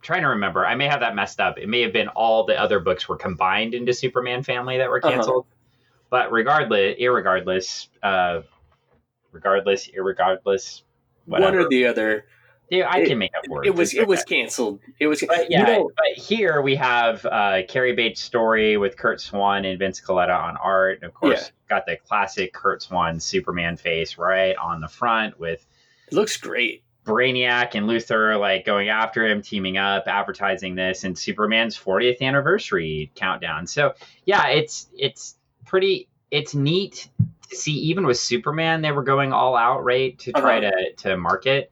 trying 0.04 0.22
to 0.22 0.28
remember. 0.30 0.66
I 0.66 0.76
may 0.76 0.88
have 0.88 1.00
that 1.00 1.16
messed 1.16 1.40
up. 1.40 1.58
It 1.58 1.68
may 1.68 1.82
have 1.82 1.94
been 1.94 2.10
all 2.10 2.46
the 2.46 2.60
other 2.60 2.80
books 2.80 3.10
were 3.10 3.18
combined 3.18 3.74
into 3.74 3.94
Superman 3.94 4.44
Family 4.44 4.78
that 4.78 4.90
were 4.90 5.00
Uh-huh. 5.04 5.16
canceled. 5.16 5.46
But 6.12 6.32
regardless, 6.32 6.96
irregardless, 7.00 7.88
uh, 8.04 8.42
regardless, 9.32 9.88
irregardless, 9.90 10.84
whatever. 11.26 11.58
One 11.58 11.66
or 11.66 11.70
the 11.70 11.88
other. 11.88 12.26
yeah, 12.70 12.88
I 12.90 13.00
it- 13.00 13.08
can 13.08 13.18
make 13.18 13.32
up 13.36 13.48
words. 13.48 13.68
It 13.68 13.74
was 13.76 13.94
it 13.94 14.08
was 14.08 14.24
canceled. 14.24 14.80
It 15.00 15.08
was. 15.08 15.24
But 15.28 15.50
yeah, 15.50 15.60
you 15.62 15.66
know, 15.66 15.92
but 15.96 16.22
here 16.24 16.62
we 16.62 16.76
have 16.76 17.26
uh, 17.26 17.62
Cary 17.68 17.94
Bates' 17.94 18.22
story 18.22 18.78
with 18.78 18.96
Curt 18.98 19.22
Swan 19.22 19.66
and 19.66 19.80
Vince 19.80 20.00
Colletta 20.02 20.38
on 20.40 20.58
art. 20.58 20.98
And 21.02 21.06
of 21.06 21.14
course, 21.14 21.52
got 21.70 21.86
the 21.86 21.98
classic 21.98 22.54
Curt 22.54 22.84
Swan 22.84 23.20
Superman 23.20 23.78
face 23.78 24.18
right 24.18 24.56
on 24.58 24.82
the 24.82 24.88
front 24.88 25.40
with 25.40 25.66
it 26.08 26.14
looks 26.14 26.38
great. 26.38 26.83
Brainiac 27.04 27.76
and 27.76 27.88
Luthor 27.88 28.40
like 28.40 28.66
going 28.66 28.90
after 28.90 29.28
him, 29.28 29.42
teaming 29.42 29.78
up, 29.78 30.06
advertising 30.08 30.76
this, 30.76 31.04
and 31.04 31.18
Superman's 31.18 31.78
40th 31.78 32.22
anniversary 32.22 33.12
countdown. 33.16 33.68
So 33.68 33.94
yeah, 34.26 34.48
it's 34.48 34.88
it's 34.98 35.36
pretty 35.66 36.08
it's 36.32 36.56
neat 36.56 37.10
to 37.50 37.56
see 37.56 37.74
even 37.74 38.06
with 38.06 38.18
Superman 38.18 38.82
they 38.82 38.92
were 38.92 39.04
going 39.04 39.34
all 39.34 39.56
out 39.56 39.84
right 39.84 40.18
to 40.20 40.32
try 40.32 40.60
to 40.60 40.94
to 40.98 41.18
market. 41.18 41.72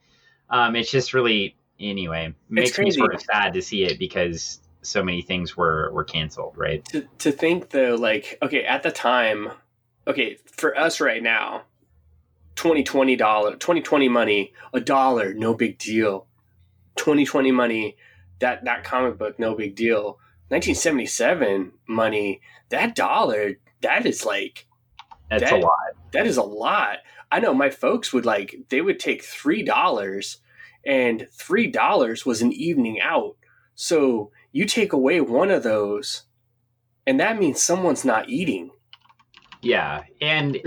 Um, 0.50 0.76
it's 0.76 0.92
just 0.92 1.14
really 1.14 1.56
anyway, 1.80 2.34
makes 2.50 2.78
me 2.78 2.92
sort 2.92 3.16
of 3.16 3.22
sad 3.22 3.54
to 3.54 3.62
see 3.62 3.84
it 3.84 3.98
because 3.98 4.60
so 4.82 5.04
many 5.04 5.22
things 5.22 5.56
were 5.56 5.92
were 5.94 6.04
canceled, 6.04 6.58
right? 6.58 6.84
to, 6.86 7.08
to 7.20 7.32
think 7.32 7.70
though 7.70 7.96
like 7.96 8.38
okay 8.42 8.64
at 8.64 8.84
the 8.84 8.92
time 8.92 9.52
okay 10.08 10.38
for 10.46 10.78
us 10.78 11.00
right 11.00 11.24
now 11.24 11.64
2020 12.62 13.16
dollar 13.16 13.56
2020 13.56 14.08
money 14.08 14.54
a 14.72 14.80
dollar 14.80 15.34
no 15.34 15.56
big 15.56 15.80
deal. 15.80 16.28
2020 16.96 17.52
money 17.52 17.98
that 18.40 18.64
that 18.66 18.84
comic 18.84 19.18
book 19.18 19.40
no 19.40 19.56
big 19.56 19.76
deal. 19.76 20.20
1977 20.50 21.72
money 21.88 22.40
that 22.70 22.94
dollar 22.96 23.54
that 23.82 24.06
is 24.06 24.26
like 24.28 24.68
That's 25.30 25.44
That- 25.44 25.54
a 25.54 25.58
lot. 25.58 25.96
that 26.12 26.28
is 26.28 26.38
a 26.38 26.44
lot. 26.44 26.98
I 27.32 27.40
know 27.40 27.54
my 27.56 27.72
folks 27.72 28.14
would 28.14 28.26
like 28.28 28.56
they 28.70 28.82
would 28.82 29.00
take 29.00 29.24
three 29.24 29.64
dollars 29.64 30.38
and 30.86 31.28
three 31.34 31.66
dollars 31.66 32.28
was 32.28 32.44
an 32.44 32.52
evening 32.54 33.02
out. 33.02 33.38
So 33.74 34.32
you 34.52 34.66
take 34.66 34.94
away 34.94 35.20
one 35.20 35.50
of 35.50 35.64
those 35.64 36.26
and 37.08 37.20
that 37.20 37.40
means 37.40 37.60
someone's 37.60 38.06
not 38.06 38.30
eating 38.30 38.70
Yeah, 39.62 40.04
and 40.20 40.60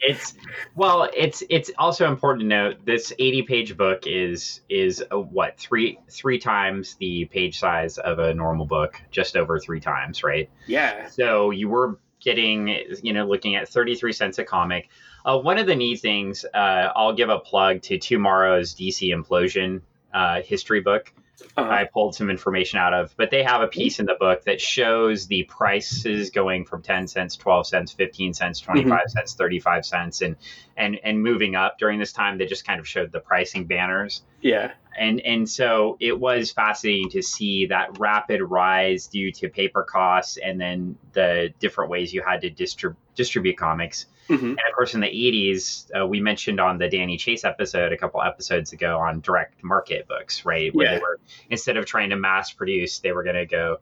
it's 0.00 0.34
well, 0.76 1.08
it's 1.14 1.42
it's 1.50 1.70
also 1.76 2.08
important 2.08 2.42
to 2.42 2.46
note 2.46 2.86
this 2.86 3.12
80 3.18 3.42
page 3.42 3.76
book 3.76 4.06
is 4.06 4.60
is 4.68 5.02
a, 5.10 5.18
what 5.18 5.58
three 5.58 5.98
three 6.08 6.38
times 6.38 6.94
the 7.00 7.24
page 7.24 7.58
size 7.58 7.98
of 7.98 8.18
a 8.20 8.32
normal 8.32 8.66
book, 8.66 9.00
just 9.10 9.36
over 9.36 9.58
three 9.58 9.80
times, 9.80 10.22
right? 10.22 10.48
yeah 10.66 11.08
So 11.08 11.50
you 11.50 11.68
were 11.68 11.98
getting, 12.20 12.68
you 13.02 13.12
know, 13.12 13.26
looking 13.26 13.56
at 13.56 13.68
33 13.68 14.12
cents 14.12 14.38
a 14.38 14.44
comic. 14.44 14.88
Uh, 15.24 15.38
one 15.38 15.58
of 15.58 15.66
the 15.66 15.74
neat 15.74 16.00
things, 16.00 16.44
uh, 16.54 16.90
I'll 16.94 17.12
give 17.12 17.28
a 17.28 17.38
plug 17.38 17.82
to 17.82 17.98
TwoMorrows' 17.98 18.74
DC 18.74 19.14
Implosion 19.14 19.82
uh, 20.14 20.42
history 20.42 20.80
book. 20.80 21.12
Uh, 21.56 21.62
I 21.62 21.84
pulled 21.84 22.14
some 22.14 22.30
information 22.30 22.78
out 22.78 22.94
of, 22.94 23.14
but 23.16 23.30
they 23.30 23.42
have 23.42 23.60
a 23.60 23.68
piece 23.68 24.00
in 24.00 24.06
the 24.06 24.16
book 24.18 24.44
that 24.44 24.60
shows 24.60 25.26
the 25.26 25.42
prices 25.44 26.30
going 26.30 26.64
from 26.64 26.82
10 26.82 27.08
cents, 27.08 27.36
12 27.36 27.66
cents, 27.66 27.92
15 27.92 28.34
cents, 28.34 28.60
25 28.60 29.00
cents, 29.08 29.34
35 29.34 29.84
cents, 29.84 30.22
and, 30.22 30.36
and, 30.76 30.98
and 31.02 31.22
moving 31.22 31.54
up 31.54 31.78
during 31.78 31.98
this 31.98 32.12
time. 32.12 32.38
They 32.38 32.46
just 32.46 32.66
kind 32.66 32.80
of 32.80 32.88
showed 32.88 33.12
the 33.12 33.20
pricing 33.20 33.66
banners. 33.66 34.22
Yeah. 34.40 34.72
And 34.98 35.20
and 35.20 35.48
so 35.48 35.98
it 36.00 36.18
was 36.18 36.52
fascinating 36.52 37.10
to 37.10 37.22
see 37.22 37.66
that 37.66 37.98
rapid 37.98 38.40
rise 38.40 39.08
due 39.08 39.30
to 39.32 39.50
paper 39.50 39.82
costs 39.82 40.38
and 40.38 40.58
then 40.58 40.96
the 41.12 41.52
different 41.58 41.90
ways 41.90 42.14
you 42.14 42.22
had 42.22 42.40
to 42.42 42.50
distrib- 42.50 42.96
distribute 43.14 43.58
comics 43.58 44.06
hmm 44.28 44.34
and 44.34 44.58
of 44.58 44.74
course 44.74 44.94
in 44.94 45.00
the 45.00 45.06
80s 45.06 45.90
uh, 45.98 46.06
we 46.06 46.20
mentioned 46.20 46.60
on 46.60 46.78
the 46.78 46.88
danny 46.88 47.16
chase 47.16 47.44
episode 47.44 47.92
a 47.92 47.96
couple 47.96 48.22
episodes 48.22 48.72
ago 48.72 48.98
on 48.98 49.20
direct 49.20 49.62
market 49.62 50.06
books 50.08 50.44
right? 50.44 50.74
Where 50.74 50.86
Yeah. 50.86 50.94
they 50.96 51.00
were 51.00 51.20
instead 51.50 51.76
of 51.76 51.86
trying 51.86 52.10
to 52.10 52.16
mass 52.16 52.52
produce 52.52 52.98
they 53.00 53.12
were 53.12 53.22
going 53.22 53.36
to 53.36 53.46
go 53.46 53.78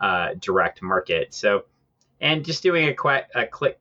uh, 0.00 0.34
direct 0.38 0.82
market. 0.82 1.32
So 1.32 1.64
and 2.20 2.44
just 2.44 2.62
doing 2.62 2.88
a 2.88 2.94
quick 2.94 3.26
a 3.34 3.46
quick 3.46 3.78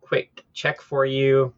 quick 0.00 0.44
check 0.52 0.80
for 0.80 1.04
you. 1.04 1.52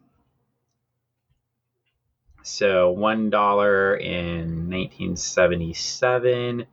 So 2.43 2.91
one 2.91 3.30
dollar 3.30 3.97
in 3.97 4.68
1977 4.70 6.66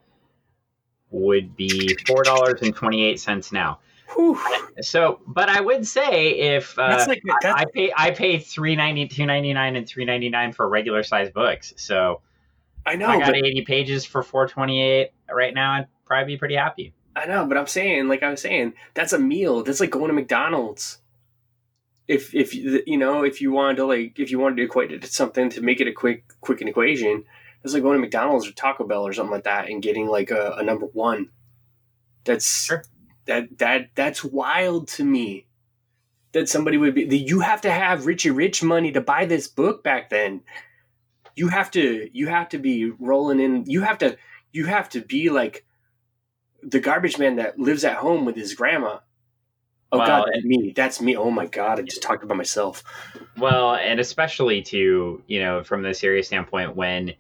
would 1.11 1.55
be 1.55 1.95
four 2.07 2.23
dollars 2.23 2.61
and 2.61 2.75
28 2.75 3.19
cents 3.19 3.51
now 3.51 3.79
Whew. 4.15 4.39
so, 4.81 5.19
but 5.27 5.49
I 5.49 5.59
would 5.61 5.85
say 5.87 6.29
if 6.55 6.77
uh, 6.79 7.05
like- 7.07 7.21
I- 7.43 7.51
I 7.61 7.65
pay 7.65 7.91
I 7.95 8.11
pay 8.11 8.39
three 8.39 8.75
ninety 8.75 9.07
two 9.07 9.25
ninety 9.25 9.53
nine 9.53 9.75
and 9.75 9.87
three 9.87 10.05
ninety 10.05 10.29
nine 10.29 10.53
for 10.53 10.67
regular 10.67 11.03
size 11.03 11.29
books. 11.29 11.73
So 11.77 12.21
I 12.85 12.95
know, 12.95 13.07
I 13.07 13.19
got 13.19 13.27
but 13.27 13.35
eighty 13.35 13.63
pages 13.65 14.05
for 14.05 14.23
four 14.23 14.47
twenty 14.47 14.81
eight 14.81 15.11
right 15.33 15.53
now. 15.53 15.73
I'd 15.73 15.87
probably 16.05 16.35
be 16.35 16.37
pretty 16.37 16.55
happy. 16.55 16.93
I 17.15 17.25
know, 17.25 17.45
but 17.47 17.57
I'm 17.57 17.67
saying, 17.67 18.07
like 18.07 18.23
I 18.23 18.29
was 18.29 18.41
saying, 18.41 18.73
that's 18.93 19.11
a 19.11 19.19
meal. 19.19 19.63
That's 19.63 19.79
like 19.79 19.89
going 19.89 20.07
to 20.07 20.13
McDonald's. 20.13 20.99
If 22.07 22.33
if 22.33 22.53
you 22.55 22.81
you 22.87 22.97
know 22.97 23.23
if 23.23 23.41
you 23.41 23.51
wanted 23.51 23.77
to 23.77 23.85
like 23.85 24.17
if 24.19 24.31
you 24.31 24.39
wanted 24.39 24.57
to 24.57 24.63
equate 24.63 24.91
it 24.93 25.01
to 25.01 25.07
something 25.07 25.49
to 25.49 25.61
make 25.61 25.81
it 25.81 25.87
a 25.87 25.91
quick 25.91 26.23
quick 26.39 26.61
an 26.61 26.69
equation, 26.69 27.25
it's 27.63 27.73
like 27.73 27.83
going 27.83 27.97
to 27.97 28.01
McDonald's 28.01 28.47
or 28.47 28.53
Taco 28.53 28.85
Bell 28.87 29.05
or 29.05 29.11
something 29.11 29.31
like 29.33 29.43
that 29.43 29.67
and 29.69 29.81
getting 29.83 30.07
like 30.07 30.31
a, 30.31 30.55
a 30.57 30.63
number 30.63 30.85
one. 30.85 31.29
That's 32.23 32.65
Sure. 32.65 32.83
That 33.27 33.57
that 33.59 33.89
that's 33.95 34.23
wild 34.23 34.87
to 34.89 35.03
me. 35.03 35.45
That 36.33 36.49
somebody 36.49 36.77
would 36.77 36.95
be 36.95 37.05
that 37.05 37.17
you 37.17 37.39
have 37.41 37.61
to 37.61 37.71
have 37.71 38.05
Richie 38.05 38.31
Rich 38.31 38.63
money 38.63 38.91
to 38.91 39.01
buy 39.01 39.25
this 39.25 39.47
book 39.47 39.83
back 39.83 40.09
then. 40.09 40.41
You 41.35 41.49
have 41.49 41.71
to 41.71 42.09
you 42.13 42.27
have 42.27 42.49
to 42.49 42.57
be 42.57 42.91
rolling 42.91 43.39
in. 43.39 43.65
You 43.67 43.81
have 43.81 43.99
to 43.99 44.17
you 44.51 44.65
have 44.65 44.89
to 44.89 45.01
be 45.01 45.29
like 45.29 45.65
the 46.63 46.79
garbage 46.79 47.17
man 47.17 47.37
that 47.37 47.59
lives 47.59 47.83
at 47.83 47.97
home 47.97 48.25
with 48.25 48.35
his 48.35 48.55
grandma. 48.55 48.99
Oh 49.91 49.99
Well, 49.99 50.07
God, 50.07 50.29
that's 50.33 50.43
me. 50.45 50.73
That's 50.75 51.01
me. 51.01 51.15
Oh 51.15 51.31
my 51.31 51.45
God, 51.45 51.79
I 51.79 51.83
just 51.83 52.01
talked 52.01 52.23
about 52.23 52.37
myself. 52.37 52.83
Well, 53.37 53.75
and 53.75 53.99
especially 53.99 54.61
to 54.63 55.23
you 55.27 55.39
know 55.39 55.63
from 55.63 55.81
the 55.81 55.93
serious 55.93 56.27
standpoint 56.27 56.75
when 56.75 57.13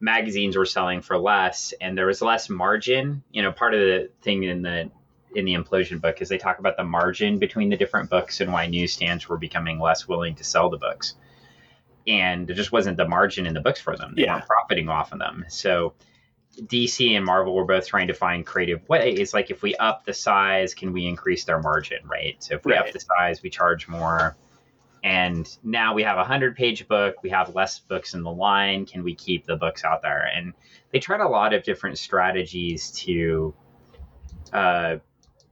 magazines 0.00 0.56
were 0.56 0.64
selling 0.64 1.02
for 1.02 1.18
less 1.18 1.74
and 1.80 1.96
there 1.96 2.06
was 2.06 2.22
less 2.22 2.48
margin. 2.48 3.22
You 3.30 3.42
know, 3.42 3.52
part 3.52 3.74
of 3.74 3.80
the 3.80 4.10
thing 4.22 4.42
in 4.42 4.62
the 4.62 4.90
in 5.34 5.44
the 5.44 5.54
implosion 5.54 6.00
book 6.00 6.20
is 6.20 6.28
they 6.28 6.38
talk 6.38 6.58
about 6.58 6.76
the 6.76 6.84
margin 6.84 7.38
between 7.38 7.68
the 7.70 7.76
different 7.76 8.10
books 8.10 8.40
and 8.40 8.52
why 8.52 8.66
newsstands 8.66 9.28
were 9.28 9.38
becoming 9.38 9.78
less 9.78 10.08
willing 10.08 10.34
to 10.36 10.44
sell 10.44 10.68
the 10.70 10.76
books. 10.76 11.14
And 12.06 12.46
there 12.46 12.56
just 12.56 12.72
wasn't 12.72 12.96
the 12.96 13.06
margin 13.06 13.46
in 13.46 13.54
the 13.54 13.60
books 13.60 13.80
for 13.80 13.96
them. 13.96 14.14
They 14.16 14.22
Yeah. 14.22 14.34
weren't 14.34 14.46
profiting 14.46 14.88
off 14.88 15.12
of 15.12 15.18
them. 15.18 15.44
So 15.48 15.94
DC 16.66 17.14
and 17.16 17.24
Marvel 17.24 17.54
were 17.54 17.64
both 17.64 17.86
trying 17.86 18.08
to 18.08 18.14
find 18.14 18.44
creative 18.44 18.86
ways. 18.88 19.32
Like 19.32 19.50
if 19.50 19.62
we 19.62 19.74
up 19.76 20.04
the 20.04 20.12
size, 20.12 20.74
can 20.74 20.92
we 20.92 21.06
increase 21.06 21.44
their 21.44 21.60
margin, 21.60 21.98
right? 22.06 22.42
So 22.42 22.54
if 22.54 22.64
we 22.64 22.74
up 22.74 22.90
the 22.90 23.00
size, 23.00 23.42
we 23.42 23.50
charge 23.50 23.86
more. 23.86 24.36
And 25.02 25.48
now 25.62 25.94
we 25.94 26.02
have 26.02 26.18
a 26.18 26.24
hundred 26.24 26.56
page 26.56 26.86
book. 26.88 27.22
We 27.22 27.30
have 27.30 27.54
less 27.54 27.78
books 27.78 28.14
in 28.14 28.22
the 28.22 28.30
line. 28.32 28.84
Can 28.84 29.02
we 29.02 29.14
keep 29.14 29.46
the 29.46 29.56
books 29.56 29.84
out 29.84 30.02
there? 30.02 30.28
And 30.34 30.52
they 30.92 30.98
tried 30.98 31.20
a 31.20 31.28
lot 31.28 31.54
of 31.54 31.62
different 31.62 31.96
strategies 31.98 32.90
to 32.92 33.54
uh, 34.52 34.96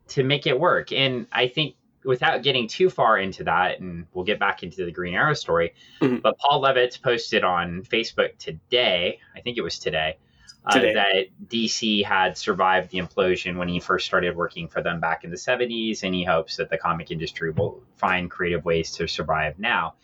to 0.08 0.22
make 0.24 0.46
it 0.46 0.58
work. 0.58 0.92
And 0.92 1.26
I 1.32 1.48
think 1.48 1.74
without 2.04 2.42
getting 2.42 2.68
too 2.68 2.88
far 2.90 3.18
into 3.18 3.44
that, 3.44 3.80
and 3.80 4.06
we'll 4.14 4.24
get 4.24 4.38
back 4.38 4.62
into 4.62 4.84
the 4.84 4.92
Green 4.92 5.14
Arrow 5.14 5.34
story, 5.34 5.74
Mhm. 6.00 6.22
but 6.22 6.38
Paul 6.38 6.62
Levitz 6.62 7.00
posted 7.00 7.44
on 7.44 7.82
Facebook 7.82 8.38
today, 8.38 9.18
I 9.36 9.40
think 9.40 9.58
it 9.58 9.62
was 9.62 9.78
today, 9.78 10.16
uh, 10.64 10.72
Today. 10.74 10.92
that 10.94 11.48
DC 11.48 12.02
had 12.02 12.38
survived 12.38 12.90
the 12.90 12.98
implosion 12.98 13.56
when 13.56 13.68
he 13.68 13.80
first 13.80 14.06
started 14.06 14.36
working 14.36 14.68
for 14.68 14.80
them 14.82 15.00
back 15.00 15.24
in 15.24 15.30
the 15.30 15.36
70s, 15.36 16.02
and 16.02 16.14
he 16.14 16.24
hopes 16.24 16.56
that 16.56 16.70
the 16.70 16.78
comic 16.78 17.10
industry 17.10 17.50
will 17.50 17.82
find 17.96 18.30
creative 18.30 18.64
ways 18.64 18.92
to 18.92 19.06
survive 19.06 19.58
now. 19.58 19.94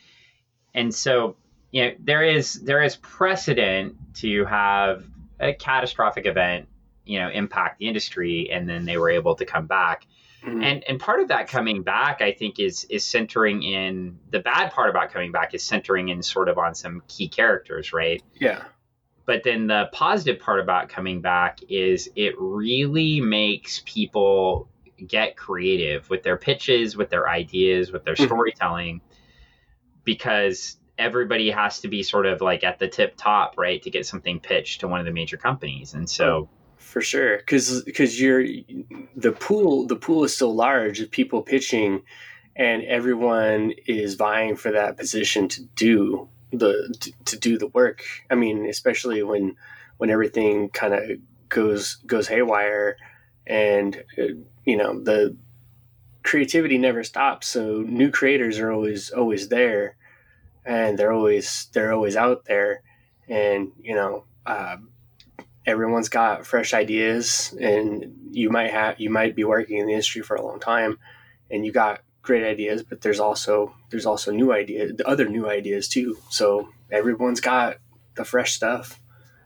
And 0.74 0.92
so, 0.94 1.36
you 1.70 1.84
know, 1.84 1.94
there 2.00 2.22
is 2.22 2.54
there 2.62 2.82
is 2.82 2.96
precedent 2.96 3.96
to 4.16 4.44
have 4.44 5.04
a 5.40 5.52
catastrophic 5.52 6.26
event, 6.26 6.68
you 7.06 7.18
know, 7.18 7.28
impact 7.30 7.78
the 7.78 7.86
industry, 7.88 8.50
and 8.50 8.68
then 8.68 8.84
they 8.84 8.96
were 8.96 9.10
able 9.10 9.34
to 9.36 9.44
come 9.44 9.66
back. 9.66 10.06
Mhm. 10.44 10.62
and 10.62 10.84
and 10.86 11.00
part 11.00 11.20
of 11.20 11.28
that 11.28 11.48
coming 11.48 11.82
back 11.82 12.20
i 12.20 12.30
think 12.30 12.58
is 12.58 12.84
is 12.90 13.02
centering 13.02 13.62
in 13.62 14.18
the 14.30 14.40
bad 14.40 14.70
part 14.72 14.90
about 14.90 15.10
coming 15.10 15.32
back 15.32 15.54
is 15.54 15.62
centering 15.62 16.10
in 16.10 16.22
sort 16.22 16.50
of 16.50 16.58
on 16.58 16.74
some 16.74 17.02
key 17.08 17.28
characters 17.28 17.94
right? 17.94 18.22
Yeah, 18.38 18.62
but 19.24 19.42
then 19.42 19.66
the 19.68 19.88
positive 19.92 20.38
part 20.42 20.60
about 20.60 20.90
coming 20.90 21.22
back 21.22 21.60
is 21.70 22.10
it 22.14 22.34
really 22.38 23.22
makes 23.22 23.82
people 23.86 24.68
get 25.06 25.34
creative 25.34 26.10
with 26.10 26.22
their 26.22 26.36
pitches 26.36 26.94
with 26.94 27.08
their 27.08 27.26
ideas 27.26 27.90
with 27.90 28.04
their 28.04 28.14
Mhm. 28.14 28.26
storytelling 28.26 29.00
because 30.04 30.76
everybody 30.98 31.50
has 31.50 31.80
to 31.80 31.88
be 31.88 32.02
sort 32.02 32.26
of 32.26 32.40
like 32.40 32.62
at 32.64 32.78
the 32.78 32.86
tip 32.88 33.14
top 33.16 33.56
right 33.56 33.82
to 33.82 33.90
get 33.90 34.06
something 34.06 34.38
pitched 34.40 34.80
to 34.80 34.88
one 34.88 35.00
of 35.00 35.06
the 35.06 35.12
major 35.12 35.36
companies. 35.38 35.94
And 35.94 36.08
so 36.08 36.48
for 36.94 37.00
sure. 37.00 37.38
Because 37.38 37.82
because 37.82 38.20
you're 38.20 38.44
the 39.16 39.32
pool 39.32 39.88
the 39.88 39.96
pool 39.96 40.22
is 40.22 40.34
so 40.36 40.48
large 40.48 41.00
of 41.00 41.10
people 41.10 41.42
pitching, 41.42 42.02
and 42.54 42.84
everyone 42.84 43.72
is 43.88 44.14
vying 44.14 44.54
for 44.54 44.70
that 44.70 44.96
position 44.96 45.48
to 45.48 45.64
do 45.74 46.28
the 46.52 46.94
to, 47.00 47.12
to 47.24 47.36
do 47.36 47.58
the 47.58 47.66
work. 47.66 48.04
I 48.30 48.36
mean, 48.36 48.66
especially 48.66 49.24
when 49.24 49.56
when 49.96 50.08
everything 50.08 50.68
kind 50.68 50.94
of 50.94 51.02
goes 51.48 51.96
goes 52.06 52.28
haywire, 52.28 52.96
and 53.44 54.00
uh, 54.16 54.38
you 54.64 54.76
know 54.76 55.00
the 55.00 55.36
creativity 56.22 56.78
never 56.78 57.02
stops. 57.02 57.48
So 57.48 57.82
new 57.84 58.12
creators 58.12 58.60
are 58.60 58.70
always 58.70 59.10
always 59.10 59.48
there, 59.48 59.96
and 60.64 60.96
they're 60.96 61.12
always 61.12 61.66
they're 61.72 61.92
always 61.92 62.14
out 62.14 62.44
there, 62.44 62.82
and 63.28 63.72
you 63.82 63.96
know. 63.96 64.26
Uh, 64.46 64.76
everyone's 65.66 66.08
got 66.08 66.46
fresh 66.46 66.74
ideas 66.74 67.56
and 67.60 68.12
you 68.30 68.50
might 68.50 68.70
have 68.70 69.00
you 69.00 69.10
might 69.10 69.34
be 69.36 69.44
working 69.44 69.78
in 69.78 69.86
the 69.86 69.92
industry 69.92 70.22
for 70.22 70.36
a 70.36 70.42
long 70.44 70.60
time 70.60 70.98
and 71.50 71.64
you 71.64 71.72
got 71.72 72.00
great 72.22 72.44
ideas 72.44 72.82
but 72.82 73.00
there's 73.00 73.20
also 73.20 73.74
there's 73.90 74.06
also 74.06 74.32
new 74.32 74.52
ideas 74.52 74.92
other 75.06 75.28
new 75.28 75.48
ideas 75.48 75.88
too 75.88 76.18
so 76.30 76.68
everyone's 76.90 77.40
got 77.40 77.78
the 78.16 78.24
fresh 78.24 78.52
stuff 78.52 79.00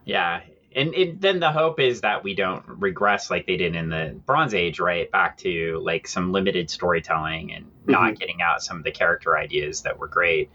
Yeah, 0.08 0.40
and 0.74 0.94
it, 0.94 1.20
then 1.20 1.38
the 1.38 1.52
hope 1.52 1.78
is 1.78 2.00
that 2.00 2.24
we 2.24 2.34
don't 2.34 2.64
regress 2.66 3.30
like 3.30 3.46
they 3.46 3.58
did 3.58 3.76
in 3.76 3.90
the 3.90 4.18
Bronze 4.24 4.54
Age, 4.54 4.80
right? 4.80 5.10
Back 5.10 5.36
to 5.38 5.80
like 5.84 6.08
some 6.08 6.32
limited 6.32 6.70
storytelling 6.70 7.52
and 7.52 7.66
mm-hmm. 7.66 7.92
not 7.92 8.18
getting 8.18 8.40
out 8.40 8.62
some 8.62 8.78
of 8.78 8.84
the 8.84 8.90
character 8.90 9.36
ideas 9.36 9.82
that 9.82 9.98
were 9.98 10.08
great. 10.08 10.50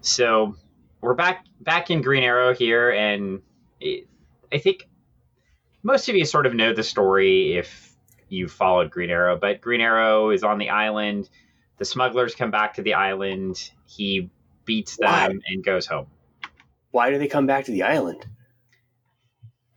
So 0.00 0.56
we're 1.02 1.14
back 1.14 1.44
back 1.60 1.90
in 1.90 2.00
Green 2.00 2.22
Arrow 2.22 2.54
here, 2.54 2.90
and 2.90 3.42
it, 3.80 4.06
I 4.52 4.58
think 4.58 4.88
most 5.82 6.08
of 6.08 6.16
you 6.16 6.24
sort 6.24 6.46
of 6.46 6.54
know 6.54 6.74
the 6.74 6.82
story 6.82 7.56
if 7.56 7.94
you 8.28 8.48
followed 8.48 8.90
Green 8.90 9.10
Arrow. 9.10 9.36
But 9.36 9.60
Green 9.60 9.80
Arrow 9.80 10.30
is 10.30 10.42
on 10.42 10.58
the 10.58 10.70
island. 10.70 11.28
The 11.78 11.84
smugglers 11.84 12.34
come 12.34 12.50
back 12.50 12.74
to 12.74 12.82
the 12.82 12.94
island. 12.94 13.70
He 13.86 14.30
beats 14.64 14.96
them 14.96 15.08
Why? 15.08 15.38
and 15.46 15.64
goes 15.64 15.86
home. 15.86 16.06
Why 16.90 17.10
do 17.10 17.18
they 17.18 17.28
come 17.28 17.46
back 17.46 17.64
to 17.66 17.72
the 17.72 17.82
island? 17.84 18.26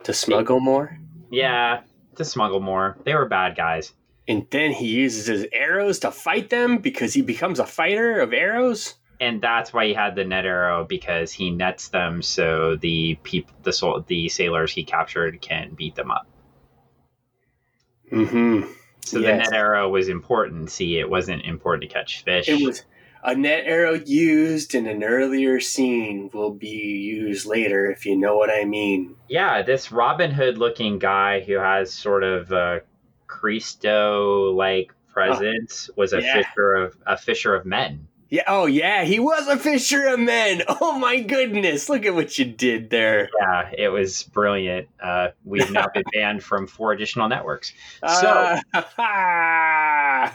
To 0.04 0.14
smuggle 0.14 0.60
more? 0.60 0.98
Yeah, 1.32 1.82
to 2.16 2.26
smuggle 2.26 2.60
more. 2.60 2.98
They 3.06 3.16
were 3.16 3.28
bad 3.28 3.56
guys. 3.56 3.94
And 4.28 4.48
then 4.52 4.72
he 4.72 4.88
uses 4.88 5.28
his 5.28 5.46
arrows 5.52 6.00
to 6.00 6.12
fight 6.12 6.50
them 6.50 6.78
because 6.78 7.14
he 7.14 7.22
becomes 7.22 7.60
a 7.60 7.66
fighter 7.66 8.20
of 8.20 8.34
arrows? 8.34 8.96
And 9.24 9.42
that's 9.42 9.72
why 9.72 9.88
he 9.88 9.94
had 9.94 10.16
the 10.16 10.26
net 10.26 10.46
arrow 10.46 10.84
because 10.84 11.32
he 11.32 11.50
nets 11.50 11.88
them 11.88 12.22
so 12.22 12.76
the 12.76 13.16
people 13.24 13.54
the 13.64 13.72
sol- 13.72 14.04
the 14.06 14.28
sailors 14.28 14.74
he 14.74 14.84
captured 14.84 15.42
can 15.42 15.74
beat 15.76 15.96
them 15.96 16.12
up. 16.12 16.28
Mm-hmm. 18.12 18.70
So 19.06 19.20
yes. 19.20 19.26
the 19.26 19.52
net 19.52 19.54
arrow 19.54 19.90
was 19.90 20.10
important. 20.10 20.70
See, 20.72 21.00
it 21.00 21.10
wasn't 21.10 21.46
important 21.46 21.90
to 21.90 21.94
catch 21.94 22.24
fish. 22.24 22.50
It 22.50 22.66
was 22.66 22.84
a 23.24 23.34
net 23.34 23.64
arrow 23.66 23.94
used 23.94 24.76
in 24.76 24.88
an 24.88 25.04
earlier 25.04 25.62
scene 25.62 26.30
will 26.34 26.54
be 26.54 26.68
used 26.68 27.46
later, 27.46 27.90
if 27.90 28.06
you 28.06 28.18
know 28.18 28.36
what 28.36 28.50
I 28.50 28.66
mean. 28.66 29.16
Yeah, 29.30 29.62
this 29.62 29.92
Robin 29.92 30.32
Hood 30.32 30.58
looking 30.58 31.00
guy 31.00 31.40
who 31.40 31.54
has 31.54 31.94
sort 31.94 32.24
of 32.24 32.52
a 32.52 32.82
Christo 33.28 34.52
like 34.52 34.94
presence 35.08 35.90
oh, 35.90 35.94
was 35.96 36.12
a 36.12 36.22
yeah. 36.22 36.34
fisher 36.34 36.74
of 36.74 36.98
a 37.08 37.18
fisher 37.18 37.56
of 37.56 37.66
men. 37.66 38.08
Yeah. 38.34 38.46
Oh, 38.48 38.66
yeah. 38.66 39.04
He 39.04 39.20
was 39.20 39.48
a 39.48 39.58
fisher 39.60 40.08
of 40.08 40.20
men. 40.20 40.64
Oh 40.82 40.98
my 40.98 41.20
goodness! 41.20 41.88
Look 41.88 42.06
at 42.06 42.16
what 42.16 42.38
you 42.40 42.46
did 42.46 42.90
there. 42.90 43.30
Yeah, 43.40 43.70
it 43.78 43.90
was 43.90 44.24
brilliant. 44.24 44.88
Uh, 45.02 45.30
we've 45.46 45.70
now 45.72 45.86
been 45.94 46.04
banned 46.14 46.44
from 46.44 46.68
four 46.68 46.92
additional 46.94 47.30
networks. 47.30 47.74
So 48.02 48.28
uh, 48.28 48.60
I 48.74 50.32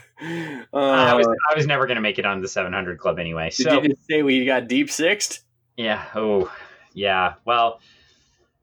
was 0.73 1.27
I 1.51 1.55
was 1.57 1.67
never 1.67 1.87
going 1.87 1.97
to 1.97 2.01
make 2.01 2.19
it 2.19 2.25
on 2.25 2.41
the 2.41 2.49
700 2.49 2.99
club 2.99 3.19
anyway. 3.19 3.51
So 3.51 3.81
did 3.81 3.91
you 3.91 3.97
say 4.09 4.23
we 4.23 4.45
got 4.45 4.69
deep 4.69 4.91
sixed? 4.91 5.41
Yeah. 5.77 6.05
Oh, 6.15 6.53
yeah. 6.95 7.35
Well 7.45 7.81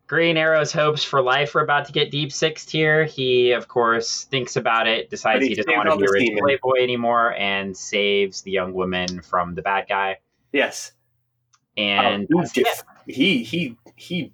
Green 0.08 0.38
Arrow's 0.38 0.72
hopes 0.72 1.04
for 1.04 1.22
life 1.22 1.56
are 1.56 1.62
about 1.62 1.86
to 1.86 1.92
get 1.92 2.12
deep 2.12 2.32
sixth 2.32 2.70
here. 2.70 3.06
He, 3.06 3.52
of 3.52 3.68
course, 3.68 4.26
thinks 4.26 4.56
about 4.56 4.88
it, 4.88 5.10
decides 5.10 5.42
he, 5.42 5.50
he 5.50 5.56
doesn't 5.56 5.76
want 5.76 5.90
to 5.90 5.98
be 5.98 6.06
a 6.06 6.12
rich 6.12 6.32
playboy 6.40 6.84
anymore, 6.84 7.34
and 7.34 7.76
saves 7.76 8.42
the 8.44 8.52
young 8.52 8.74
woman 8.74 9.22
from 9.22 9.56
the 9.56 9.64
bad 9.64 9.88
guy. 9.90 10.18
Yes, 10.52 10.92
and 11.76 12.28
oh, 12.36 12.46
he 13.08 13.44
he 13.44 13.78
he 13.96 14.32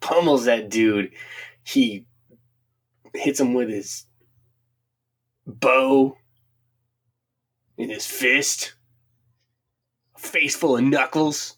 pummels 0.00 0.46
that 0.46 0.68
dude. 0.68 1.12
He 1.62 2.06
hits 3.14 3.38
him 3.38 3.54
with 3.54 3.68
his 3.68 4.06
bow 5.46 6.16
in 7.78 7.90
his 7.90 8.06
fist, 8.06 8.74
a 10.16 10.18
face 10.18 10.56
full 10.56 10.76
of 10.76 10.82
knuckles. 10.82 11.56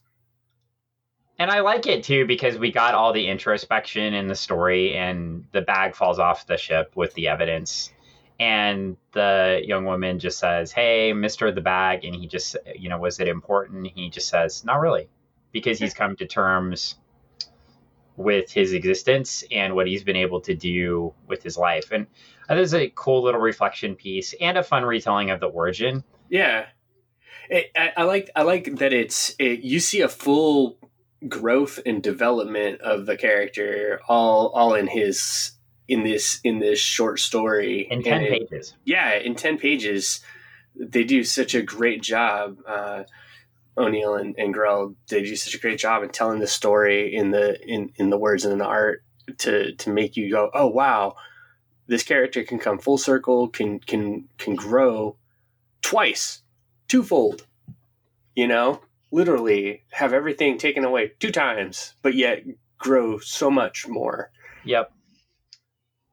And 1.39 1.51
I 1.51 1.61
like 1.61 1.87
it 1.87 2.05
too 2.05 2.27
because 2.27 2.57
we 2.57 2.73
got 2.73 2.95
all 2.95 3.13
the 3.13 3.27
introspection 3.27 4.15
in 4.15 4.27
the 4.27 4.35
story, 4.35 4.97
and 4.97 5.45
the 5.53 5.61
bag 5.61 5.95
falls 5.95 6.19
off 6.19 6.47
the 6.47 6.57
ship 6.57 6.93
with 6.95 7.13
the 7.15 7.29
evidence. 7.29 7.93
And 8.39 8.97
the 9.13 9.63
young 9.65 9.85
woman 9.85 10.19
just 10.19 10.39
says, 10.39 10.73
Hey, 10.73 11.13
Mr. 11.13 11.55
the 11.55 11.61
Bag. 11.61 12.05
And 12.05 12.15
he 12.15 12.27
just, 12.27 12.57
you 12.75 12.89
know, 12.89 12.99
was 12.99 13.19
it 13.19 13.29
important? 13.29 13.87
He 13.95 14.11
just 14.11 14.29
says, 14.29 14.65
Not 14.65 14.81
really, 14.81 15.09
because 15.53 15.79
he's 15.79 15.95
come 15.95 16.17
to 16.17 16.27
terms 16.27 16.97
with 18.17 18.51
his 18.51 18.73
existence 18.73 19.45
and 19.51 19.75
what 19.75 19.87
he's 19.87 20.05
been 20.05 20.17
able 20.17 20.41
to 20.41 20.55
do 20.55 21.13
with 21.27 21.43
his 21.43 21.57
life. 21.57 21.93
And 21.93 22.07
there's 22.49 22.75
a 22.75 22.91
cool 22.95 23.23
little 23.23 23.41
reflection 23.41 23.95
piece 23.95 24.35
and 24.41 24.57
a 24.57 24.63
fun 24.63 24.85
retelling 24.85 25.31
of 25.31 25.41
the 25.41 25.47
origin. 25.47 26.03
Yeah. 26.29 26.67
It, 27.49 27.71
I, 27.77 27.93
I, 27.99 28.03
like 28.05 28.31
I 28.35 28.43
like 28.43 28.77
that 28.77 28.93
it's 28.93 29.37
it, 29.39 29.61
you 29.61 29.79
see 29.79 30.01
a 30.01 30.09
full 30.09 30.79
growth 31.29 31.79
and 31.87 32.03
development 32.03 32.81
of 32.81 33.07
the 33.07 33.17
character 33.17 34.01
all 34.09 34.49
all 34.49 34.75
in 34.75 34.87
his 34.87 35.53
in 35.89 36.05
this 36.05 36.41
in 36.45 36.59
this 36.59 36.79
short 36.79 37.19
story. 37.21 37.87
In 37.91 38.03
10 38.03 38.23
and 38.23 38.29
pages. 38.29 38.75
Yeah 38.85 39.15
in 39.15 39.35
10 39.35 39.59
pages 39.59 40.21
they 40.79 41.05
do 41.05 41.25
such 41.25 41.55
a 41.55 41.63
great 41.63 42.03
job 42.03 42.59
uh, 42.67 43.05
o'neil 43.79 44.15
and, 44.15 44.35
and 44.39 44.53
grell 44.53 44.95
they 45.09 45.23
do 45.23 45.37
such 45.37 45.55
a 45.55 45.59
great 45.59 45.79
job 45.79 46.03
in 46.03 46.11
telling 46.11 46.39
the 46.39 46.47
story 46.47 47.15
in 47.15 47.31
the 47.31 47.61
in, 47.67 47.93
in 47.97 48.11
the 48.11 48.19
words 48.19 48.45
and 48.45 48.53
in 48.53 48.59
the 48.59 48.67
art 48.67 49.03
to 49.39 49.73
to 49.75 49.91
make 49.91 50.17
you 50.17 50.31
go 50.31 50.51
oh 50.55 50.67
wow 50.67 51.15
this 51.87 52.03
character 52.03 52.43
can 52.43 52.59
come 52.59 52.79
full 52.79 52.99
circle 52.99 53.49
can 53.49 53.79
can 53.81 54.29
can 54.39 54.55
grow 54.55 55.17
twice 55.83 56.43
twofold 56.89 57.47
you 58.35 58.47
know 58.47 58.81
literally 59.11 59.85
have 59.91 60.13
everything 60.13 60.59
taken 60.59 60.85
away 60.85 61.13
two 61.19 61.33
times, 61.33 61.95
but 62.03 62.15
yet 62.15 62.45
grow 62.79 63.19
so 63.19 63.51
much 63.51 63.87
more. 63.89 64.31
Yep. 64.65 64.93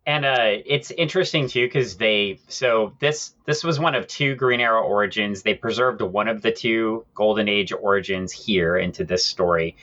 And 0.06 0.26
uh, 0.26 0.58
it's 0.66 0.92
interesting 0.92 1.48
too 1.48 1.66
because 1.66 1.96
they 1.96 2.40
so 2.50 2.94
this 3.00 3.34
this 3.46 3.64
was 3.64 3.80
one 3.80 3.96
of 3.96 4.06
two 4.06 4.36
Green 4.36 4.60
Arrow 4.60 4.84
origins. 4.84 5.44
They 5.44 5.54
preserved 5.54 6.02
one 6.02 6.28
of 6.28 6.42
the 6.42 6.52
two 6.52 7.06
Golden 7.16 7.48
Age 7.48 7.72
origins 7.72 8.34
here 8.34 8.76
into 8.76 9.06
this 9.06 9.26
story, 9.26 9.78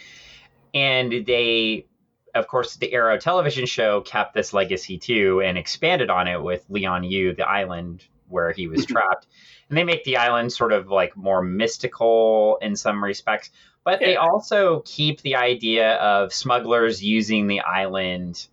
and 0.75 1.25
they, 1.27 1.87
of 2.35 2.49
course, 2.49 2.77
the 2.77 2.93
Arrow 2.93 3.17
television 3.17 3.65
show 3.65 4.03
kept 4.03 4.35
this 4.35 4.53
legacy 4.53 4.99
too 4.99 5.41
and 5.41 5.57
expanded 5.57 6.11
on 6.11 6.29
it 6.29 6.43
with 6.43 6.69
Lian 6.69 7.11
Yu, 7.11 7.35
the 7.35 7.49
island 7.49 8.05
where 8.31 8.53
he 8.53 8.68
was 8.68 8.87
trapped. 8.87 9.26
And 9.68 9.78
they 9.78 9.85
make 9.85 10.05
the 10.05 10.16
island 10.16 10.53
sort 10.53 10.72
of 10.72 10.89
like 10.89 11.16
more 11.16 11.43
mystical 11.43 12.59
in 12.61 12.76
some 12.76 13.03
respects 13.03 13.51
but 13.85 14.01
yeah. 14.01 14.09
they 14.09 14.16
also 14.16 14.83
keep 14.85 15.22
the 15.22 15.37
idea 15.37 15.95
of 15.97 16.33
smugglers 16.35 17.03
using 17.03 17.47
the 17.47 17.61
island 17.61 18.47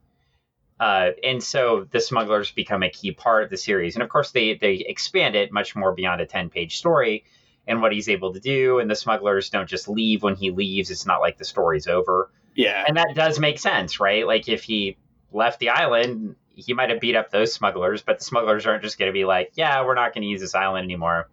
uh, 0.80 1.12
and 1.24 1.44
so 1.44 1.88
the 1.90 2.00
smugglers 2.00 2.52
become 2.52 2.84
a 2.84 2.90
key 2.90 3.12
part 3.12 3.44
of 3.44 3.50
the 3.50 3.58
series. 3.58 3.96
And 3.96 4.04
of 4.04 4.10
course 4.10 4.32
they 4.32 4.56
they 4.56 4.76
expand 4.76 5.36
it 5.36 5.52
much 5.52 5.76
more 5.76 5.94
beyond 5.94 6.22
a 6.22 6.26
10 6.26 6.50
page 6.50 6.78
story 6.78 7.26
and 7.68 7.82
what 7.82 7.92
he's 7.92 8.10
able 8.10 8.34
to 8.34 8.40
do 8.40 8.80
and 8.80 8.90
the 8.90 8.96
smugglers 8.96 9.50
don't 9.50 9.68
just 9.68 9.88
leave. 9.88 10.22
When 10.22 10.36
he 10.36 10.52
leaves 10.52 10.92
it's 10.92 11.06
not 11.06 11.20
like 11.20 11.38
the 11.38 11.46
story's 11.46 11.88
over. 11.88 12.32
Yeah. 12.56 12.84
And 12.88 12.98
that 12.98 13.14
does 13.16 13.40
make 13.40 13.60
sense 13.60 14.00
right? 14.00 14.26
Like 14.26 14.48
if 14.48 14.64
he 14.64 14.98
left 15.32 15.60
the 15.60 15.70
island 15.70 16.36
he 16.58 16.74
might 16.74 16.90
have 16.90 17.00
beat 17.00 17.16
up 17.16 17.30
those 17.30 17.54
smugglers, 17.54 18.02
but 18.02 18.18
the 18.18 18.26
smugglers 18.26 18.66
aren't 18.66 18.84
just 18.84 18.98
going 18.98 19.10
to 19.10 19.14
be 19.14 19.26
like, 19.26 19.52
yeah, 19.54 19.86
we're 19.86 19.96
not 19.96 20.14
going 20.14 20.24
to 20.24 20.28
use 20.28 20.42
this 20.42 20.56
island 20.56 20.84
anymore. 20.84 21.30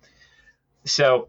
So 0.84 1.28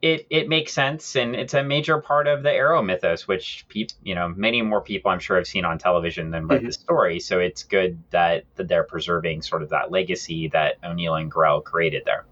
it 0.00 0.26
it 0.30 0.48
makes 0.48 0.72
sense, 0.72 1.16
and 1.16 1.34
it's 1.34 1.54
a 1.54 1.62
major 1.62 2.00
part 2.00 2.26
of 2.26 2.42
the 2.42 2.52
Arrow 2.52 2.82
mythos, 2.82 3.28
which 3.28 3.66
pe- 3.68 3.88
you 4.02 4.14
know 4.14 4.28
many 4.28 4.62
more 4.62 4.80
people 4.80 5.10
I'm 5.10 5.18
sure 5.18 5.36
have 5.36 5.46
seen 5.46 5.64
on 5.64 5.78
television 5.78 6.30
than 6.30 6.46
read 6.46 6.58
mm-hmm. 6.60 6.66
the 6.68 6.72
story. 6.72 7.20
So 7.20 7.40
it's 7.40 7.64
good 7.64 8.02
that, 8.10 8.44
that 8.56 8.68
they're 8.68 8.84
preserving 8.84 9.42
sort 9.42 9.62
of 9.62 9.70
that 9.70 9.90
legacy 9.90 10.48
that 10.48 10.76
O'Neil 10.84 11.16
and 11.16 11.30
Grell 11.30 11.60
created 11.60 12.04
there. 12.06 12.24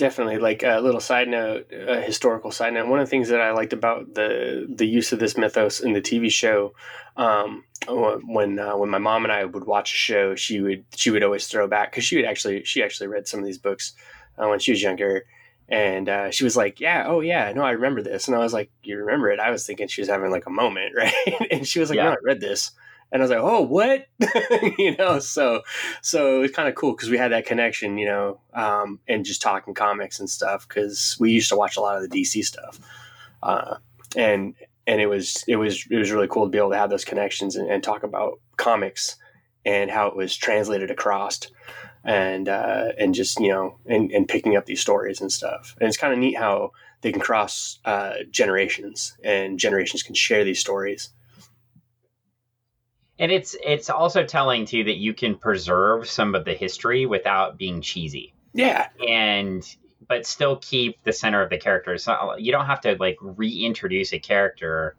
Definitely, 0.00 0.38
like 0.38 0.62
a 0.62 0.80
little 0.80 0.98
side 0.98 1.28
note, 1.28 1.70
a 1.70 2.00
historical 2.00 2.50
side 2.50 2.72
note. 2.72 2.86
One 2.86 3.00
of 3.00 3.06
the 3.06 3.10
things 3.10 3.28
that 3.28 3.42
I 3.42 3.50
liked 3.50 3.74
about 3.74 4.14
the 4.14 4.66
the 4.74 4.86
use 4.86 5.12
of 5.12 5.18
this 5.18 5.36
mythos 5.36 5.78
in 5.80 5.92
the 5.92 6.00
TV 6.00 6.30
show, 6.30 6.72
um, 7.18 7.64
when 7.86 8.58
uh, 8.58 8.78
when 8.78 8.88
my 8.88 8.96
mom 8.96 9.24
and 9.24 9.32
I 9.32 9.44
would 9.44 9.64
watch 9.66 9.92
a 9.92 9.96
show, 9.96 10.34
she 10.36 10.62
would 10.62 10.86
she 10.96 11.10
would 11.10 11.22
always 11.22 11.48
throw 11.48 11.68
back 11.68 11.90
because 11.90 12.04
she 12.04 12.16
would 12.16 12.24
actually 12.24 12.64
she 12.64 12.82
actually 12.82 13.08
read 13.08 13.28
some 13.28 13.40
of 13.40 13.44
these 13.46 13.58
books 13.58 13.92
uh, 14.38 14.48
when 14.48 14.58
she 14.58 14.70
was 14.72 14.80
younger, 14.80 15.26
and 15.68 16.08
uh, 16.08 16.30
she 16.30 16.44
was 16.44 16.56
like, 16.56 16.80
"Yeah, 16.80 17.04
oh 17.06 17.20
yeah, 17.20 17.52
no, 17.52 17.60
I 17.62 17.72
remember 17.72 18.00
this," 18.00 18.26
and 18.26 18.34
I 18.34 18.38
was 18.40 18.54
like, 18.54 18.70
"You 18.82 18.96
remember 18.96 19.30
it?" 19.30 19.38
I 19.38 19.50
was 19.50 19.66
thinking 19.66 19.86
she 19.88 20.00
was 20.00 20.08
having 20.08 20.30
like 20.30 20.46
a 20.46 20.50
moment, 20.50 20.94
right? 20.96 21.12
and 21.50 21.68
she 21.68 21.78
was 21.78 21.90
like, 21.90 21.98
yeah. 21.98 22.04
"No, 22.04 22.12
I 22.12 22.16
read 22.24 22.40
this." 22.40 22.70
And 23.12 23.22
I 23.22 23.24
was 23.24 23.30
like, 23.30 23.40
"Oh, 23.40 23.62
what?" 23.62 24.06
you 24.78 24.96
know, 24.96 25.18
so 25.18 25.62
so 26.00 26.36
it 26.36 26.40
was 26.40 26.50
kind 26.52 26.68
of 26.68 26.74
cool 26.74 26.92
because 26.92 27.10
we 27.10 27.18
had 27.18 27.32
that 27.32 27.46
connection, 27.46 27.98
you 27.98 28.06
know, 28.06 28.40
um, 28.54 29.00
and 29.08 29.24
just 29.24 29.42
talking 29.42 29.74
comics 29.74 30.20
and 30.20 30.30
stuff 30.30 30.68
because 30.68 31.16
we 31.18 31.30
used 31.30 31.48
to 31.48 31.56
watch 31.56 31.76
a 31.76 31.80
lot 31.80 31.96
of 31.96 32.08
the 32.08 32.20
DC 32.20 32.44
stuff, 32.44 32.78
uh, 33.42 33.76
and 34.16 34.54
and 34.86 35.00
it 35.00 35.06
was 35.06 35.44
it 35.48 35.56
was 35.56 35.86
it 35.90 35.96
was 35.96 36.12
really 36.12 36.28
cool 36.28 36.44
to 36.44 36.50
be 36.50 36.58
able 36.58 36.70
to 36.70 36.78
have 36.78 36.90
those 36.90 37.04
connections 37.04 37.56
and, 37.56 37.68
and 37.70 37.82
talk 37.82 38.02
about 38.02 38.40
comics 38.56 39.16
and 39.64 39.90
how 39.90 40.06
it 40.06 40.16
was 40.16 40.36
translated 40.36 40.90
across 40.90 41.40
and 42.04 42.48
uh, 42.48 42.92
and 42.98 43.14
just 43.14 43.40
you 43.40 43.48
know 43.48 43.76
and, 43.86 44.10
and 44.12 44.28
picking 44.28 44.56
up 44.56 44.66
these 44.66 44.80
stories 44.80 45.20
and 45.20 45.32
stuff. 45.32 45.76
And 45.80 45.88
it's 45.88 45.96
kind 45.96 46.12
of 46.12 46.18
neat 46.18 46.38
how 46.38 46.72
they 47.02 47.12
can 47.12 47.20
cross 47.20 47.78
uh, 47.84 48.14
generations 48.30 49.16
and 49.24 49.58
generations 49.58 50.02
can 50.02 50.14
share 50.14 50.44
these 50.44 50.60
stories 50.60 51.10
and 53.20 53.30
it's 53.30 53.54
it's 53.62 53.90
also 53.90 54.24
telling 54.24 54.64
too 54.64 54.82
that 54.82 54.96
you 54.96 55.12
can 55.12 55.36
preserve 55.36 56.08
some 56.08 56.34
of 56.34 56.46
the 56.46 56.54
history 56.54 57.04
without 57.04 57.58
being 57.58 57.82
cheesy. 57.82 58.34
Yeah. 58.54 58.88
And 59.06 59.62
but 60.08 60.26
still 60.26 60.56
keep 60.56 61.04
the 61.04 61.12
center 61.12 61.42
of 61.42 61.50
the 61.50 61.58
character. 61.58 61.98
So 61.98 62.34
you 62.38 62.50
don't 62.50 62.64
have 62.64 62.80
to 62.80 62.96
like 62.98 63.18
reintroduce 63.20 64.14
a 64.14 64.18
character 64.18 64.96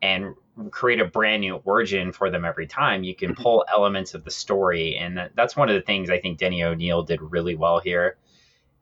and 0.00 0.34
create 0.70 1.00
a 1.00 1.04
brand 1.04 1.42
new 1.42 1.56
origin 1.56 2.12
for 2.12 2.30
them 2.30 2.46
every 2.46 2.66
time. 2.66 3.04
You 3.04 3.14
can 3.14 3.32
mm-hmm. 3.32 3.42
pull 3.42 3.64
elements 3.72 4.14
of 4.14 4.24
the 4.24 4.30
story, 4.30 4.96
and 4.96 5.16
that, 5.18 5.36
that's 5.36 5.54
one 5.54 5.68
of 5.68 5.74
the 5.74 5.82
things 5.82 6.10
I 6.10 6.18
think 6.18 6.38
Denny 6.38 6.64
O'Neil 6.64 7.04
did 7.04 7.20
really 7.22 7.54
well 7.54 7.78
here. 7.78 8.16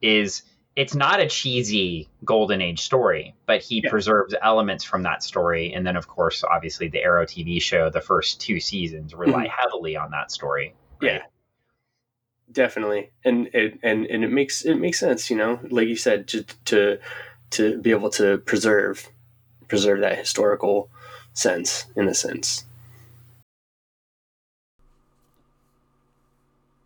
Is 0.00 0.42
it's 0.76 0.94
not 0.94 1.20
a 1.20 1.26
cheesy 1.26 2.08
golden 2.24 2.60
age 2.60 2.80
story, 2.80 3.34
but 3.46 3.62
he 3.62 3.80
yeah. 3.82 3.90
preserves 3.90 4.34
elements 4.40 4.84
from 4.84 5.02
that 5.02 5.22
story, 5.22 5.72
and 5.72 5.86
then 5.86 5.96
of 5.96 6.06
course, 6.06 6.44
obviously, 6.44 6.88
the 6.88 7.02
Arrow 7.02 7.26
TV 7.26 7.60
show, 7.60 7.90
the 7.90 8.00
first 8.00 8.40
two 8.40 8.60
seasons 8.60 9.14
rely 9.14 9.46
mm-hmm. 9.46 9.60
heavily 9.62 9.96
on 9.96 10.10
that 10.12 10.30
story. 10.30 10.74
Right? 11.02 11.12
Yeah, 11.12 11.22
definitely, 12.52 13.10
and 13.24 13.48
it 13.52 13.78
and 13.82 14.06
and 14.06 14.24
it 14.24 14.30
makes 14.30 14.64
it 14.64 14.76
makes 14.76 15.00
sense, 15.00 15.28
you 15.28 15.36
know, 15.36 15.58
like 15.70 15.88
you 15.88 15.96
said, 15.96 16.28
to 16.28 16.44
to 16.66 16.98
to 17.50 17.78
be 17.80 17.90
able 17.90 18.10
to 18.10 18.38
preserve 18.38 19.08
preserve 19.66 20.00
that 20.00 20.18
historical 20.18 20.88
sense, 21.32 21.86
in 21.96 22.08
a 22.08 22.14
sense. 22.14 22.64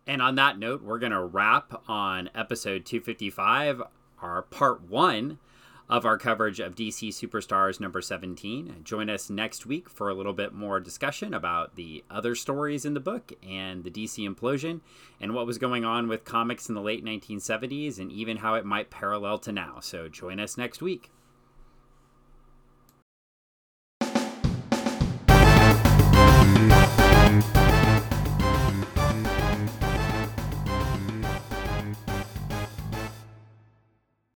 And 0.07 0.21
on 0.21 0.35
that 0.35 0.59
note, 0.59 0.83
we're 0.83 0.99
going 0.99 1.11
to 1.11 1.23
wrap 1.23 1.81
on 1.87 2.29
episode 2.35 2.85
255, 2.85 3.81
our 4.21 4.43
part 4.43 4.87
one 4.89 5.39
of 5.87 6.05
our 6.05 6.17
coverage 6.17 6.59
of 6.59 6.75
DC 6.75 7.09
Superstars 7.09 7.79
number 7.79 8.01
17. 8.01 8.81
Join 8.83 9.09
us 9.09 9.29
next 9.29 9.65
week 9.65 9.87
for 9.89 10.09
a 10.09 10.13
little 10.13 10.33
bit 10.33 10.53
more 10.53 10.79
discussion 10.79 11.33
about 11.33 11.75
the 11.75 12.03
other 12.09 12.33
stories 12.33 12.85
in 12.85 12.95
the 12.95 12.99
book 12.99 13.33
and 13.47 13.83
the 13.83 13.91
DC 13.91 14.27
implosion 14.27 14.81
and 15.21 15.33
what 15.33 15.45
was 15.45 15.57
going 15.57 15.85
on 15.85 16.07
with 16.07 16.25
comics 16.25 16.69
in 16.69 16.75
the 16.75 16.81
late 16.81 17.05
1970s 17.05 17.99
and 17.99 18.11
even 18.11 18.37
how 18.37 18.55
it 18.55 18.65
might 18.65 18.89
parallel 18.89 19.37
to 19.39 19.51
now. 19.51 19.79
So 19.79 20.09
join 20.09 20.39
us 20.39 20.57
next 20.57 20.81
week. 20.81 21.11